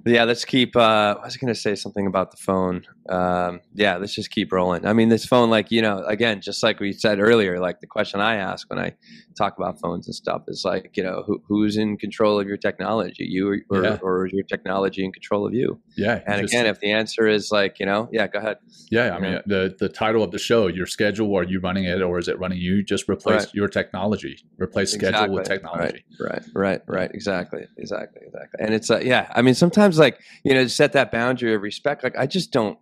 yeah, 0.05 0.23
let's 0.23 0.45
keep. 0.45 0.75
Uh, 0.75 1.15
I 1.19 1.25
was 1.25 1.37
going 1.37 1.53
to 1.53 1.59
say 1.59 1.75
something 1.75 2.07
about 2.07 2.31
the 2.31 2.37
phone. 2.37 2.83
Um, 3.09 3.61
yeah, 3.73 3.97
let's 3.97 4.13
just 4.13 4.29
keep 4.29 4.51
rolling. 4.51 4.85
I 4.85 4.93
mean, 4.93 5.09
this 5.09 5.25
phone, 5.25 5.49
like 5.49 5.71
you 5.71 5.81
know, 5.81 6.03
again, 6.05 6.41
just 6.41 6.61
like 6.63 6.79
we 6.79 6.93
said 6.93 7.19
earlier, 7.19 7.59
like 7.59 7.79
the 7.79 7.87
question 7.87 8.19
I 8.19 8.35
ask 8.35 8.69
when 8.69 8.79
I 8.79 8.95
talk 9.37 9.57
about 9.57 9.79
phones 9.79 10.07
and 10.07 10.15
stuff 10.15 10.43
is 10.47 10.63
like, 10.65 10.95
you 10.95 11.03
know, 11.03 11.23
who, 11.25 11.41
who's 11.47 11.77
in 11.77 11.97
control 11.97 12.39
of 12.39 12.47
your 12.47 12.57
technology, 12.57 13.25
you 13.25 13.47
or, 13.47 13.77
or, 13.77 13.83
yeah. 13.83 13.97
or 14.01 14.27
is 14.27 14.33
your 14.33 14.43
technology 14.43 15.03
in 15.03 15.11
control 15.11 15.47
of 15.47 15.53
you? 15.53 15.79
Yeah. 15.97 16.21
And 16.27 16.41
just, 16.41 16.53
again, 16.53 16.65
if 16.65 16.79
the 16.79 16.91
answer 16.91 17.27
is 17.27 17.51
like, 17.51 17.79
you 17.79 17.85
know, 17.85 18.09
yeah, 18.11 18.27
go 18.27 18.39
ahead. 18.39 18.57
Yeah, 18.91 19.15
I 19.15 19.19
mean, 19.19 19.39
the 19.45 19.75
the 19.79 19.89
title 19.89 20.23
of 20.23 20.31
the 20.31 20.39
show, 20.39 20.67
your 20.67 20.85
schedule, 20.85 21.35
are 21.37 21.43
you 21.43 21.59
running 21.59 21.85
it 21.85 22.01
or 22.01 22.19
is 22.19 22.27
it 22.27 22.37
running 22.39 22.59
you? 22.59 22.83
Just 22.83 23.09
replace 23.09 23.45
right. 23.45 23.53
your 23.53 23.67
technology, 23.67 24.37
replace 24.57 24.93
exactly. 24.93 25.17
schedule 25.17 25.35
with 25.35 25.47
technology. 25.47 26.05
Right, 26.19 26.31
right, 26.31 26.43
right, 26.53 26.81
right. 26.87 27.11
Exactly, 27.13 27.65
exactly, 27.77 28.21
exactly. 28.25 28.48
And 28.57 28.73
it's 28.73 28.89
like, 28.89 29.05
yeah, 29.05 29.31
I 29.35 29.41
mean, 29.41 29.53
sometimes 29.53 29.79
sometimes 29.79 29.99
like 29.99 30.19
you 30.43 30.53
know 30.53 30.67
set 30.67 30.93
that 30.93 31.11
boundary 31.11 31.53
of 31.53 31.61
respect 31.61 32.03
like 32.03 32.17
i 32.17 32.25
just 32.25 32.51
don't 32.51 32.77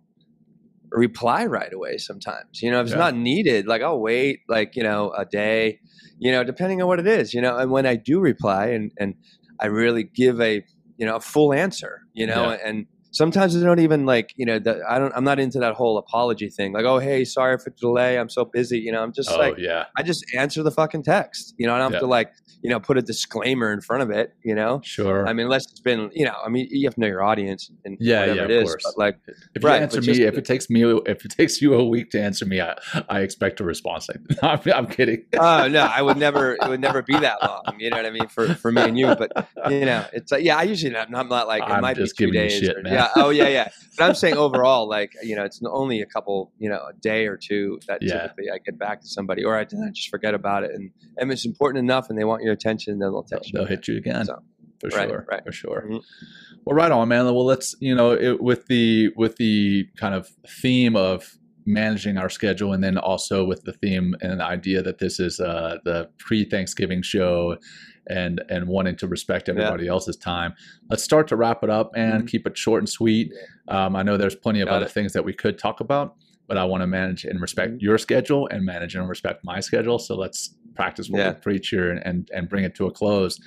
reply 0.90 1.44
right 1.44 1.72
away 1.72 1.98
sometimes 1.98 2.62
you 2.62 2.70
know 2.70 2.80
if 2.80 2.86
it's 2.86 2.92
yeah. 2.92 2.98
not 2.98 3.14
needed 3.14 3.66
like 3.66 3.82
i'll 3.82 4.00
wait 4.00 4.40
like 4.48 4.74
you 4.74 4.82
know 4.82 5.12
a 5.16 5.24
day 5.24 5.78
you 6.18 6.32
know 6.32 6.42
depending 6.42 6.80
on 6.80 6.88
what 6.88 6.98
it 6.98 7.06
is 7.06 7.34
you 7.34 7.40
know 7.40 7.56
and 7.56 7.70
when 7.70 7.86
i 7.86 7.94
do 7.94 8.20
reply 8.20 8.66
and 8.66 8.92
and 8.98 9.14
i 9.60 9.66
really 9.66 10.02
give 10.02 10.40
a 10.40 10.64
you 10.96 11.06
know 11.06 11.16
a 11.16 11.20
full 11.20 11.52
answer 11.52 12.02
you 12.14 12.26
know 12.26 12.50
yeah. 12.50 12.58
and 12.64 12.86
sometimes 13.10 13.56
I 13.56 13.64
don't 13.64 13.80
even 13.80 14.06
like, 14.06 14.32
you 14.36 14.46
know, 14.46 14.58
the, 14.58 14.82
I 14.88 14.98
don't, 14.98 15.12
I'm 15.14 15.24
not 15.24 15.38
into 15.38 15.58
that 15.60 15.74
whole 15.74 15.98
apology 15.98 16.48
thing. 16.50 16.72
Like, 16.72 16.84
oh, 16.84 16.98
hey, 16.98 17.24
sorry 17.24 17.58
for 17.58 17.70
the 17.70 17.76
delay. 17.76 18.18
I'm 18.18 18.28
so 18.28 18.44
busy. 18.44 18.78
You 18.78 18.92
know, 18.92 19.02
I'm 19.02 19.12
just 19.12 19.30
oh, 19.30 19.38
like, 19.38 19.56
yeah, 19.58 19.86
I 19.96 20.02
just 20.02 20.24
answer 20.36 20.62
the 20.62 20.70
fucking 20.70 21.02
text. 21.02 21.54
You 21.58 21.66
know, 21.66 21.74
I 21.74 21.78
don't 21.78 21.92
have 21.92 22.00
to 22.00 22.06
like, 22.06 22.32
you 22.62 22.70
know, 22.70 22.80
put 22.80 22.98
a 22.98 23.02
disclaimer 23.02 23.72
in 23.72 23.80
front 23.80 24.02
of 24.02 24.10
it. 24.10 24.34
You 24.42 24.54
know, 24.54 24.80
sure. 24.84 25.26
I 25.26 25.32
mean, 25.32 25.46
unless 25.46 25.70
it's 25.70 25.80
been, 25.80 26.10
you 26.12 26.24
know, 26.24 26.34
I 26.44 26.48
mean, 26.48 26.68
you 26.70 26.86
have 26.86 26.94
to 26.94 27.00
know 27.00 27.06
your 27.06 27.22
audience 27.22 27.70
and 27.84 27.96
yeah, 28.00 28.20
whatever 28.20 28.36
yeah, 28.36 28.44
it 28.44 28.50
is. 28.50 28.76
Like, 28.96 29.18
if 29.54 29.64
right, 29.64 29.76
you 29.76 29.82
answer 29.82 30.00
me, 30.00 30.06
just, 30.06 30.20
if 30.20 30.38
it 30.38 30.44
takes 30.44 30.70
me, 30.70 30.82
if 30.82 31.24
it 31.24 31.30
takes 31.30 31.60
you 31.60 31.74
a 31.74 31.84
week 31.84 32.10
to 32.10 32.20
answer 32.20 32.46
me, 32.46 32.60
I, 32.60 32.76
I 33.08 33.20
expect 33.20 33.60
a 33.60 33.64
response. 33.64 34.08
Like, 34.08 34.42
I'm, 34.66 34.72
I'm 34.72 34.86
kidding. 34.86 35.24
Oh 35.38 35.68
no, 35.68 35.80
I 35.80 36.02
would 36.02 36.16
never. 36.16 36.54
It 36.54 36.68
would 36.68 36.80
never 36.80 37.02
be 37.02 37.18
that 37.18 37.42
long. 37.42 37.62
You 37.78 37.90
know 37.90 37.96
what 37.96 38.06
I 38.06 38.10
mean? 38.10 38.28
For 38.28 38.54
for 38.54 38.72
me 38.72 38.82
and 38.82 38.98
you, 38.98 39.14
but 39.14 39.30
you 39.70 39.84
know, 39.84 40.04
it's 40.12 40.32
like, 40.32 40.42
yeah, 40.42 40.56
I 40.56 40.62
usually 40.64 40.92
not, 40.92 41.14
I'm 41.14 41.28
not 41.28 41.46
like 41.46 41.62
it 41.62 41.70
I'm 41.70 41.80
might 41.80 41.96
be 41.96 42.06
two 42.16 42.30
days. 42.30 42.58
Shit, 42.58 42.76
or, 42.76 42.82
yeah. 42.98 43.22
Oh 43.24 43.30
yeah, 43.30 43.48
yeah 43.48 43.68
but 43.98 44.04
I'm 44.04 44.14
saying 44.14 44.36
overall, 44.36 44.88
like 44.88 45.12
you 45.22 45.34
know, 45.34 45.44
it's 45.44 45.60
only 45.64 46.00
a 46.00 46.06
couple, 46.06 46.52
you 46.58 46.70
know, 46.70 46.80
a 46.88 46.92
day 46.94 47.26
or 47.26 47.36
two 47.36 47.80
that 47.88 48.00
yeah. 48.00 48.22
typically 48.22 48.50
I 48.50 48.58
get 48.58 48.78
back 48.78 49.00
to 49.00 49.08
somebody, 49.08 49.44
or 49.44 49.56
I, 49.56 49.62
I, 49.62 49.90
just 49.92 50.08
forget 50.08 50.34
about 50.34 50.62
it, 50.62 50.70
and 50.72 50.90
and 51.16 51.30
it's 51.32 51.44
important 51.44 51.84
enough, 51.84 52.08
and 52.08 52.18
they 52.18 52.24
want 52.24 52.42
your 52.42 52.52
attention, 52.52 53.00
then 53.00 53.10
they'll 53.10 53.22
text 53.24 53.50
they'll, 53.52 53.62
you. 53.62 53.66
They'll 53.66 53.76
hit 53.76 53.88
you 53.88 53.96
again. 53.96 54.24
So, 54.24 54.38
for 54.80 54.88
right, 54.90 55.08
sure, 55.08 55.26
right. 55.28 55.44
for 55.44 55.52
sure. 55.52 55.82
Mm-hmm. 55.84 55.96
Well, 56.64 56.76
right 56.76 56.92
on, 56.92 57.08
man. 57.08 57.24
Well, 57.24 57.44
let's 57.44 57.74
you 57.80 57.94
know, 57.94 58.12
it, 58.12 58.40
with 58.40 58.66
the 58.66 59.10
with 59.16 59.36
the 59.36 59.88
kind 59.96 60.14
of 60.14 60.28
theme 60.46 60.94
of 60.96 61.36
managing 61.68 62.16
our 62.16 62.30
schedule 62.30 62.72
and 62.72 62.82
then 62.82 62.96
also 62.96 63.44
with 63.44 63.62
the 63.64 63.74
theme 63.74 64.16
and 64.22 64.40
the 64.40 64.44
idea 64.44 64.82
that 64.82 64.98
this 64.98 65.20
is 65.20 65.38
uh, 65.38 65.76
the 65.84 66.08
pre-thanksgiving 66.18 67.02
show 67.02 67.56
and 68.06 68.42
and 68.48 68.66
wanting 68.66 68.96
to 68.96 69.06
respect 69.06 69.50
everybody 69.50 69.84
yeah. 69.84 69.90
else's 69.90 70.16
time. 70.16 70.54
Let's 70.88 71.04
start 71.04 71.28
to 71.28 71.36
wrap 71.36 71.62
it 71.62 71.68
up 71.68 71.92
and 71.94 72.20
mm-hmm. 72.20 72.26
keep 72.26 72.46
it 72.46 72.56
short 72.56 72.80
and 72.80 72.88
sweet. 72.88 73.32
Um, 73.68 73.94
I 73.94 74.02
know 74.02 74.16
there's 74.16 74.34
plenty 74.34 74.62
of 74.62 74.68
Got 74.68 74.76
other 74.76 74.86
it. 74.86 74.92
things 74.92 75.12
that 75.12 75.24
we 75.24 75.34
could 75.34 75.58
talk 75.58 75.80
about, 75.80 76.16
but 76.46 76.56
I 76.56 76.64
want 76.64 76.80
to 76.80 76.86
manage 76.86 77.26
and 77.26 77.38
respect 77.38 77.72
mm-hmm. 77.72 77.84
your 77.84 77.98
schedule 77.98 78.48
and 78.50 78.64
manage 78.64 78.94
and 78.94 79.06
respect 79.06 79.44
my 79.44 79.60
schedule. 79.60 79.98
So 79.98 80.16
let's 80.16 80.54
practice 80.74 81.10
what 81.10 81.18
yeah. 81.18 81.32
we 81.32 81.40
preach 81.40 81.68
here 81.68 81.90
and, 81.90 82.00
and, 82.06 82.30
and 82.34 82.48
bring 82.48 82.64
it 82.64 82.74
to 82.76 82.86
a 82.86 82.90
close. 82.90 83.38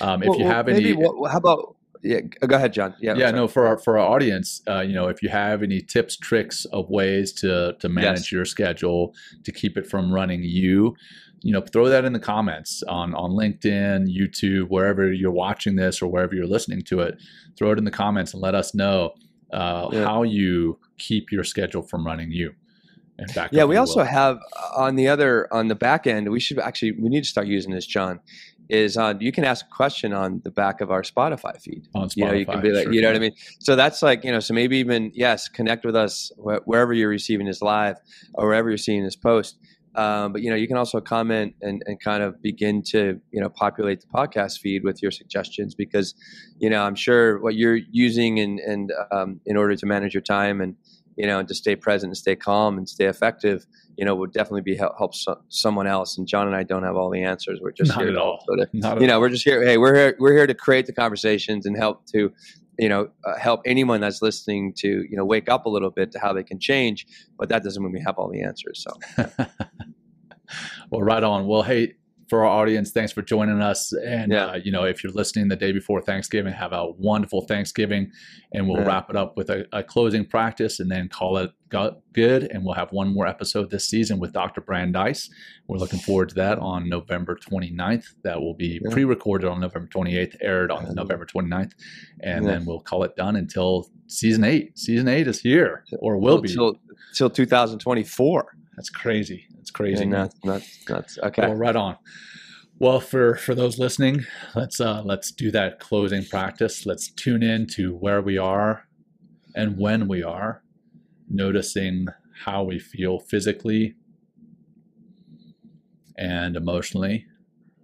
Um, 0.00 0.24
if 0.24 0.30
well, 0.30 0.38
you 0.40 0.46
have 0.46 0.66
well, 0.66 0.76
any, 0.76 0.94
what, 0.94 1.30
how 1.30 1.38
about 1.38 1.76
yeah, 2.02 2.20
go 2.20 2.56
ahead, 2.56 2.72
John. 2.72 2.94
Yeah, 3.00 3.14
yeah. 3.14 3.30
No, 3.30 3.48
for 3.48 3.66
our 3.66 3.78
for 3.78 3.98
our 3.98 4.06
audience, 4.06 4.62
uh, 4.68 4.80
you 4.80 4.94
know, 4.94 5.08
if 5.08 5.22
you 5.22 5.28
have 5.28 5.62
any 5.62 5.80
tips, 5.80 6.16
tricks 6.16 6.64
of 6.66 6.88
ways 6.90 7.32
to 7.34 7.76
to 7.80 7.88
manage 7.88 8.18
yes. 8.18 8.32
your 8.32 8.44
schedule 8.44 9.14
to 9.44 9.52
keep 9.52 9.76
it 9.76 9.86
from 9.86 10.12
running 10.12 10.42
you, 10.42 10.94
you 11.42 11.52
know, 11.52 11.60
throw 11.60 11.88
that 11.88 12.04
in 12.04 12.12
the 12.12 12.20
comments 12.20 12.82
on 12.84 13.14
on 13.14 13.32
LinkedIn, 13.32 14.06
YouTube, 14.08 14.68
wherever 14.68 15.12
you're 15.12 15.30
watching 15.30 15.76
this 15.76 16.02
or 16.02 16.10
wherever 16.10 16.34
you're 16.34 16.46
listening 16.46 16.82
to 16.82 17.00
it. 17.00 17.20
Throw 17.56 17.72
it 17.72 17.78
in 17.78 17.84
the 17.84 17.90
comments 17.90 18.32
and 18.34 18.42
let 18.42 18.54
us 18.54 18.74
know 18.74 19.14
uh, 19.52 19.88
yeah. 19.92 20.04
how 20.04 20.22
you 20.22 20.78
keep 20.98 21.32
your 21.32 21.44
schedule 21.44 21.82
from 21.82 22.06
running 22.06 22.30
you. 22.30 22.52
yeah, 23.50 23.64
we 23.64 23.76
also 23.76 24.00
will. 24.00 24.06
have 24.06 24.38
uh, 24.56 24.82
on 24.82 24.94
the 24.94 25.08
other 25.08 25.52
on 25.52 25.68
the 25.68 25.74
back 25.74 26.06
end. 26.06 26.30
We 26.30 26.40
should 26.40 26.58
actually 26.58 26.92
we 26.92 27.08
need 27.08 27.24
to 27.24 27.28
start 27.28 27.46
using 27.46 27.72
this, 27.72 27.86
John. 27.86 28.20
Is 28.68 28.96
on 28.96 29.20
you 29.20 29.32
can 29.32 29.44
ask 29.44 29.64
a 29.64 29.74
question 29.74 30.12
on 30.12 30.42
the 30.44 30.50
back 30.50 30.80
of 30.80 30.90
our 30.90 31.02
Spotify 31.02 31.60
feed. 31.60 31.88
On 31.94 32.08
Spotify, 32.08 32.16
you 32.16 32.24
know, 32.24 32.32
you 32.32 32.46
can 32.46 32.60
be 32.60 32.72
like, 32.72 32.84
sure 32.84 32.92
you 32.92 33.00
know 33.00 33.08
what 33.08 33.16
I 33.16 33.20
mean. 33.20 33.34
So 33.60 33.76
that's 33.76 34.02
like 34.02 34.24
you 34.24 34.32
know, 34.32 34.40
so 34.40 34.52
maybe 34.54 34.76
even 34.78 35.10
yes, 35.14 35.48
connect 35.48 35.84
with 35.84 35.96
us 35.96 36.30
wh- 36.36 36.66
wherever 36.66 36.92
you're 36.92 37.08
receiving 37.08 37.46
this 37.46 37.62
live 37.62 37.96
or 38.34 38.46
wherever 38.46 38.68
you're 38.68 38.76
seeing 38.76 39.04
this 39.04 39.16
post 39.16 39.56
um, 39.98 40.32
but 40.32 40.42
you 40.42 40.50
know, 40.50 40.56
you 40.56 40.68
can 40.68 40.76
also 40.76 41.00
comment 41.00 41.56
and, 41.60 41.82
and 41.86 42.00
kind 42.00 42.22
of 42.22 42.40
begin 42.40 42.82
to 42.90 43.20
you 43.32 43.40
know 43.40 43.48
populate 43.48 44.00
the 44.00 44.06
podcast 44.06 44.60
feed 44.60 44.84
with 44.84 45.02
your 45.02 45.10
suggestions 45.10 45.74
because 45.74 46.14
you 46.58 46.70
know 46.70 46.82
I'm 46.82 46.94
sure 46.94 47.40
what 47.40 47.56
you're 47.56 47.80
using 47.90 48.38
and 48.38 48.60
and 48.60 48.92
um, 49.10 49.40
in 49.44 49.56
order 49.56 49.74
to 49.74 49.86
manage 49.86 50.14
your 50.14 50.22
time 50.22 50.60
and 50.60 50.76
you 51.18 51.26
know 51.26 51.38
and 51.38 51.48
to 51.48 51.54
stay 51.54 51.76
present 51.76 52.10
and 52.10 52.16
stay 52.16 52.34
calm 52.34 52.78
and 52.78 52.88
stay 52.88 53.04
effective 53.04 53.66
you 53.96 54.04
know 54.04 54.14
would 54.14 54.32
definitely 54.32 54.62
be 54.62 54.76
help, 54.76 54.96
help 54.96 55.14
so, 55.14 55.38
someone 55.48 55.86
else 55.86 56.16
and 56.16 56.26
John 56.26 56.46
and 56.46 56.56
I 56.56 56.62
don't 56.62 56.84
have 56.84 56.96
all 56.96 57.10
the 57.10 57.22
answers 57.22 57.60
we're 57.60 57.72
just 57.72 57.90
Not 57.90 58.00
here 58.00 58.08
at 58.08 58.16
all. 58.16 58.42
To, 58.46 58.66
Not 58.72 59.00
you 59.00 59.06
know 59.06 59.16
all. 59.16 59.20
we're 59.20 59.28
just 59.28 59.44
here 59.44 59.62
hey 59.62 59.76
we're 59.76 59.94
here 59.94 60.16
we're 60.18 60.32
here 60.32 60.46
to 60.46 60.54
create 60.54 60.86
the 60.86 60.94
conversations 60.94 61.66
and 61.66 61.76
help 61.76 62.06
to 62.12 62.32
you 62.78 62.88
know 62.88 63.08
uh, 63.24 63.36
help 63.36 63.60
anyone 63.66 64.00
that's 64.00 64.22
listening 64.22 64.72
to 64.78 64.88
you 64.88 65.16
know 65.16 65.24
wake 65.24 65.48
up 65.50 65.66
a 65.66 65.68
little 65.68 65.90
bit 65.90 66.12
to 66.12 66.18
how 66.18 66.32
they 66.32 66.44
can 66.44 66.58
change. 66.58 67.06
But 67.36 67.48
that 67.48 67.62
doesn't 67.64 67.82
mean 67.82 67.92
we 67.92 68.00
have 68.00 68.16
all 68.18 68.30
the 68.30 68.42
answers. 68.42 68.86
So. 68.86 69.26
well, 70.90 71.02
right 71.02 71.22
on. 71.22 71.46
Well, 71.46 71.62
hey, 71.62 71.94
for 72.28 72.44
our 72.44 72.50
audience, 72.60 72.90
thanks 72.90 73.12
for 73.12 73.22
joining 73.22 73.60
us. 73.60 73.92
And 73.92 74.30
Yeah. 74.32 74.46
uh, 74.46 74.56
you 74.56 74.70
know, 74.70 74.84
if 74.84 75.02
you're 75.02 75.12
listening 75.12 75.48
the 75.48 75.56
day 75.56 75.72
before 75.72 76.00
Thanksgiving, 76.02 76.52
have 76.52 76.72
a 76.72 76.90
wonderful 76.92 77.42
Thanksgiving, 77.42 78.10
and 78.52 78.68
we'll 78.68 78.78
Yeah. 78.78 78.86
wrap 78.86 79.10
it 79.10 79.16
up 79.16 79.36
with 79.36 79.48
a, 79.50 79.66
a 79.72 79.82
closing 79.82 80.24
practice, 80.24 80.78
and 80.80 80.90
then 80.90 81.08
call 81.08 81.38
it 81.38 81.50
good. 82.12 82.44
And 82.44 82.64
we'll 82.64 82.74
have 82.74 82.90
one 82.92 83.08
more 83.12 83.26
episode 83.26 83.70
this 83.70 83.86
season 83.88 84.18
with 84.18 84.32
Dr. 84.32 84.60
Brandeis. 84.60 85.28
We're 85.68 85.78
looking 85.78 85.98
forward 85.98 86.30
to 86.30 86.34
that 86.36 86.58
on 86.58 86.88
November 86.88 87.36
29th. 87.36 88.14
That 88.24 88.40
will 88.40 88.54
be 88.54 88.80
Yeah. 88.82 88.90
pre-recorded 88.90 89.46
on 89.46 89.60
November 89.60 89.88
28th, 89.88 90.36
aired 90.40 90.70
on. 90.70 90.94
November 90.94 91.26
29th, 91.26 91.72
and 92.20 92.46
then 92.46 92.64
we'll 92.64 92.80
call 92.80 93.04
it 93.04 93.14
done 93.16 93.36
until 93.36 93.88
season 94.06 94.44
eight. 94.44 94.78
Season 94.78 95.08
eight 95.08 95.26
is 95.28 95.40
here, 95.40 95.84
or 95.98 96.16
will 96.18 96.40
be. 96.40 96.48
till 96.48 96.76
till 97.14 97.30
2024. 97.30 98.54
That's 98.78 98.90
crazy. 98.90 99.44
That's 99.56 99.72
crazy. 99.72 100.08
That's 100.08 100.36
that's 100.44 100.84
that's 100.84 101.18
okay. 101.18 101.48
Well, 101.48 101.56
right 101.56 101.74
on. 101.74 101.96
Well, 102.78 103.00
for 103.00 103.34
for 103.34 103.56
those 103.56 103.76
listening, 103.76 104.24
let's 104.54 104.80
uh, 104.80 105.02
let's 105.04 105.32
do 105.32 105.50
that 105.50 105.80
closing 105.80 106.24
practice. 106.24 106.86
Let's 106.86 107.10
tune 107.10 107.42
in 107.42 107.66
to 107.74 107.96
where 107.96 108.22
we 108.22 108.38
are 108.38 108.84
and 109.56 109.78
when 109.78 110.06
we 110.06 110.22
are, 110.22 110.62
noticing 111.28 112.06
how 112.44 112.62
we 112.62 112.78
feel 112.78 113.18
physically 113.18 113.96
and 116.16 116.54
emotionally 116.54 117.26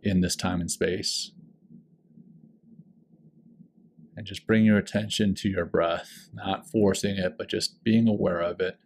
in 0.05 0.21
this 0.21 0.37
time 0.37 0.61
and 0.61 0.71
space. 0.71 1.33
And 4.17 4.25
just 4.25 4.47
bring 4.47 4.65
your 4.65 4.79
attention 4.79 5.35
to 5.35 5.49
your 5.49 5.65
breath, 5.65 6.29
not 6.33 6.71
forcing 6.71 7.17
it, 7.17 7.37
but 7.37 7.49
just 7.49 7.83
being 7.83 8.07
aware 8.07 8.41
of 8.41 8.61
it. 8.61 8.79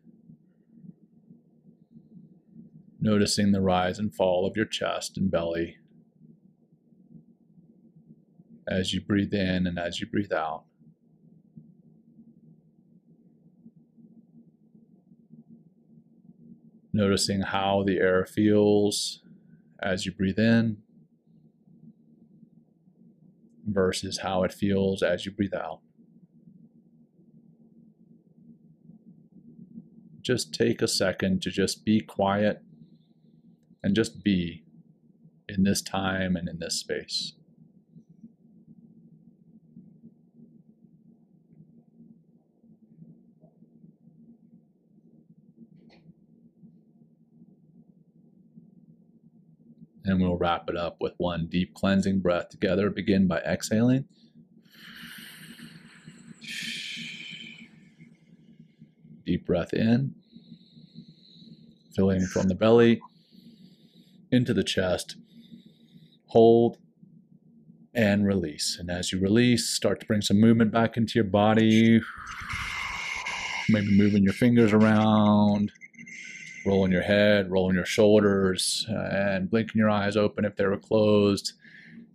Noticing 3.01 3.53
the 3.53 3.61
rise 3.61 3.99
and 3.99 4.13
fall 4.13 4.47
of 4.47 4.57
your 4.57 4.67
chest 4.67 5.17
and 5.17 5.31
belly 5.31 5.77
as 8.69 8.93
you 8.93 9.01
breathe 9.01 9.33
in 9.33 9.67
and 9.67 9.79
as 9.79 10.01
you 10.01 10.07
breathe 10.07 10.33
out. 10.33 10.65
Noticing 16.93 17.43
how 17.43 17.85
the 17.87 17.99
air 17.99 18.27
feels 18.27 19.23
as 19.81 20.05
you 20.05 20.13
breathe 20.13 20.39
in 20.39 20.79
versus 23.65 24.19
how 24.19 24.43
it 24.43 24.53
feels 24.53 25.03
as 25.03 25.25
you 25.25 25.31
breathe 25.31 25.55
out. 25.55 25.81
Just 30.21 30.53
take 30.53 30.83
a 30.83 30.89
second 30.89 31.41
to 31.43 31.51
just 31.51 31.85
be 31.85 32.01
quiet 32.01 32.63
and 33.83 33.95
just 33.95 34.23
be 34.23 34.65
in 35.49 35.65
this 35.65 35.83
time 35.83 36.37
and 36.37 36.49
in 36.49 36.59
this 36.59 36.75
space. 36.79 37.33
And 50.05 50.23
we'll 50.23 50.39
wrap 50.39 50.71
it 50.71 50.77
up 50.77 50.97
with 51.01 51.13
one 51.19 51.49
deep 51.49 51.75
cleansing 51.75 52.21
breath 52.21 52.49
together. 52.49 52.89
Begin 52.89 53.27
by 53.27 53.41
exhaling. 53.41 54.07
Deep 59.27 59.45
breath 59.45 59.75
in, 59.75 60.15
filling 61.95 62.23
from 62.23 62.49
the 62.49 62.55
belly 62.55 63.03
into 64.31 64.55
the 64.55 64.65
chest. 64.65 65.17
Hold 66.27 66.79
and 67.95 68.27
release. 68.27 68.77
And 68.79 68.91
as 68.91 69.13
you 69.13 69.19
release, 69.19 69.69
start 69.69 70.01
to 70.01 70.07
bring 70.07 70.21
some 70.21 70.41
movement 70.41 70.71
back 70.71 70.97
into 70.97 71.15
your 71.17 71.25
body. 71.25 72.01
Maybe 73.69 73.97
moving 73.97 74.23
your 74.23 74.33
fingers 74.33 74.73
around, 74.73 75.73
rolling 76.65 76.93
your 76.93 77.03
head, 77.03 77.51
rolling 77.51 77.77
your 77.77 77.85
shoulders, 77.85 78.87
and 78.89 79.51
blinking 79.51 79.79
your 79.79 79.91
eyes 79.91 80.17
open 80.17 80.45
if 80.45 80.57
they 80.57 80.65
were 80.65 80.79
closed. 80.79 81.53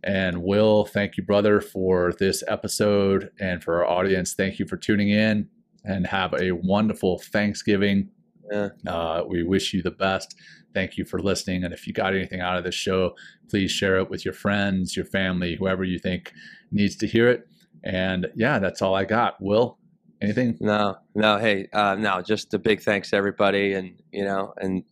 And 0.04 0.44
Will, 0.44 0.86
thank 0.86 1.18
you, 1.18 1.24
brother, 1.24 1.62
for 1.62 2.14
this 2.20 2.44
episode. 2.48 3.32
And 3.40 3.64
for 3.64 3.84
our 3.84 3.90
audience, 3.90 4.34
thank 4.34 4.60
you 4.60 4.66
for 4.68 4.78
tuning 4.78 5.10
in 5.10 5.48
and 5.86 6.08
have 6.08 6.34
a 6.34 6.52
wonderful 6.52 7.20
Thanksgiving. 7.20 8.10
Yeah. 8.52 8.70
Uh, 8.86 9.24
we 9.28 9.44
wish 9.44 9.74
you 9.74 9.82
the 9.82 9.92
best. 9.92 10.36
Thank 10.74 10.98
you 10.98 11.06
for 11.06 11.20
listening. 11.20 11.64
And 11.64 11.74
if 11.74 11.88
you 11.88 11.94
got 11.94 12.14
anything 12.14 12.42
out 12.42 12.58
of 12.58 12.64
this 12.64 12.76
show, 12.76 13.16
please 13.50 13.72
share 13.72 13.98
it 13.98 14.10
with 14.10 14.26
your 14.26 14.34
friends, 14.34 14.96
your 14.96 15.06
family, 15.06 15.56
whoever 15.56 15.84
you 15.84 16.00
think 16.00 16.34
needs 16.72 16.96
to 16.98 17.08
hear 17.08 17.30
it. 17.30 17.48
And 17.84 18.28
yeah, 18.36 18.60
that's 18.60 18.82
all 18.82 18.96
I 18.96 19.06
got. 19.06 19.42
Will, 19.42 19.78
anything? 20.22 20.58
No, 20.60 20.96
no, 21.16 21.38
hey, 21.38 21.68
uh, 21.74 21.96
no, 21.96 22.22
just 22.22 22.54
a 22.54 22.60
big 22.60 22.82
thanks 22.82 23.10
to 23.12 23.16
everybody, 23.16 23.74
and 23.74 24.02
you 24.12 24.24
know, 24.24 24.54
and 24.58 24.84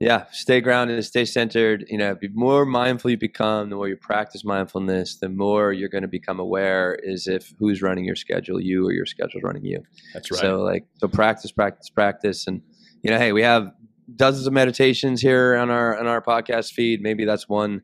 yeah, 0.00 0.26
stay 0.32 0.60
grounded, 0.60 1.02
stay 1.04 1.24
centered. 1.24 1.84
You 1.88 1.98
know, 1.98 2.16
the 2.20 2.28
more 2.28 2.64
mindful 2.64 3.10
you 3.10 3.18
become, 3.18 3.70
the 3.70 3.76
more 3.76 3.88
you 3.88 3.96
practice 3.96 4.44
mindfulness, 4.44 5.16
the 5.16 5.28
more 5.28 5.72
you're 5.72 5.88
going 5.88 6.02
to 6.02 6.08
become 6.08 6.40
aware 6.40 6.98
is 7.02 7.26
if 7.26 7.52
who's 7.58 7.82
running 7.82 8.04
your 8.04 8.16
schedule, 8.16 8.60
you 8.60 8.86
or 8.86 8.92
your 8.92 9.06
schedule's 9.06 9.42
running 9.42 9.64
you. 9.64 9.82
That's 10.14 10.30
right. 10.30 10.40
So 10.40 10.60
like, 10.60 10.86
so 10.98 11.08
practice, 11.08 11.52
practice, 11.52 11.88
practice, 11.90 12.46
and 12.46 12.62
you 13.02 13.10
know, 13.10 13.18
hey, 13.18 13.32
we 13.32 13.42
have 13.42 13.72
dozens 14.16 14.46
of 14.46 14.52
meditations 14.52 15.20
here 15.20 15.56
on 15.56 15.70
our 15.70 15.98
on 15.98 16.06
our 16.06 16.22
podcast 16.22 16.72
feed. 16.72 17.00
Maybe 17.00 17.24
that's 17.24 17.48
one 17.48 17.82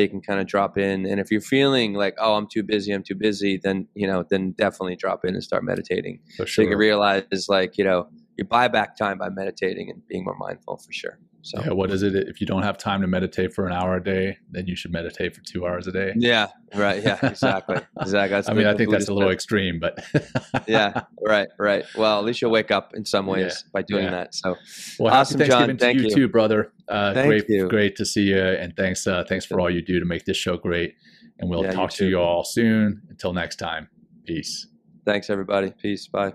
you 0.00 0.08
can 0.08 0.20
kind 0.20 0.40
of 0.40 0.46
drop 0.46 0.76
in. 0.78 1.06
And 1.06 1.20
if 1.20 1.30
you're 1.30 1.40
feeling 1.40 1.94
like, 1.94 2.14
oh, 2.18 2.34
I'm 2.34 2.46
too 2.46 2.62
busy, 2.62 2.92
I'm 2.92 3.02
too 3.02 3.14
busy, 3.14 3.58
then 3.62 3.88
you 3.94 4.06
know, 4.06 4.24
then 4.28 4.52
definitely 4.52 4.96
drop 4.96 5.24
in 5.24 5.34
and 5.34 5.42
start 5.42 5.64
meditating. 5.64 6.20
for 6.36 6.46
So 6.46 6.62
you 6.62 6.68
can 6.68 6.78
realize 6.78 7.46
like, 7.48 7.78
you 7.78 7.84
know, 7.84 8.08
you 8.36 8.44
buy 8.44 8.68
back 8.68 8.96
time 8.96 9.18
by 9.18 9.28
meditating 9.30 9.90
and 9.90 10.06
being 10.08 10.24
more 10.24 10.36
mindful 10.36 10.76
for 10.76 10.92
sure. 10.92 11.18
So 11.42 11.62
Yeah, 11.64 11.72
what 11.72 11.90
is 11.90 12.02
it? 12.02 12.14
If 12.14 12.40
you 12.40 12.46
don't 12.46 12.62
have 12.62 12.76
time 12.76 13.00
to 13.02 13.06
meditate 13.06 13.54
for 13.54 13.66
an 13.66 13.72
hour 13.72 13.96
a 13.96 14.02
day, 14.02 14.38
then 14.50 14.66
you 14.66 14.74
should 14.74 14.92
meditate 14.92 15.34
for 15.34 15.42
two 15.42 15.66
hours 15.66 15.86
a 15.86 15.92
day. 15.92 16.12
yeah, 16.16 16.48
right. 16.74 17.02
Yeah, 17.02 17.18
exactly. 17.22 17.76
Exactly. 18.00 18.36
That's 18.36 18.48
I 18.48 18.52
mean, 18.52 18.66
I 18.66 18.74
think 18.74 18.90
that's 18.90 19.08
a 19.08 19.14
little 19.14 19.30
extreme, 19.30 19.80
but 19.80 20.04
yeah, 20.66 21.02
right, 21.24 21.48
right. 21.58 21.84
Well, 21.96 22.18
at 22.18 22.24
least 22.24 22.42
you'll 22.42 22.50
wake 22.50 22.70
up 22.70 22.94
in 22.94 23.04
some 23.04 23.26
ways 23.26 23.64
by 23.72 23.82
doing 23.82 24.04
yeah. 24.04 24.10
that. 24.10 24.34
So 24.34 24.56
Well, 24.98 25.14
Awesome, 25.14 25.40
John. 25.42 25.68
To 25.68 25.76
Thank 25.76 25.98
you, 25.98 26.04
you. 26.04 26.14
too, 26.14 26.28
brother. 26.28 26.72
Uh, 26.88 27.14
Thank 27.14 27.28
great, 27.28 27.44
you. 27.48 27.68
great 27.68 27.96
to 27.96 28.04
see 28.04 28.24
you, 28.24 28.38
and 28.38 28.74
thanks, 28.76 29.06
uh, 29.06 29.24
thanks 29.28 29.44
for 29.46 29.60
all 29.60 29.70
you 29.70 29.82
do 29.82 29.98
to 29.98 30.06
make 30.06 30.24
this 30.24 30.36
show 30.36 30.56
great. 30.56 30.94
And 31.38 31.50
we'll 31.50 31.62
Yeah, 31.62 31.70
you 31.70 31.76
talk 31.76 31.90
to 31.92 32.06
you 32.08 32.18
all 32.18 32.44
soon. 32.44 33.02
Until 33.10 33.32
next 33.32 33.56
time, 33.56 33.88
peace. 34.24 34.66
thanks 35.04 35.30
everybody. 35.30 35.72
Peace. 35.80 36.06
Bye. 36.08 36.34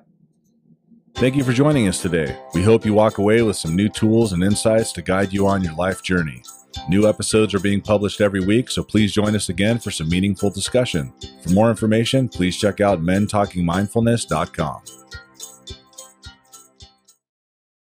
Thank 1.16 1.36
you 1.36 1.43
for 1.43 1.53
joining 1.53 1.88
us 1.88 2.01
today. 2.01 2.36
We 2.55 2.64
hope 2.64 2.86
you 2.86 2.93
walk 2.93 3.20
away 3.20 3.43
with 3.43 3.55
some 3.55 3.76
new 3.76 3.89
tools 3.89 4.34
and 4.34 4.43
insights 4.43 4.91
to 4.93 5.01
guide 5.03 5.32
you 5.32 5.45
on 5.45 5.64
your 5.64 5.76
life 5.76 6.01
journey. 6.01 6.41
New 6.89 7.07
episodes 7.07 7.53
are 7.53 7.59
being 7.59 7.80
published 7.80 8.22
every 8.22 8.39
week, 8.39 8.72
so 8.72 8.84
please 8.84 9.14
join 9.14 9.36
us 9.36 9.49
again 9.49 9.78
for 9.78 9.91
some 9.91 10.09
meaningful 10.09 10.49
discussion. 10.49 11.14
For 11.43 11.51
more 11.51 11.70
information, 11.70 12.28
please 12.28 12.57
check 12.57 12.82
out 12.82 13.03
mentalkingmindfulness.com. 13.03 14.82